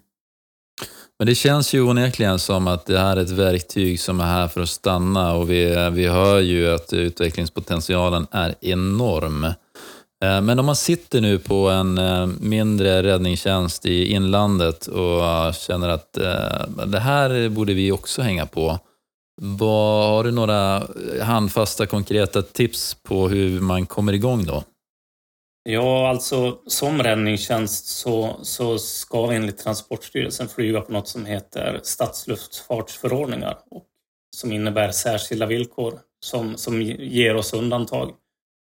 Men 1.20 1.28
det 1.28 1.36
känns 1.36 1.74
ju 1.74 1.82
onekligen 1.82 2.40
som 2.40 2.68
att 2.68 2.86
det 2.86 3.00
här 3.00 3.18
är 3.18 3.22
ett 3.22 3.30
verktyg 3.30 4.00
som 4.00 4.20
är 4.20 4.26
här 4.26 4.48
för 4.48 4.62
att 4.62 4.70
stanna 4.70 5.34
och 5.34 5.50
vi, 5.50 5.90
vi 5.92 6.08
hör 6.08 6.40
ju 6.40 6.72
att 6.72 6.94
utvecklingspotentialen 6.94 8.28
är 8.32 8.56
enorm. 8.62 9.48
Eh, 10.24 10.42
men 10.42 10.60
om 10.60 10.66
man 10.66 10.76
sitter 10.76 11.22
nu 11.22 11.40
på 11.40 11.70
en 11.70 11.98
eh, 11.98 12.28
mindre 12.28 13.04
räddningstjänst 13.04 13.86
i 13.86 14.12
inlandet 14.12 14.88
och 14.88 15.54
känner 15.54 15.90
att 15.90 16.18
eh, 16.18 16.86
det 16.86 17.00
här 17.00 17.50
borde 17.50 17.74
vi 17.74 17.92
också 17.92 18.22
hänga 18.22 18.46
på. 18.46 18.80
Vad, 19.42 20.10
har 20.10 20.24
du 20.24 20.32
några 20.32 20.88
handfasta 21.22 21.86
konkreta 21.86 22.42
tips 22.42 22.98
på 23.04 23.30
hur 23.30 23.62
man 23.62 23.86
kommer 23.86 24.14
igång 24.14 24.46
då? 24.46 24.64
Ja, 25.70 26.10
alltså 26.10 26.58
som 26.68 27.04
räddningstjänst 27.04 27.86
så, 27.86 28.40
så 28.42 28.78
ska 28.78 29.28
vi 29.28 29.36
enligt 29.36 29.58
Transportstyrelsen 29.58 30.48
flyga 30.48 30.82
på 30.82 30.92
något 30.92 31.08
som 31.08 31.26
heter 31.26 31.80
stadsluftfartsförordningar 31.84 33.58
och 33.72 33.86
som 34.36 34.52
innebär 34.52 34.92
särskilda 34.92 35.46
villkor 35.46 36.00
som, 36.20 36.58
som 36.58 36.82
ger 36.82 37.36
oss 37.36 37.54
undantag. 37.54 38.12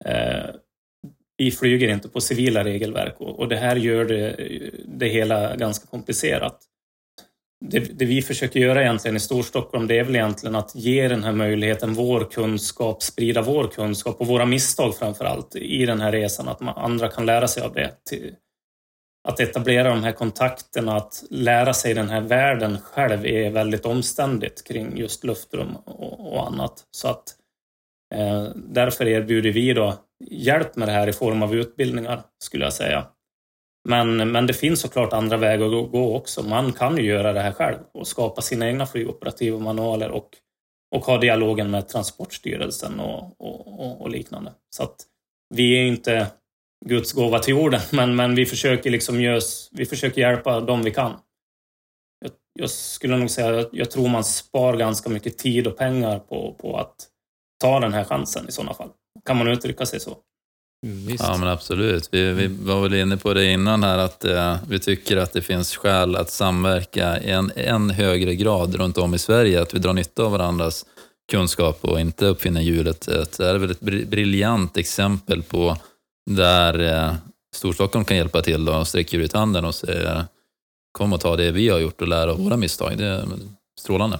Eh, 0.06 0.49
vi 1.39 1.52
flyger 1.52 1.89
inte 1.89 2.10
på 2.10 2.21
civila 2.21 2.63
regelverk 2.63 3.15
och, 3.21 3.39
och 3.39 3.47
det 3.47 3.58
här 3.58 3.75
gör 3.75 4.06
det, 4.06 4.36
det 4.86 5.08
hela 5.08 5.56
ganska 5.56 5.88
komplicerat. 5.88 6.60
Det, 7.65 7.80
det, 7.80 8.06
vi 8.06 8.21
försöker 8.21 8.60
göra 8.60 8.82
egentligen 8.82 9.17
i 9.17 9.19
Storstockholm 9.19 9.88
det 9.88 9.99
är 9.99 10.04
väl 10.04 10.15
egentligen 10.15 10.56
att 10.56 10.75
ge 10.75 11.08
den 11.08 11.23
här 11.23 11.32
möjligheten, 11.32 11.93
vår 11.93 12.32
kunskap, 12.32 13.04
sprida 13.04 13.41
vår 13.41 13.67
kunskap 13.67 14.21
och 14.21 14.28
våra 14.28 14.45
misstag 14.45 14.95
framför 14.95 15.25
allt 15.25 15.56
i 15.56 15.86
den 15.86 16.02
här 16.02 16.12
resan, 16.12 16.47
att 16.47 16.60
man, 16.60 16.78
andra 16.78 17.08
kan 17.08 17.25
lära 17.25 17.47
sig 17.47 17.63
av 17.63 17.73
det. 17.73 17.91
Till, 18.10 18.36
att 19.28 19.39
etablera 19.39 19.89
de 19.89 20.04
här 20.04 20.12
kontakterna, 20.12 20.95
att 20.95 21.23
lära 21.30 21.73
sig 21.73 21.93
den 21.93 22.10
här 22.10 22.21
världen 22.21 22.78
själv 22.82 23.25
är 23.25 23.49
väldigt 23.49 23.86
omständigt 23.86 24.67
kring 24.67 24.97
just 24.97 25.23
luftrum 25.23 25.75
och, 25.75 26.34
och 26.34 26.47
annat. 26.47 26.84
Så 26.91 27.08
att 27.08 27.36
eh, 28.15 28.47
därför 28.56 29.08
erbjuder 29.08 29.52
vi 29.52 29.73
då 29.73 29.99
hjälp 30.25 30.75
med 30.75 30.88
det 30.88 30.91
här 30.91 31.08
i 31.08 31.13
form 31.13 31.43
av 31.43 31.55
utbildningar, 31.55 32.21
skulle 32.43 32.63
jag 32.63 32.73
säga. 32.73 33.08
Men, 33.89 34.32
men 34.32 34.47
det 34.47 34.53
finns 34.53 34.82
såklart 34.82 35.13
andra 35.13 35.38
vägar 35.38 35.65
att 35.65 35.91
gå 35.91 36.15
också. 36.15 36.43
Man 36.43 36.73
kan 36.73 36.97
ju 36.97 37.03
göra 37.03 37.34
det 37.34 37.39
här 37.39 37.51
själv 37.51 37.77
och 37.91 38.08
skapa 38.08 38.41
sina 38.41 38.67
egna 38.67 38.86
flygoperativa 38.86 39.60
manualer 39.60 40.12
och, 40.12 40.29
och 40.95 41.05
ha 41.05 41.17
dialogen 41.17 41.71
med 41.71 41.88
Transportstyrelsen 41.88 42.99
och, 42.99 43.41
och, 43.41 44.01
och 44.01 44.10
liknande. 44.10 44.53
Så 44.69 44.84
att 44.84 44.95
vi 45.55 45.77
är 45.77 45.86
inte 45.86 46.27
Guds 46.86 47.13
gåva 47.13 47.39
till 47.39 47.51
jorden, 47.51 47.82
men, 47.91 48.15
men 48.15 48.36
vi, 48.36 48.45
försöker 48.45 48.89
liksom 48.89 49.21
görs, 49.21 49.69
vi 49.71 49.86
försöker 49.86 50.21
hjälpa 50.21 50.62
dem 50.62 50.84
vi 50.84 50.91
kan. 50.91 51.19
Jag, 52.19 52.32
jag 52.53 52.69
skulle 52.69 53.17
nog 53.17 53.29
säga 53.29 53.60
att 53.60 53.69
jag 53.71 53.91
tror 53.91 54.08
man 54.08 54.23
spar 54.23 54.77
ganska 54.77 55.10
mycket 55.10 55.38
tid 55.38 55.67
och 55.67 55.77
pengar 55.77 56.19
på, 56.19 56.53
på 56.53 56.77
att 56.77 57.08
ta 57.60 57.79
den 57.79 57.93
här 57.93 58.03
chansen 58.03 58.49
i 58.49 58.51
sådana 58.51 58.73
fall. 58.73 58.89
Kan 59.29 59.37
man 59.37 59.47
uttrycka 59.47 59.85
sig 59.85 59.99
så? 59.99 60.17
Visst. 60.87 61.23
Ja, 61.23 61.37
men 61.37 61.49
absolut. 61.49 62.09
Vi, 62.11 62.31
vi 62.31 62.47
var 62.47 62.81
väl 62.81 62.93
inne 62.93 63.17
på 63.17 63.33
det 63.33 63.45
innan 63.45 63.83
här 63.83 63.97
att 63.97 64.25
eh, 64.25 64.57
vi 64.69 64.79
tycker 64.79 65.17
att 65.17 65.33
det 65.33 65.41
finns 65.41 65.75
skäl 65.75 66.15
att 66.15 66.29
samverka 66.29 67.19
i 67.19 67.29
en 67.29 67.51
än 67.55 67.89
högre 67.89 68.35
grad 68.35 68.75
runt 68.75 68.97
om 68.97 69.13
i 69.13 69.17
Sverige, 69.17 69.61
att 69.61 69.73
vi 69.73 69.79
drar 69.79 69.93
nytta 69.93 70.23
av 70.23 70.31
varandras 70.31 70.85
kunskap 71.31 71.77
och 71.81 71.99
inte 71.99 72.25
uppfinner 72.25 72.61
hjulet. 72.61 73.01
Det 73.37 73.39
är 73.39 73.57
väl 73.57 73.71
ett 73.71 73.79
briljant 73.79 74.77
exempel 74.77 75.43
på 75.43 75.77
där 76.29 76.79
eh, 76.79 77.13
Storstockholm 77.55 78.05
kan 78.05 78.17
hjälpa 78.17 78.41
till 78.41 78.69
och 78.69 78.87
sträcker 78.87 79.19
ut 79.19 79.33
handen 79.33 79.65
och 79.65 79.75
säger 79.75 80.25
kom 80.91 81.13
och 81.13 81.21
ta 81.21 81.35
det 81.35 81.51
vi 81.51 81.69
har 81.69 81.79
gjort 81.79 82.01
och 82.01 82.07
lära 82.07 82.31
av 82.31 82.43
våra 82.43 82.57
misstag. 82.57 82.97
Det 82.97 83.05
är 83.05 83.25
strålande. 83.79 84.19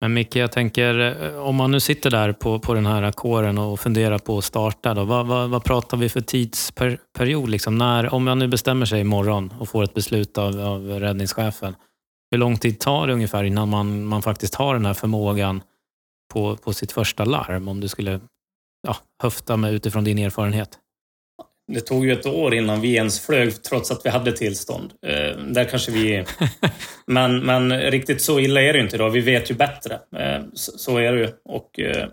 Men 0.00 0.14
Micke, 0.14 0.36
jag 0.36 0.52
tänker, 0.52 1.22
eh, 1.24 1.38
om 1.38 1.56
man 1.56 1.70
nu 1.70 1.80
sitter 1.80 2.10
där 2.10 2.32
på, 2.32 2.58
på 2.58 2.74
den 2.74 2.86
här 2.86 3.12
kåren 3.12 3.58
och 3.58 3.80
funderar 3.80 4.18
på 4.18 4.38
att 4.38 4.44
starta, 4.44 4.94
då, 4.94 5.04
vad, 5.04 5.26
vad, 5.26 5.50
vad 5.50 5.64
pratar 5.64 5.96
vi 5.96 6.08
för 6.08 6.20
tidsperiod? 6.20 7.48
Liksom? 7.48 7.78
När, 7.78 8.14
om 8.14 8.24
man 8.24 8.38
nu 8.38 8.48
bestämmer 8.48 8.86
sig 8.86 9.00
imorgon 9.00 9.54
och 9.60 9.68
får 9.68 9.84
ett 9.84 9.94
beslut 9.94 10.38
av, 10.38 10.60
av 10.60 10.88
räddningschefen, 10.88 11.74
hur 12.30 12.38
lång 12.38 12.56
tid 12.56 12.80
tar 12.80 13.06
det 13.06 13.12
ungefär 13.12 13.44
innan 13.44 13.68
man, 13.68 14.04
man 14.04 14.22
faktiskt 14.22 14.54
har 14.54 14.74
den 14.74 14.86
här 14.86 14.94
förmågan 14.94 15.62
på, 16.32 16.56
på 16.56 16.72
sitt 16.72 16.92
första 16.92 17.24
larm? 17.24 17.68
Om 17.68 17.80
du 17.80 17.88
skulle 17.88 18.20
ja, 18.82 18.96
höfta 19.22 19.56
med 19.56 19.72
utifrån 19.72 20.04
din 20.04 20.18
erfarenhet. 20.18 20.78
Det 21.68 21.80
tog 21.80 22.06
ju 22.06 22.12
ett 22.12 22.26
år 22.26 22.54
innan 22.54 22.80
vi 22.80 22.94
ens 22.94 23.20
flög 23.20 23.62
trots 23.62 23.90
att 23.90 24.06
vi 24.06 24.10
hade 24.10 24.32
tillstånd. 24.32 24.92
Eh, 25.02 25.38
där 25.38 25.64
kanske 25.64 25.92
vi... 25.92 26.24
men, 27.06 27.40
men 27.46 27.80
riktigt 27.80 28.22
så 28.22 28.40
illa 28.40 28.62
är 28.62 28.72
det 28.72 28.80
inte 28.80 28.96
idag. 28.96 29.10
Vi 29.10 29.20
vet 29.20 29.50
ju 29.50 29.54
bättre. 29.54 30.00
Eh, 30.16 30.42
så, 30.54 30.78
så, 30.78 30.96
är 30.96 31.12
det 31.12 31.20
ju. 31.20 31.28
Och 31.44 31.80
eh, 31.80 32.08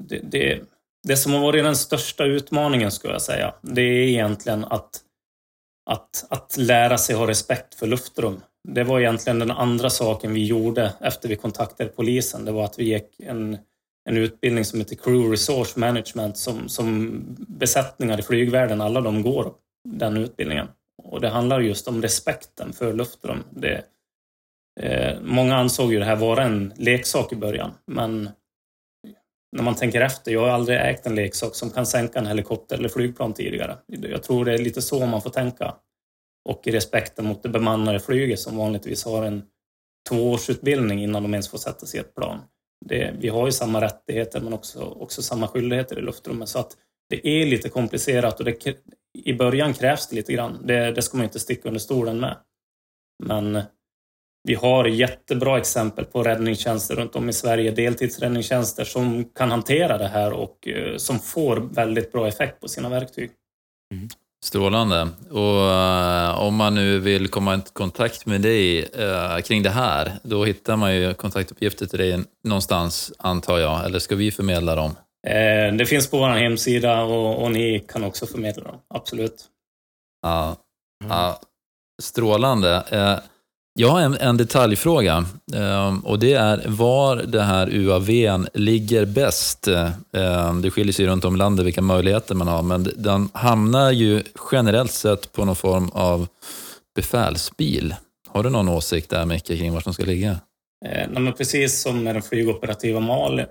det, 0.00 0.20
det, 0.22 0.60
det 1.08 1.16
som 1.16 1.32
har 1.32 1.40
varit 1.40 1.64
den 1.64 1.76
största 1.76 2.24
utmaningen 2.24 2.90
skulle 2.90 3.12
jag 3.12 3.22
säga, 3.22 3.54
det 3.62 3.82
är 3.82 4.08
egentligen 4.08 4.64
att, 4.64 4.90
att, 5.90 6.26
att 6.30 6.56
lära 6.58 6.98
sig 6.98 7.16
ha 7.16 7.26
respekt 7.26 7.74
för 7.74 7.86
luftrum. 7.86 8.40
Det 8.68 8.84
var 8.84 9.00
egentligen 9.00 9.38
den 9.38 9.50
andra 9.50 9.90
saken 9.90 10.34
vi 10.34 10.44
gjorde 10.44 10.92
efter 11.00 11.28
vi 11.28 11.36
kontaktade 11.36 11.90
polisen. 11.90 12.44
Det 12.44 12.52
var 12.52 12.64
att 12.64 12.78
vi 12.78 12.84
gick 12.84 13.20
en 13.20 13.58
en 14.04 14.16
utbildning 14.16 14.64
som 14.64 14.78
heter 14.78 14.96
Crew 14.96 15.32
Resource 15.32 15.80
Management 15.80 16.36
som, 16.36 16.68
som 16.68 17.20
besättningar 17.38 18.18
i 18.18 18.22
flygvärlden, 18.22 18.80
alla 18.80 19.00
de 19.00 19.22
går 19.22 19.52
den 19.88 20.16
utbildningen. 20.16 20.66
Och 21.02 21.20
det 21.20 21.28
handlar 21.28 21.60
just 21.60 21.88
om 21.88 22.02
respekten 22.02 22.72
för 22.72 22.92
luftrum. 22.92 23.44
Det, 23.50 23.84
eh, 24.80 25.20
många 25.22 25.56
ansåg 25.56 25.92
ju 25.92 25.98
det 25.98 26.04
här 26.04 26.16
vara 26.16 26.42
en 26.42 26.72
leksak 26.76 27.32
i 27.32 27.36
början, 27.36 27.70
men 27.86 28.30
när 29.56 29.62
man 29.62 29.74
tänker 29.74 30.00
efter, 30.00 30.32
jag 30.32 30.40
har 30.40 30.48
aldrig 30.48 30.78
ägt 30.78 31.06
en 31.06 31.14
leksak 31.14 31.54
som 31.54 31.70
kan 31.70 31.86
sänka 31.86 32.18
en 32.18 32.26
helikopter 32.26 32.78
eller 32.78 32.88
flygplan 32.88 33.34
tidigare. 33.34 33.78
Jag 33.86 34.22
tror 34.22 34.44
det 34.44 34.54
är 34.54 34.58
lite 34.58 34.82
så 34.82 35.06
man 35.06 35.22
får 35.22 35.30
tänka. 35.30 35.74
Och 36.48 36.66
i 36.66 36.70
respekten 36.70 37.26
mot 37.26 37.42
det 37.42 37.48
bemannade 37.48 38.00
flyget 38.00 38.40
som 38.40 38.56
vanligtvis 38.56 39.04
har 39.04 39.24
en 39.24 39.42
tvåårsutbildning 40.08 41.02
innan 41.02 41.22
de 41.22 41.34
ens 41.34 41.48
får 41.48 41.58
sätta 41.58 41.86
sig 41.86 41.98
i 41.98 42.00
ett 42.00 42.14
plan 42.14 42.40
det, 42.86 43.14
vi 43.18 43.28
har 43.28 43.46
ju 43.46 43.52
samma 43.52 43.80
rättigheter 43.80 44.40
men 44.40 44.52
också, 44.52 44.80
också 44.80 45.22
samma 45.22 45.48
skyldigheter 45.48 45.98
i 45.98 46.02
luftrummet. 46.02 46.48
Så 46.48 46.58
att 46.58 46.76
det 47.08 47.28
är 47.28 47.46
lite 47.46 47.68
komplicerat 47.68 48.38
och 48.38 48.44
det, 48.44 48.76
i 49.24 49.34
början 49.34 49.74
krävs 49.74 50.08
det 50.08 50.16
lite 50.16 50.32
grann. 50.32 50.66
Det, 50.66 50.92
det 50.92 51.02
ska 51.02 51.16
man 51.16 51.24
inte 51.24 51.40
sticka 51.40 51.68
under 51.68 51.80
stolen 51.80 52.20
med. 52.20 52.36
Men 53.22 53.62
vi 54.42 54.54
har 54.54 54.84
jättebra 54.84 55.58
exempel 55.58 56.04
på 56.04 56.22
räddningstjänster 56.22 56.96
runt 56.96 57.16
om 57.16 57.28
i 57.28 57.32
Sverige, 57.32 57.70
deltidsräddningstjänster 57.70 58.84
som 58.84 59.24
kan 59.24 59.50
hantera 59.50 59.98
det 59.98 60.08
här 60.08 60.32
och 60.32 60.68
eh, 60.68 60.96
som 60.96 61.18
får 61.18 61.56
väldigt 61.56 62.12
bra 62.12 62.28
effekt 62.28 62.60
på 62.60 62.68
sina 62.68 62.88
verktyg. 62.88 63.30
Mm. 63.94 64.08
Strålande. 64.44 65.08
Och 65.30 65.56
uh, 65.56 66.40
om 66.40 66.54
man 66.54 66.74
nu 66.74 66.98
vill 66.98 67.28
komma 67.28 67.54
i 67.54 67.60
kontakt 67.72 68.26
med 68.26 68.40
dig 68.40 68.82
uh, 68.82 69.40
kring 69.40 69.62
det 69.62 69.70
här, 69.70 70.12
då 70.22 70.44
hittar 70.44 70.76
man 70.76 70.96
ju 70.96 71.14
kontaktuppgifter 71.14 71.86
till 71.86 71.98
dig 71.98 72.24
någonstans, 72.44 73.12
antar 73.18 73.58
jag. 73.58 73.84
Eller 73.84 73.98
ska 73.98 74.16
vi 74.16 74.30
förmedla 74.30 74.74
dem? 74.74 74.90
Uh, 74.90 75.76
det 75.76 75.86
finns 75.86 76.10
på 76.10 76.18
vår 76.18 76.28
hemsida 76.28 77.02
och, 77.02 77.42
och, 77.42 77.52
ni 77.52 77.84
kan 77.88 78.04
också 78.04 78.26
förmedla 78.26 78.64
dem, 78.64 78.78
absolut. 78.94 79.44
Ja, 80.22 80.56
mm. 81.04 81.34
strålande. 82.02 82.84
Jag 83.80 83.88
har 83.88 84.00
en, 84.00 84.14
en 84.14 84.36
detaljfråga 84.36 85.24
ehm, 85.54 86.00
och 86.00 86.18
det 86.18 86.32
är 86.32 86.64
var 86.66 87.16
det 87.16 87.42
här 87.42 87.74
UAVn 87.74 88.46
ligger 88.54 89.04
bäst. 89.04 89.68
Ehm, 89.68 90.62
det 90.62 90.70
skiljer 90.70 90.92
sig 90.92 91.06
runt 91.06 91.24
om 91.24 91.34
i 91.34 91.38
landet 91.38 91.66
vilka 91.66 91.82
möjligheter 91.82 92.34
man 92.34 92.48
har, 92.48 92.62
men 92.62 92.88
den 92.96 93.28
hamnar 93.34 93.90
ju 93.90 94.22
generellt 94.52 94.92
sett 94.92 95.32
på 95.32 95.44
någon 95.44 95.56
form 95.56 95.88
av 95.92 96.26
befälsbil. 96.96 97.94
Har 98.28 98.42
du 98.42 98.50
någon 98.50 98.68
åsikt 98.68 99.10
där 99.10 99.24
Micke 99.24 99.46
kring 99.46 99.72
var 99.72 99.80
som 99.80 99.94
ska 99.94 100.04
ligga? 100.04 100.30
Eh, 100.86 101.08
nej, 101.10 101.22
men 101.22 101.32
precis 101.32 101.82
som 101.82 102.04
med 102.04 102.14
den 102.14 102.22
flygoperativa, 102.22 103.00
mal, 103.00 103.42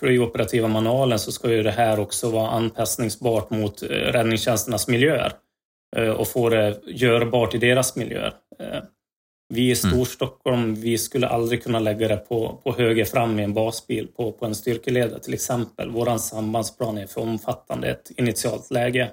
flygoperativa 0.00 0.68
manualen 0.68 1.18
så 1.18 1.32
ska 1.32 1.50
ju 1.50 1.62
det 1.62 1.70
här 1.70 2.00
också 2.00 2.30
vara 2.30 2.50
anpassningsbart 2.50 3.50
mot 3.50 3.82
eh, 3.82 3.86
räddningstjänsternas 3.86 4.88
miljöer 4.88 5.32
eh, 5.96 6.10
och 6.10 6.28
få 6.28 6.48
det 6.48 6.80
görbart 6.86 7.54
i 7.54 7.58
deras 7.58 7.96
miljöer. 7.96 8.32
Vi 9.52 9.60
i 9.60 9.64
mm. 9.64 9.76
Storstockholm, 9.76 10.74
vi 10.74 10.98
skulle 10.98 11.28
aldrig 11.28 11.62
kunna 11.62 11.78
lägga 11.78 12.08
det 12.08 12.16
på, 12.16 12.60
på 12.64 12.72
höger 12.72 13.04
fram 13.04 13.38
i 13.38 13.42
en 13.42 13.54
basbil 13.54 14.08
på, 14.16 14.32
på 14.32 14.46
en 14.46 14.54
styrkeledare 14.54 15.20
till 15.20 15.34
exempel. 15.34 15.90
Vår 15.90 16.18
sambandsplan 16.18 16.98
är 16.98 17.06
för 17.06 17.20
omfattande, 17.20 17.90
ett 17.90 18.10
initialt 18.16 18.70
läge, 18.70 19.10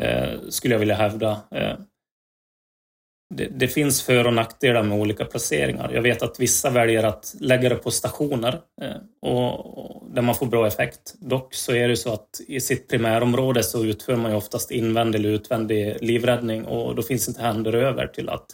eh, 0.00 0.30
skulle 0.48 0.74
jag 0.74 0.78
vilja 0.78 0.94
hävda. 0.94 1.40
Eh, 1.50 1.74
det, 3.34 3.46
det, 3.46 3.68
finns 3.68 4.02
för 4.02 4.26
och 4.26 4.34
nackdelar 4.34 4.82
med 4.82 5.00
olika 5.00 5.24
placeringar. 5.24 5.90
Jag 5.94 6.02
vet 6.02 6.22
att 6.22 6.40
vissa 6.40 6.70
väljer 6.70 7.02
att 7.02 7.34
lägga 7.40 7.68
det 7.68 7.74
på 7.74 7.90
stationer 7.90 8.60
eh, 8.82 8.96
och, 9.22 9.78
och, 9.78 10.10
där 10.14 10.22
man 10.22 10.34
får 10.34 10.46
bra 10.46 10.66
effekt. 10.66 11.14
Dock 11.18 11.54
så 11.54 11.72
är 11.72 11.88
det 11.88 11.96
så 11.96 12.12
att 12.12 12.40
i 12.48 12.60
sitt 12.60 12.88
primärområde 12.88 13.62
så 13.62 13.84
utför 13.84 14.16
man 14.16 14.30
ju 14.30 14.36
oftast 14.36 14.70
invändig 14.70 15.18
eller 15.18 15.28
utvändig 15.28 15.96
livräddning 16.00 16.64
och 16.64 16.94
då 16.94 17.02
finns 17.02 17.28
inte 17.28 17.42
händer 17.42 17.72
över 17.72 18.06
till 18.06 18.28
att 18.28 18.46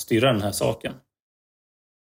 styra 0.00 0.32
den 0.32 0.42
här 0.42 0.52
saken. 0.52 0.94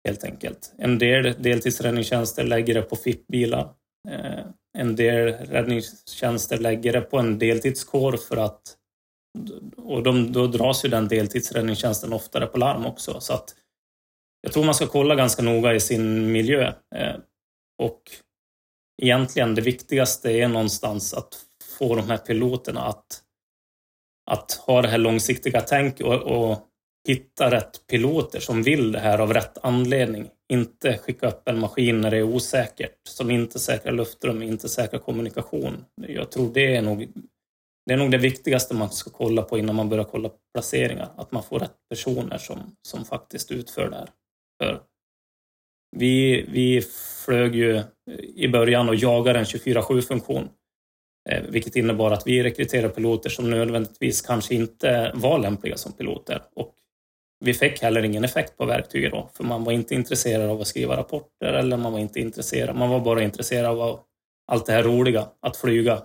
Helt 0.08 0.24
enkelt. 0.24 0.74
En 0.78 1.00
del 1.00 1.36
deltidsräddningstjänster 1.42 2.44
lägger 2.44 2.74
det 2.74 2.82
på 2.82 2.96
FIP-bilar. 2.96 3.74
Eh, 4.10 4.46
en 4.78 4.96
del 4.96 5.34
räddningstjänster 5.34 6.58
lägger 6.58 6.94
det 6.94 7.02
på 7.02 7.20
en 7.20 7.40
deltidskår 7.40 8.18
för 8.18 8.38
att 8.38 8.78
och 9.78 10.04
de, 10.04 10.32
då 10.32 10.48
dras 10.48 10.86
ju 10.86 10.90
den 10.90 11.08
deltidsräddningstjänsten 11.08 12.14
oftare 12.14 12.46
på 12.46 12.58
larm 12.58 12.86
också. 12.86 13.20
Så 13.20 13.34
att 13.34 13.56
jag 14.42 14.54
tror 14.54 14.64
man 14.64 14.76
ska 14.76 14.88
kolla 14.88 15.16
ganska 15.16 15.42
noga 15.42 15.74
i 15.74 15.80
sin 15.80 16.32
miljö. 16.32 16.74
Eh, 16.96 17.16
och 17.84 18.02
egentligen 19.02 19.56
det 19.56 19.62
viktigaste 19.62 20.32
är 20.32 20.48
någonstans 20.48 21.14
att 21.14 21.46
få 21.80 21.96
de 21.96 22.10
här 22.10 22.18
piloterna 22.18 22.82
att, 22.82 23.22
att 24.32 24.52
ha 24.52 24.82
det 24.82 24.88
här 24.88 24.98
långsiktiga 24.98 25.62
tänk 25.62 26.02
och, 26.02 26.22
och 26.22 26.68
hitta 27.06 27.52
rätt 27.52 27.88
piloter 27.88 28.40
som 28.40 28.64
vill 28.64 28.92
det 28.92 29.00
här 29.00 29.20
av 29.20 29.34
rätt 29.34 29.58
anledning. 29.62 30.30
Inte 30.54 30.98
skicka 30.98 31.28
upp 31.28 31.48
en 31.48 31.60
maskin 31.60 32.02
när 32.02 32.12
det 32.12 32.18
är 32.18 32.24
osäkert, 32.24 32.98
som 33.04 33.32
inte 33.32 33.60
säkrar 33.60 33.92
luftrum, 33.92 34.42
inte 34.42 34.70
säkrar 34.70 35.00
kommunikation. 35.00 35.86
Jag 36.08 36.32
tror 36.32 36.54
det 36.54 36.76
är 36.76 36.82
nog 36.82 37.08
det 37.86 37.94
är 37.94 37.98
nog 37.98 38.12
det 38.12 38.18
viktigaste 38.18 38.76
man 38.76 38.90
ska 38.90 39.10
kolla 39.10 39.42
på 39.42 39.58
innan 39.58 39.76
man 39.76 39.90
börjar 39.90 40.04
kolla 40.04 40.30
placeringar. 40.54 41.10
Att 41.18 41.32
man 41.32 41.44
får 41.44 41.60
rätt 41.60 41.76
personer 41.90 42.38
som, 42.38 42.76
som 42.82 43.06
faktiskt 43.06 43.52
utför 43.52 43.90
det 43.90 43.96
här. 43.96 44.10
För 44.64 44.82
vi, 45.98 46.46
vi 46.50 46.82
flög 47.26 47.56
ju 47.56 47.84
i 48.36 48.48
början 48.48 48.90
och 48.90 48.96
jagade 48.96 49.40
en 49.40 49.46
24-7-funktion. 49.46 50.50
Eh, 51.30 51.44
vilket 51.50 51.76
innebar 51.76 52.12
att 52.12 52.28
vi 52.28 52.44
rekryterade 52.44 52.94
piloter 52.94 53.30
som 53.30 53.50
nödvändigtvis 53.50 54.22
kanske 54.22 54.56
inte 54.56 55.12
var 55.16 55.40
lämpliga 55.40 55.78
som 55.78 55.94
piloter. 55.94 56.42
Och 56.56 56.76
vi 57.40 57.54
fick 57.54 57.82
heller 57.82 58.04
ingen 58.04 58.24
effekt 58.24 58.58
på 58.58 58.66
verktyget 58.66 59.12
då, 59.12 59.30
för 59.34 59.44
man 59.44 59.64
var 59.64 59.72
inte 59.72 59.96
intresserad 59.96 60.50
av 60.50 60.62
att 60.62 60.68
skriva 60.68 60.98
rapporter 60.98 61.54
eller 61.54 61.78
man 61.78 61.94
var 61.94 62.00
inte 62.00 62.20
intresserad. 62.20 62.76
Man 62.76 62.90
var 62.90 63.00
bara 63.00 63.24
intresserad 63.24 63.80
av 63.80 64.00
allt 64.52 64.66
det 64.66 64.74
här 64.74 64.84
roliga, 64.84 65.28
att 65.42 65.58
flyga. 65.58 66.02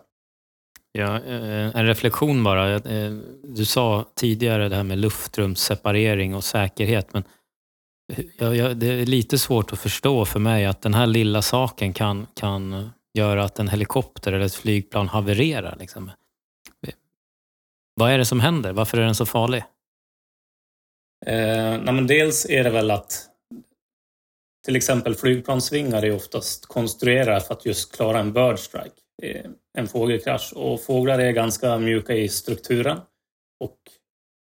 Ja, 0.93 1.17
eh, 1.17 1.77
en 1.77 1.87
reflektion 1.87 2.45
bara. 2.45 2.75
Eh, 2.75 3.13
du 3.45 3.65
sa 3.65 4.05
tidigare 4.15 4.69
det 4.69 4.77
här 4.77 4.83
med 4.83 4.99
luftrumsseparering 4.99 6.35
och 6.35 6.45
säkerhet, 6.45 7.13
men 7.13 7.25
det 8.77 8.87
är 8.87 9.07
lite 9.07 9.39
svårt 9.39 9.73
att 9.73 9.79
förstå 9.79 10.25
för 10.25 10.39
mig 10.39 10.67
att 10.67 10.83
den 10.83 10.95
här 10.95 11.07
lilla 11.07 11.43
saken 11.43 11.93
kan, 11.93 12.27
kan 12.35 12.91
göra 13.15 13.45
att 13.45 13.59
en 13.59 13.69
helikopter 13.69 14.33
eller 14.33 14.47
ett 14.47 14.55
flygplan 14.55 15.09
havererar. 15.09 15.77
Liksom. 15.81 16.11
Vad 17.95 18.11
är 18.11 18.19
det 18.19 18.25
som 18.25 18.41
händer? 18.41 18.73
Varför 18.73 18.99
är 18.99 19.03
den 19.03 19.15
så 19.15 19.27
farlig? 19.27 19.65
Eh, 21.27 21.81
nej, 21.83 21.95
men 21.95 22.07
dels 22.07 22.47
är 22.51 22.65
det 22.65 22.71
väl 22.71 22.91
att 22.91 23.27
till 24.65 24.77
exempel 24.77 25.15
flygplansvingar 25.15 26.03
är 26.05 26.15
oftast 26.15 26.67
konstruerade 26.67 27.41
för 27.41 27.55
att 27.55 27.67
just 27.67 27.97
klara 27.97 28.21
en 28.21 28.33
bird 28.33 28.59
strike, 28.59 29.01
eh, 29.23 29.51
en 29.79 29.89
fågelkrasch. 29.89 30.53
Och 30.57 30.83
fåglar 30.83 31.19
är 31.19 31.33
ganska 31.33 31.79
mjuka 31.79 32.15
i 32.15 32.29
strukturen. 32.29 32.99
Och 33.65 33.79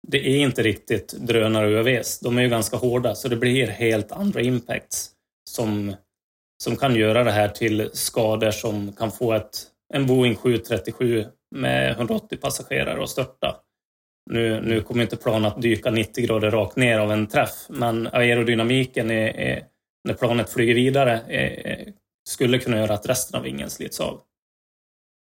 det 0.07 0.17
är 0.17 0.39
inte 0.39 0.63
riktigt 0.63 1.13
drönare 1.13 1.67
och 1.67 1.71
UAVs. 1.71 2.19
De 2.19 2.37
är 2.37 2.41
ju 2.41 2.49
ganska 2.49 2.77
hårda, 2.77 3.15
så 3.15 3.27
det 3.27 3.35
blir 3.35 3.67
helt 3.67 4.11
andra 4.11 4.41
impacts 4.41 5.11
som, 5.49 5.95
som 6.63 6.75
kan 6.75 6.95
göra 6.95 7.23
det 7.23 7.31
här 7.31 7.49
till 7.49 7.89
skador 7.93 8.51
som 8.51 8.93
kan 8.93 9.11
få 9.11 9.33
ett, 9.33 9.63
en 9.93 10.05
Boeing 10.05 10.35
737 10.35 11.25
med 11.55 11.91
180 11.91 12.37
passagerare 12.37 13.03
att 13.03 13.09
störta. 13.09 13.61
Nu, 14.29 14.61
nu 14.61 14.81
kommer 14.81 15.03
inte 15.03 15.17
planet 15.17 15.53
att 15.53 15.61
dyka 15.61 15.91
90 15.91 16.25
grader 16.25 16.51
rakt 16.51 16.75
ner 16.75 16.99
av 16.99 17.11
en 17.11 17.27
träff, 17.27 17.65
men 17.69 18.07
aerodynamiken 18.07 19.11
är, 19.11 19.27
är, 19.27 19.63
när 20.03 20.13
planet 20.13 20.49
flyger 20.49 20.75
vidare 20.75 21.21
är, 21.27 21.93
skulle 22.29 22.59
kunna 22.59 22.77
göra 22.77 22.93
att 22.93 23.09
resten 23.09 23.37
av 23.37 23.43
vingen 23.43 23.69
slits 23.69 23.99
av. 23.99 24.21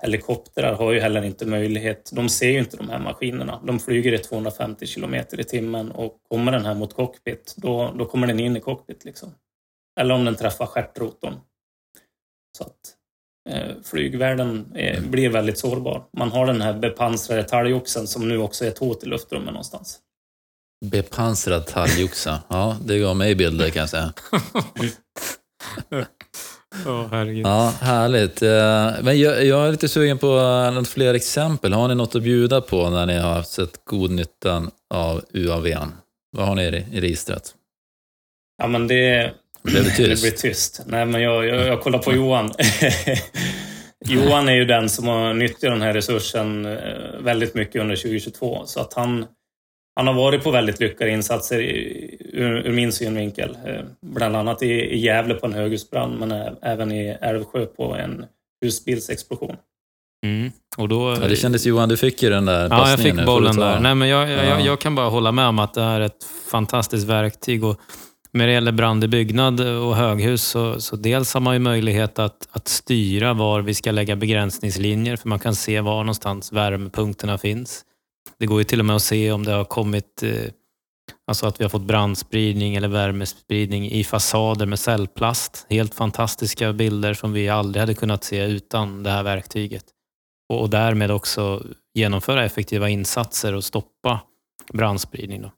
Helikoptrar 0.03 0.75
har 0.75 0.93
ju 0.93 1.01
heller 1.01 1.23
inte 1.23 1.47
möjlighet, 1.47 2.11
de 2.13 2.29
ser 2.29 2.51
ju 2.51 2.59
inte 2.59 2.77
de 2.77 2.89
här 2.89 2.99
maskinerna. 2.99 3.63
De 3.67 3.79
flyger 3.79 4.13
i 4.13 4.19
250 4.19 4.87
kilometer 4.87 5.41
i 5.41 5.45
timmen 5.45 5.91
och 5.91 6.23
kommer 6.29 6.53
den 6.53 6.65
här 6.65 6.75
mot 6.75 6.95
cockpit, 6.95 7.55
då, 7.57 7.95
då 7.99 8.05
kommer 8.05 8.27
den 8.27 8.41
in 8.41 8.57
i 8.57 8.61
cockpit. 8.61 9.05
Liksom. 9.05 9.35
Eller 10.01 10.15
om 10.15 10.25
den 10.25 10.37
träffar 10.37 10.67
stjärtrotorn. 10.67 11.35
Så 12.59 12.65
att 12.65 12.97
flygvärlden 13.85 14.73
är, 14.75 15.01
blir 15.01 15.29
väldigt 15.29 15.59
sårbar. 15.59 16.05
Man 16.17 16.33
har 16.33 16.47
den 16.47 16.61
här 16.61 16.75
bepansrade 16.75 17.43
talgoxen 17.45 18.07
som 18.07 18.29
nu 18.29 18.39
också 18.39 18.65
är 18.65 18.69
ett 18.69 18.79
hot 18.79 19.03
i 19.03 19.07
luftrummet 19.07 19.53
någonstans. 19.53 19.99
Bepansrad 20.85 21.67
talgoxe, 21.67 22.39
ja 22.49 22.77
det 22.85 22.99
gav 22.99 23.17
mig 23.17 23.35
bilder 23.35 23.71
kan 23.71 23.81
jag 23.81 23.89
säga. 23.91 24.13
oh, 26.87 27.07
herregud. 27.11 27.47
Ja, 27.47 27.75
härligt. 27.81 28.43
Eh, 28.43 28.93
men 29.03 29.21
jag, 29.21 29.45
jag 29.45 29.67
är 29.67 29.71
lite 29.71 29.89
sugen 29.89 30.19
på 30.19 30.27
något 30.75 30.89
fler 30.89 31.15
exempel. 31.15 31.73
Har 31.73 31.89
ni 31.89 31.95
något 31.95 32.15
att 32.15 32.23
bjuda 32.23 32.61
på 32.61 32.91
när 32.91 33.07
ni 33.07 33.19
har 33.19 33.43
sett 33.43 33.85
god 33.85 34.11
nyttan 34.11 34.71
av 34.95 35.25
UAVn? 35.33 35.93
Vad 36.37 36.47
har 36.47 36.55
ni 36.55 36.63
i 36.63 37.01
registret? 37.01 37.55
Ja, 38.63 38.67
men 38.67 38.89
det, 38.89 39.33
det 39.63 39.85
tyst? 39.85 39.99
Det 39.99 40.29
blir 40.29 40.31
tyst. 40.31 40.83
Nej, 40.87 41.07
men 41.07 41.23
jag, 41.23 41.47
jag, 41.47 41.67
jag 41.67 41.81
kollar 41.81 41.99
på 41.99 42.13
Johan. 42.13 42.51
Johan 44.07 44.49
är 44.49 44.55
ju 44.55 44.65
den 44.65 44.89
som 44.89 45.09
har 45.09 45.35
nyttjat 45.35 45.73
den 45.73 45.83
här 45.83 45.95
resursen 45.95 46.67
eh, 46.67 47.21
väldigt 47.21 47.55
mycket 47.55 47.83
under 47.83 47.97
2022. 47.97 48.63
Så 48.67 48.81
att 48.81 48.95
han, 48.95 49.27
han 49.97 50.07
har 50.07 50.15
varit 50.15 50.45
på 50.45 50.51
väldigt 50.51 50.81
lyckade 50.81 51.11
insatser 51.11 51.59
ur, 51.59 52.67
ur 52.67 52.73
min 52.73 52.93
synvinkel. 52.93 53.59
Eh, 53.67 53.81
bland 54.03 54.37
annat 54.37 54.63
i, 54.63 54.73
i 54.73 54.99
Gävle 54.99 55.35
på 55.35 55.47
en 55.47 55.53
höghusbrand, 55.53 56.19
men 56.19 56.57
även 56.63 56.93
i 56.93 57.17
Älvsjö 57.21 57.67
på 57.67 57.95
en 57.95 58.25
husbilsexplosion. 58.65 59.57
Mm. 60.27 60.53
Och 60.77 60.89
då, 60.89 61.17
ja, 61.21 61.29
det 61.29 61.37
kändes 61.37 61.67
Johan, 61.67 61.89
du 61.89 61.97
fick 61.97 62.23
ju 62.23 62.31
den 62.31 62.47
där 62.47 62.69
Ja, 62.71 62.91
jag 62.91 63.01
fick 63.01 63.27
bollen 63.27 63.57
där. 63.57 63.81
Nej, 63.81 63.95
men 63.95 64.09
jag, 64.09 64.31
jag, 64.31 64.47
jag, 64.47 64.61
jag, 64.61 64.81
kan 64.81 64.95
bara 64.95 65.09
hålla 65.09 65.33
med 65.33 65.47
om 65.47 65.59
att 65.59 65.75
det 65.75 65.83
är 65.83 66.01
ett 66.01 66.25
fantastiskt 66.51 67.07
verktyg. 67.07 67.65
Och 67.65 67.81
när 68.33 68.47
det 68.47 68.53
gäller 68.53 68.73
brand 68.73 69.05
i 69.05 69.09
byggnad 69.09 69.61
och 69.61 69.97
höghus 69.97 70.43
så, 70.43 70.81
så 70.81 70.97
dels 70.97 71.35
har 71.35 71.41
man 71.41 71.55
ju 71.55 71.59
möjlighet 71.59 72.19
att, 72.19 72.49
att 72.51 72.69
styra 72.69 73.35
var 73.35 73.61
vi 73.61 73.75
ska 73.75 73.91
lägga 73.91 74.17
begränsningslinjer 74.17 75.17
för 75.17 75.29
man 75.29 75.39
kan 75.39 75.55
se 75.55 75.81
var 75.81 76.05
någonstans 76.05 76.53
värmepunkterna 76.53 77.39
finns. 77.39 77.85
Det 78.39 78.47
går 78.47 78.61
ju 78.61 78.65
till 78.65 78.81
och 78.81 78.87
med 78.87 78.97
att 78.97 79.03
se 79.03 79.33
om 79.33 79.45
det 79.45 79.53
har 79.53 79.65
kommit 79.65 80.23
eh, 80.23 80.51
Alltså 81.27 81.47
att 81.47 81.61
vi 81.61 81.65
har 81.65 81.69
fått 81.69 81.83
brandspridning 81.83 82.75
eller 82.75 82.89
värmespridning 82.89 83.91
i 83.91 84.05
fasader 84.05 84.67
med 84.67 84.79
cellplast. 84.79 85.67
Helt 85.71 85.95
fantastiska 85.95 86.73
bilder 86.73 87.15
som 87.15 87.33
vi 87.33 87.49
aldrig 87.49 87.81
hade 87.81 87.95
kunnat 87.95 88.25
se 88.25 88.45
utan 88.45 89.03
det 89.03 89.11
här 89.11 89.23
verktyget. 89.23 89.85
Och, 90.49 90.61
och 90.61 90.71
därmed 90.71 91.11
också 91.11 91.63
genomföra 91.95 92.45
effektiva 92.45 92.89
insatser 92.89 93.55
och 93.55 93.65
stoppa 93.65 94.21
brandspridning. 94.73 95.43
Då. 95.43 95.53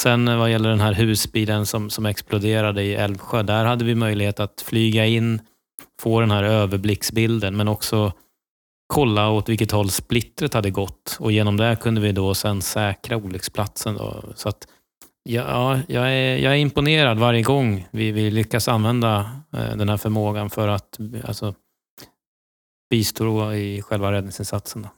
Sen 0.00 0.28
eh, 0.28 0.38
vad 0.38 0.50
gäller 0.50 0.68
den 0.68 0.80
här 0.80 0.92
husbilen 0.92 1.66
som, 1.66 1.90
som 1.90 2.06
exploderade 2.06 2.82
i 2.82 2.94
Älvsjö, 2.94 3.42
där 3.42 3.64
hade 3.64 3.84
vi 3.84 3.94
möjlighet 3.94 4.40
att 4.40 4.60
flyga 4.60 5.06
in, 5.06 5.40
få 6.00 6.20
den 6.20 6.30
här 6.30 6.42
överblicksbilden, 6.42 7.56
men 7.56 7.68
också 7.68 8.12
kolla 8.86 9.30
åt 9.30 9.48
vilket 9.48 9.70
håll 9.70 9.90
splittret 9.90 10.54
hade 10.54 10.70
gått 10.70 11.16
och 11.20 11.32
genom 11.32 11.56
det 11.56 11.76
kunde 11.80 12.00
vi 12.00 12.12
då 12.12 12.34
sen 12.34 12.62
säkra 12.62 13.16
olycksplatsen. 13.16 13.94
Då. 13.94 14.22
Så 14.34 14.48
att, 14.48 14.68
ja, 15.22 15.78
jag, 15.88 16.12
är, 16.12 16.36
jag 16.36 16.52
är 16.52 16.56
imponerad 16.56 17.18
varje 17.18 17.42
gång 17.42 17.88
vi, 17.90 18.12
vi 18.12 18.30
lyckas 18.30 18.68
använda 18.68 19.30
eh, 19.52 19.76
den 19.76 19.88
här 19.88 19.96
förmågan 19.96 20.50
för 20.50 20.68
att 20.68 20.98
alltså, 21.24 21.54
bistå 22.90 23.54
i 23.54 23.82
själva 23.82 24.12
räddningsinsatsen. 24.12 24.82
Då. 24.82 24.88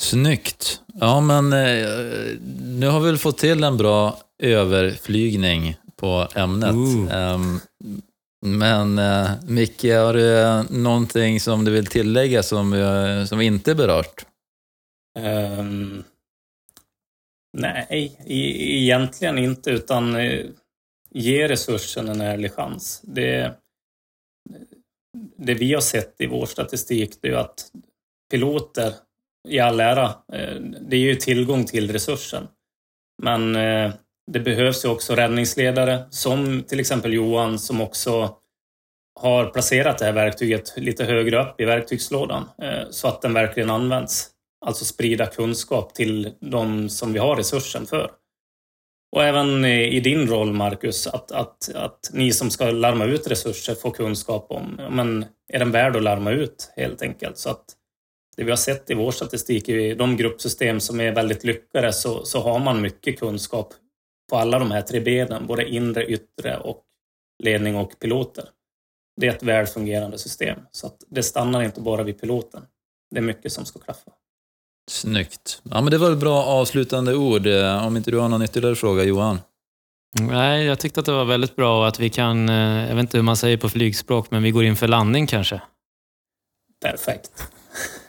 Snyggt. 0.00 0.82
Ja, 0.94 1.20
men 1.20 1.52
eh, 1.52 2.38
nu 2.60 2.86
har 2.86 3.00
vi 3.00 3.06
väl 3.06 3.18
fått 3.18 3.38
till 3.38 3.64
en 3.64 3.76
bra 3.76 4.18
överflygning 4.38 5.76
på 5.96 6.28
ämnet. 6.34 6.74
Um, 6.74 7.60
men 8.46 8.98
eh, 8.98 9.30
Micke, 9.46 9.84
har 9.84 10.14
du 10.14 10.64
någonting 10.78 11.40
som 11.40 11.64
du 11.64 11.70
vill 11.70 11.86
tillägga 11.86 12.42
som, 12.42 12.72
uh, 12.72 13.24
som 13.24 13.38
vi 13.38 13.44
inte 13.44 13.74
berört? 13.74 14.26
Um, 15.58 16.04
nej, 17.58 18.16
e 18.26 18.78
egentligen 18.78 19.38
inte, 19.38 19.70
utan 19.70 20.16
uh, 20.16 20.46
ge 21.10 21.48
resursen 21.48 22.08
en 22.08 22.20
ärlig 22.20 22.52
chans. 22.52 23.00
Det, 23.04 23.54
det 25.36 25.54
vi 25.54 25.74
har 25.74 25.80
sett 25.80 26.20
i 26.20 26.26
vår 26.26 26.46
statistik 26.46 27.14
det 27.20 27.28
är 27.28 27.36
att 27.36 27.70
piloter 28.30 28.94
i 29.48 29.58
all 29.58 29.80
ära, 29.80 30.04
eh, 30.32 30.54
det 30.80 30.96
är 30.96 31.00
ju 31.00 31.14
tillgång 31.14 31.64
till 31.64 31.92
resursen. 31.92 32.48
Men 33.22 33.56
eh, 33.56 33.92
det 34.32 34.40
behövs 34.40 34.84
ju 34.84 34.88
också 34.88 35.14
räddningsledare 35.14 36.04
som 36.10 36.62
till 36.62 36.80
exempel 36.80 37.12
Johan 37.12 37.58
som 37.58 37.80
också 37.80 38.36
har 39.20 39.46
placerat 39.46 39.98
det 39.98 40.04
här 40.04 40.12
verktyget 40.12 40.72
lite 40.76 41.04
högre 41.04 41.42
upp 41.42 41.60
i 41.60 41.64
verktygslådan 41.64 42.48
eh, 42.62 42.90
så 42.90 43.08
att 43.08 43.22
den 43.22 43.34
verkligen 43.34 43.70
används. 43.70 44.28
Alltså 44.66 44.84
sprida 44.84 45.26
kunskap 45.26 45.94
till 45.94 46.34
de 46.40 46.88
som 46.88 47.12
vi 47.12 47.18
har 47.18 47.36
resursen 47.36 47.86
för. 47.86 48.10
Och 49.16 49.24
även 49.24 49.64
i, 49.64 49.96
i 49.96 50.00
din 50.00 50.26
roll, 50.26 50.52
Marcus, 50.52 51.06
att, 51.06 51.32
att, 51.32 51.74
att 51.74 52.10
ni 52.12 52.32
som 52.32 52.50
ska 52.50 52.70
larma 52.70 53.04
ut 53.04 53.26
resurser 53.26 53.74
får 53.74 53.90
kunskap 53.90 54.46
om, 54.50 54.80
men 54.90 55.24
är 55.52 55.58
den 55.58 55.70
värd 55.70 55.96
att 55.96 56.02
larma 56.02 56.30
ut 56.30 56.72
helt 56.76 57.02
enkelt? 57.02 57.38
Så 57.38 57.50
att 57.50 57.64
det 58.36 58.44
vi 58.44 58.50
har 58.50 58.56
sett 58.56 58.90
i 58.90 58.94
vår 58.94 59.10
statistik, 59.10 59.68
i 59.68 59.94
de 59.94 60.16
gruppsystem 60.16 60.80
som 60.80 61.00
är 61.00 61.12
väldigt 61.12 61.44
lyckade, 61.44 61.92
så, 61.92 62.24
så 62.24 62.40
har 62.40 62.58
man 62.58 62.80
mycket 62.80 63.18
kunskap 63.18 63.74
på 64.30 64.36
alla 64.36 64.58
de 64.58 64.70
här 64.70 64.82
tre 64.82 65.00
benen, 65.00 65.46
både 65.46 65.68
inre, 65.68 66.04
yttre 66.06 66.56
och 66.58 66.82
ledning 67.42 67.76
och 67.76 67.98
piloter. 67.98 68.44
Det 69.20 69.26
är 69.26 69.30
ett 69.30 69.42
väl 69.42 69.66
fungerande 69.66 70.18
system, 70.18 70.58
så 70.70 70.86
att 70.86 70.96
det 71.08 71.22
stannar 71.22 71.62
inte 71.62 71.80
bara 71.80 72.02
vid 72.02 72.20
piloten. 72.20 72.62
Det 73.10 73.18
är 73.18 73.22
mycket 73.22 73.52
som 73.52 73.64
ska 73.64 73.78
klaffa. 73.78 74.10
Snyggt. 74.90 75.62
Ja, 75.70 75.80
men 75.80 75.90
det 75.90 75.98
var 75.98 76.12
ett 76.12 76.18
bra 76.18 76.44
avslutande 76.44 77.14
ord. 77.14 77.46
Eh, 77.46 77.86
Om 77.86 77.96
inte 77.96 78.10
du 78.10 78.18
har 78.18 78.28
någon 78.28 78.42
ytterligare 78.42 78.74
fråga, 78.76 79.02
Johan? 79.04 79.40
Nej, 80.20 80.64
jag 80.64 80.78
tyckte 80.78 81.00
att 81.00 81.06
det 81.06 81.12
var 81.12 81.24
väldigt 81.24 81.56
bra 81.56 81.86
att 81.86 82.00
vi 82.00 82.10
kan, 82.10 82.48
eh, 82.48 82.88
jag 82.88 82.94
vet 82.94 83.00
inte 83.00 83.16
hur 83.18 83.22
man 83.22 83.36
säger 83.36 83.56
på 83.56 83.68
flygspråk, 83.68 84.30
men 84.30 84.42
vi 84.42 84.50
går 84.50 84.64
in 84.64 84.76
för 84.76 84.88
landning 84.88 85.26
kanske. 85.26 85.60
Perfekt. 86.82 87.30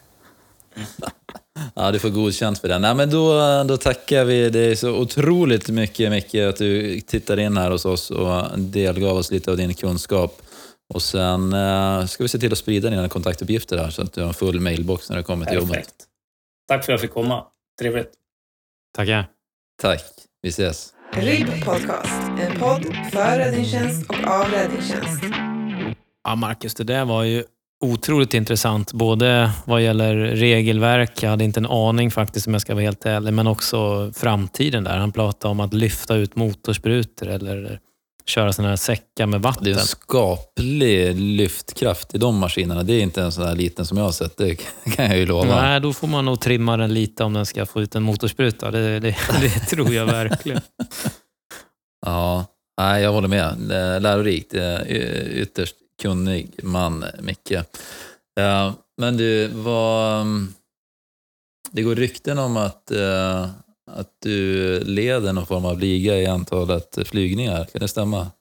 Ja, 1.76 1.92
du 1.92 2.00
får 2.00 2.10
godkänt 2.10 2.60
för 2.60 2.68
det. 2.68 2.80
Nej, 2.80 2.96
men 2.96 3.10
då, 3.10 3.34
då 3.64 3.78
tackar 3.78 4.26
vi 4.26 4.50
dig 4.50 4.76
så 4.76 4.92
otroligt 4.92 5.70
mycket, 5.70 6.12
Micke, 6.12 6.36
att 6.36 6.58
du 6.58 7.02
tittade 7.02 7.42
in 7.42 7.58
här 7.58 7.72
hos 7.72 7.86
oss 7.86 8.12
och 8.12 8.60
delgav 8.60 9.18
oss 9.18 9.32
lite 9.32 9.52
av 9.52 9.58
din 9.58 9.74
kunskap. 9.74 10.42
Och 10.94 11.02
sen 11.02 11.54
eh, 11.54 12.06
ska 12.06 12.24
vi 12.24 12.28
se 12.28 12.38
till 12.40 12.52
att 12.52 12.58
sprida 12.58 12.90
dina 12.90 13.10
kontaktuppgifter 13.10 13.78
här 13.78 13.90
så 13.90 14.02
att 14.02 14.14
du 14.14 14.22
har 14.22 14.28
en 14.28 14.34
full 14.34 14.60
mailbox 14.60 15.10
när 15.10 15.18
du 15.18 15.24
kommer 15.24 15.46
till 15.46 15.56
jobbet. 15.56 15.72
Perfekt. 15.72 15.96
Tack 16.68 16.86
för 16.86 16.94
att 16.94 16.94
jag 16.94 17.02
fick 17.02 17.12
komma. 17.12 17.46
Trevligt. 17.80 18.12
Tackar. 18.96 19.28
Tack. 19.82 20.04
Vi 20.42 20.50
ses. 20.50 20.94
RIB 21.14 21.66
Podcast, 21.66 22.22
en 22.40 22.60
podd 22.60 22.86
för 23.12 23.38
räddningstjänst 23.38 24.10
och 24.10 24.28
av 24.28 24.46
räddningstjänst. 24.52 25.24
Ja, 26.24 26.36
Marcus, 26.36 26.76
det 26.76 26.84
där 26.84 27.06
var 27.06 27.24
ju 27.24 27.44
otroligt 27.80 28.34
intressant. 28.34 28.94
Både 28.94 29.52
vad 29.66 29.82
gäller 29.82 30.16
regelverk, 30.16 31.24
jag 31.24 31.30
hade 31.30 31.44
inte 31.44 31.60
en 31.60 31.66
aning 31.66 32.12
faktiskt 32.12 32.48
om 32.48 32.54
jag 32.54 32.62
ska 32.62 32.74
vara 32.74 32.84
helt 32.84 33.06
ärlig, 33.06 33.34
men 33.34 33.48
också 33.48 34.12
framtiden 34.16 34.84
där. 34.84 34.98
Han 34.98 35.12
pratade 35.12 35.52
om 35.52 35.60
att 35.60 35.74
lyfta 35.74 36.16
ut 36.16 36.36
motorsprutor 36.36 37.28
eller 37.28 37.80
köra 38.26 38.54
sådana 38.54 38.70
här 38.70 38.76
säckar 38.76 39.26
med 39.26 39.42
vatten. 39.42 39.64
Det 39.64 39.70
är 39.72 39.74
en 39.74 39.80
skaplig 39.80 41.16
lyftkraft 41.16 42.16
i 42.16 42.18
de 42.18 42.38
maskinerna. 42.38 42.84
Det 42.84 42.94
är 42.94 43.02
inte 43.02 43.22
en 43.22 43.32
sån 43.32 43.44
här 43.48 43.56
liten 43.56 43.86
som 43.86 43.98
jag 43.98 44.06
har 44.06 44.12
sett, 44.12 44.38
det 44.38 44.56
kan 44.96 45.06
jag 45.06 45.18
ju 45.18 45.26
lova. 45.26 45.62
Nej, 45.62 45.80
då 45.80 45.94
får 45.94 46.08
man 46.08 46.26
nog 46.26 46.40
trimma 46.40 46.78
den 46.78 46.94
lite 46.94 47.24
om 47.24 47.34
den 47.34 47.46
ska 47.46 47.66
få 47.66 47.82
ut 47.82 47.96
en 47.96 48.04
motorspruta. 48.04 48.72
Det, 48.72 49.00
det, 49.00 49.16
det 49.42 49.50
tror 49.70 49.94
jag 49.94 50.06
verkligen. 50.06 50.62
Ja, 52.06 52.46
nej, 52.82 53.04
jag 53.04 53.12
håller 53.14 53.28
med. 53.28 53.56
Lärorikt. 54.02 54.54
Eh, 54.54 54.82
Ytterst 55.32 55.76
kunnig 56.02 56.64
man, 56.64 57.06
Micke. 57.20 57.54
Ja, 58.36 58.74
men 58.98 59.18
du, 59.18 59.48
vad... 59.48 60.26
Det 61.72 61.82
går 61.82 61.96
rykten 61.96 62.40
om 62.40 62.58
att, 62.58 62.92
eh, 62.92 63.44
att 63.92 64.10
du 64.20 64.80
leder 64.80 65.34
någon 65.34 65.46
form 65.46 65.66
av 65.66 65.80
liga 65.80 66.18
i 66.18 66.26
antalet 66.26 66.98
flygningar. 67.06 67.66
Kan 67.66 67.80
det 67.80 67.88
stämma? 67.88 68.32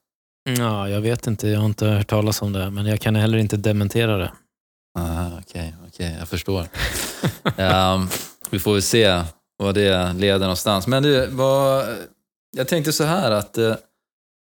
Ja, 0.59 0.88
jag 0.88 1.00
vet 1.00 1.26
inte, 1.26 1.48
jag 1.48 1.59
har 1.59 1.66
inte 1.66 1.86
hört 1.86 2.09
talas 2.09 2.42
om 2.42 2.53
det, 2.53 2.70
men 2.70 2.86
jag 2.86 3.00
kan 3.00 3.16
heller 3.16 3.38
inte 3.38 3.57
dementera 3.57 4.16
det. 4.16 4.32
Ah, 4.98 5.26
Okej, 5.40 5.74
okej, 5.88 6.16
jag 6.18 6.28
förstår. 6.28 6.66
Ehm, 7.57 8.09
vi 8.50 8.59
får 8.59 8.72
väl 8.72 8.82
se 8.82 9.22
vad 9.57 9.74
det 9.74 10.12
leder 10.12 10.38
någonstans. 10.38 10.86
Men 10.86 11.03
du, 11.03 11.26
vad, 11.26 11.86
jag 12.57 12.68
tänkte 12.68 12.92
så 12.92 13.05
här 13.05 13.30
att 13.30 13.59
eh, 13.59 13.74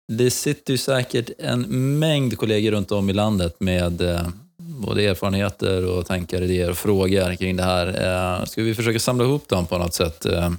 det 0.08 0.32
sitter 0.32 0.74
ju 0.74 0.78
säkert 0.78 1.30
en 1.38 1.62
mängd 1.99 2.38
kollegor 2.38 2.72
runt 2.72 2.91
om 2.91 3.10
i 3.10 3.14
landet 3.14 3.60
med 3.60 4.01
eh, 4.01 4.28
både 4.58 5.03
erfarenheter 5.03 5.86
och 5.86 6.05
tankar, 6.05 6.41
idéer 6.41 6.70
och 6.70 6.78
frågor 6.78 7.36
kring 7.36 7.55
det 7.55 7.64
här. 7.64 7.88
Eh, 7.88 8.45
ska 8.45 8.64
vi 8.64 8.76
försöka 8.76 8.99
samla 8.99 9.24
ihop 9.24 9.47
dem 9.47 9.66
på 9.66 9.78
något 9.78 9.93
sätt 9.93 10.26
eh, 10.26 10.51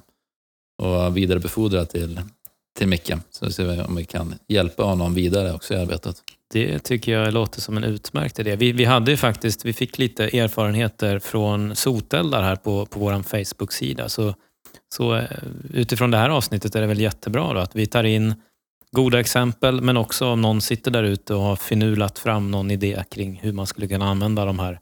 och 0.83 1.17
vidarebefordra 1.17 1.85
till, 1.85 2.21
till 2.79 2.89
Micke? 2.89 3.13
Så 3.31 3.51
ser 3.51 3.65
vi 3.65 3.83
om 3.83 3.97
vi 3.97 4.05
kan 4.05 4.35
hjälpa 4.49 4.83
honom 4.83 5.15
vidare 5.15 5.53
också 5.53 5.75
i 5.75 5.77
arbetet. 5.77 6.17
Det 6.53 6.79
tycker 6.79 7.13
jag 7.13 7.35
låter 7.35 7.61
som 7.61 7.77
en 7.77 7.85
utmärkt 7.85 8.39
idé. 8.39 8.57
Vi, 8.57 8.73
vi 8.73 8.85
hade 8.85 9.11
ju 9.11 9.17
faktiskt, 9.17 9.65
vi 9.65 9.73
fick 9.73 9.99
lite 9.99 10.25
erfarenheter 10.25 11.19
från 11.19 11.77
soteldar 11.77 12.43
här 12.43 12.57
på, 12.57 12.87
på 12.87 13.01
vår 13.01 13.23
Facebook-sida. 13.23 14.09
Så, 14.09 14.35
så 14.95 15.23
utifrån 15.75 16.11
det 16.11 16.19
här 16.19 16.31
avsnittet 16.31 16.75
är 16.75 16.81
det 16.81 16.87
väl 16.87 17.01
jättebra 17.01 17.53
då, 17.53 17.61
att 17.61 17.77
vi 17.77 17.87
tar 17.87 18.05
in 18.05 18.35
goda 18.93 19.21
exempel, 19.21 19.81
men 19.81 19.97
också 19.97 20.27
om 20.27 20.43
någon 20.43 20.61
sitter 20.61 20.91
där 20.91 21.03
ute 21.03 21.35
och 21.35 21.41
har 21.43 21.57
finulat 21.57 22.19
fram 22.19 22.51
någon 22.51 22.71
idé 22.71 23.05
kring 23.11 23.39
hur 23.43 23.53
man 23.53 23.67
skulle 23.67 23.89
kunna 23.89 24.09
använda 24.11 24.45
de 24.45 24.59
här 24.59 24.81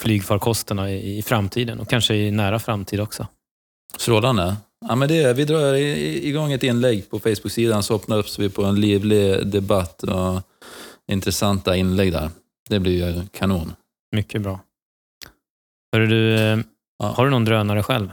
flygfarkosterna 0.00 0.90
i, 0.90 1.18
i 1.18 1.22
framtiden 1.22 1.80
och 1.80 1.88
kanske 1.88 2.14
i 2.14 2.30
nära 2.30 2.58
framtid 2.58 3.00
också. 3.00 3.26
Strålande. 3.96 4.56
Ja, 4.88 4.94
men 4.94 5.08
det, 5.08 5.32
vi 5.32 5.44
drar 5.44 5.74
igång 5.74 6.52
ett 6.52 6.62
inlägg 6.62 7.10
på 7.10 7.18
Facebook-sidan 7.18 7.82
så 7.82 7.94
öppnar 7.94 8.40
vi 8.40 8.50
på 8.50 8.64
en 8.64 8.80
livlig 8.80 9.46
debatt 9.46 10.02
och 10.02 10.42
intressanta 11.12 11.76
inlägg 11.76 12.12
där. 12.12 12.30
Det 12.68 12.80
blir 12.80 13.06
ju 13.14 13.26
kanon. 13.26 13.72
Mycket 14.16 14.42
bra. 14.42 14.60
Hörru 15.92 16.06
du, 16.06 16.34
eh, 16.36 16.58
Ja. 16.98 17.06
har 17.16 17.24
du 17.24 17.30
någon 17.30 17.44
drönare 17.44 17.82
själv? 17.82 18.10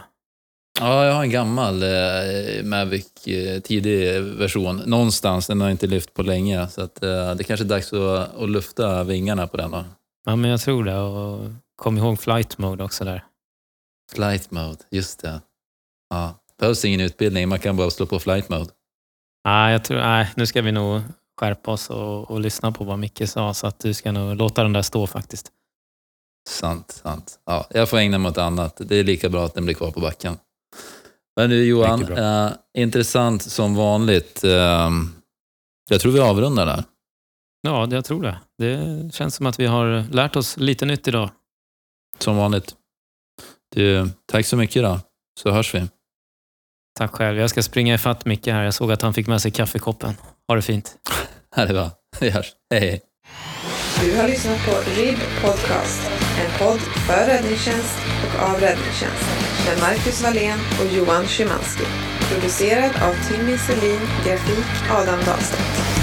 Ja, 0.80 1.04
jag 1.04 1.12
har 1.12 1.22
en 1.22 1.30
gammal 1.30 1.82
eh, 1.82 2.64
Mavic, 2.64 3.26
eh, 3.26 3.60
tidig 3.60 4.22
version. 4.22 4.76
Någonstans, 4.76 5.46
den 5.46 5.60
har 5.60 5.70
inte 5.70 5.86
lyft 5.86 6.14
på 6.14 6.22
länge. 6.22 6.68
Så 6.68 6.82
att, 6.82 7.02
eh, 7.02 7.34
det 7.34 7.44
kanske 7.44 7.64
är 7.64 7.68
dags 7.68 7.92
att, 7.92 8.36
att 8.36 8.50
lufta 8.50 9.04
vingarna 9.04 9.46
på 9.46 9.56
den 9.56 9.70
då. 9.70 9.84
Ja, 10.24 10.36
men 10.36 10.50
jag 10.50 10.60
tror 10.60 10.84
det. 10.84 10.98
Och 10.98 11.50
kom 11.76 11.98
ihåg 11.98 12.20
flight 12.20 12.58
mode 12.58 12.84
också 12.84 13.04
där. 13.04 13.24
Flight 14.12 14.50
mode, 14.50 14.78
just 14.90 15.20
det. 15.22 15.40
Ja. 16.10 16.34
Behövs 16.58 16.84
ingen 16.84 17.00
utbildning, 17.00 17.48
man 17.48 17.58
kan 17.58 17.76
bara 17.76 17.90
slå 17.90 18.06
på 18.06 18.18
flight 18.18 18.48
mode. 18.48 18.70
Nej, 19.44 19.72
jag 19.72 19.84
tror, 19.84 19.98
nej, 19.98 20.32
nu 20.36 20.46
ska 20.46 20.62
vi 20.62 20.72
nog 20.72 21.02
skärpa 21.40 21.70
oss 21.70 21.90
och, 21.90 22.30
och 22.30 22.40
lyssna 22.40 22.72
på 22.72 22.84
vad 22.84 22.98
Micke 22.98 23.28
sa, 23.28 23.54
så 23.54 23.66
att 23.66 23.80
du 23.80 23.94
ska 23.94 24.12
nog 24.12 24.36
låta 24.36 24.62
den 24.62 24.72
där 24.72 24.82
stå 24.82 25.06
faktiskt. 25.06 25.50
Sant, 26.48 26.90
sant. 26.90 27.40
Ja, 27.46 27.66
jag 27.70 27.88
får 27.88 27.98
ägna 27.98 28.18
mig 28.18 28.30
åt 28.30 28.38
annat. 28.38 28.80
Det 28.84 28.96
är 28.96 29.04
lika 29.04 29.28
bra 29.28 29.44
att 29.44 29.54
den 29.54 29.64
blir 29.64 29.74
kvar 29.74 29.90
på 29.90 30.00
backen. 30.00 30.36
Men 31.38 31.50
du 31.50 31.64
Johan, 31.64 32.12
eh, 32.12 32.50
intressant 32.78 33.42
som 33.42 33.74
vanligt. 33.74 34.44
Eh, 34.44 34.90
jag 35.90 36.00
tror 36.00 36.12
vi 36.12 36.20
avrundar 36.20 36.66
där. 36.66 36.84
Ja, 37.62 37.86
det- 37.86 37.94
jag 37.96 38.04
tror 38.04 38.22
det. 38.22 38.38
Det 38.58 39.14
känns 39.14 39.34
som 39.34 39.46
att 39.46 39.60
vi 39.60 39.66
har 39.66 40.04
lärt 40.12 40.36
oss 40.36 40.56
lite 40.56 40.86
nytt 40.86 41.08
idag. 41.08 41.30
Som 42.18 42.36
vanligt. 42.36 42.74
Du, 43.74 44.08
tack 44.32 44.46
så 44.46 44.56
mycket 44.56 44.82
då, 44.82 45.00
så 45.40 45.50
hörs 45.50 45.74
vi. 45.74 45.88
Tack 46.98 47.10
själv. 47.12 47.38
Jag 47.38 47.50
ska 47.50 47.62
springa 47.62 47.94
ifatt 47.94 48.24
Micke 48.24 48.46
här. 48.46 48.62
Jag 48.64 48.74
såg 48.74 48.92
att 48.92 49.02
han 49.02 49.14
fick 49.14 49.26
med 49.26 49.42
sig 49.42 49.50
kaffekoppen. 49.50 50.14
Ha 50.48 50.54
det 50.54 50.62
fint. 50.62 50.96
Här 51.56 51.66
är 51.66 51.72
bra. 51.72 51.90
Vi 52.20 52.30
hörs. 52.30 52.52
Hej, 52.70 52.80
hej. 52.80 53.00
Du 54.00 54.16
har 54.16 54.28
lyssnat 54.28 54.64
på 54.66 54.70
RIB 55.00 55.18
Podcast, 55.42 56.10
en 56.44 56.58
podd 56.58 56.80
för 56.80 57.26
räddningstjänst 57.26 57.94
och 58.26 58.42
av 58.48 58.60
räddningstjänst 58.60 59.47
med 59.68 59.80
Marcus 59.80 60.22
Wallén 60.22 60.58
och 60.80 60.96
Johan 60.96 61.26
Szymanski. 61.26 61.84
Producerad 62.30 62.90
av 63.02 63.14
Timmy 63.28 63.58
Selin, 63.58 64.00
grafik 64.24 64.90
Adam 64.90 65.20
Dahlstedt. 65.26 65.97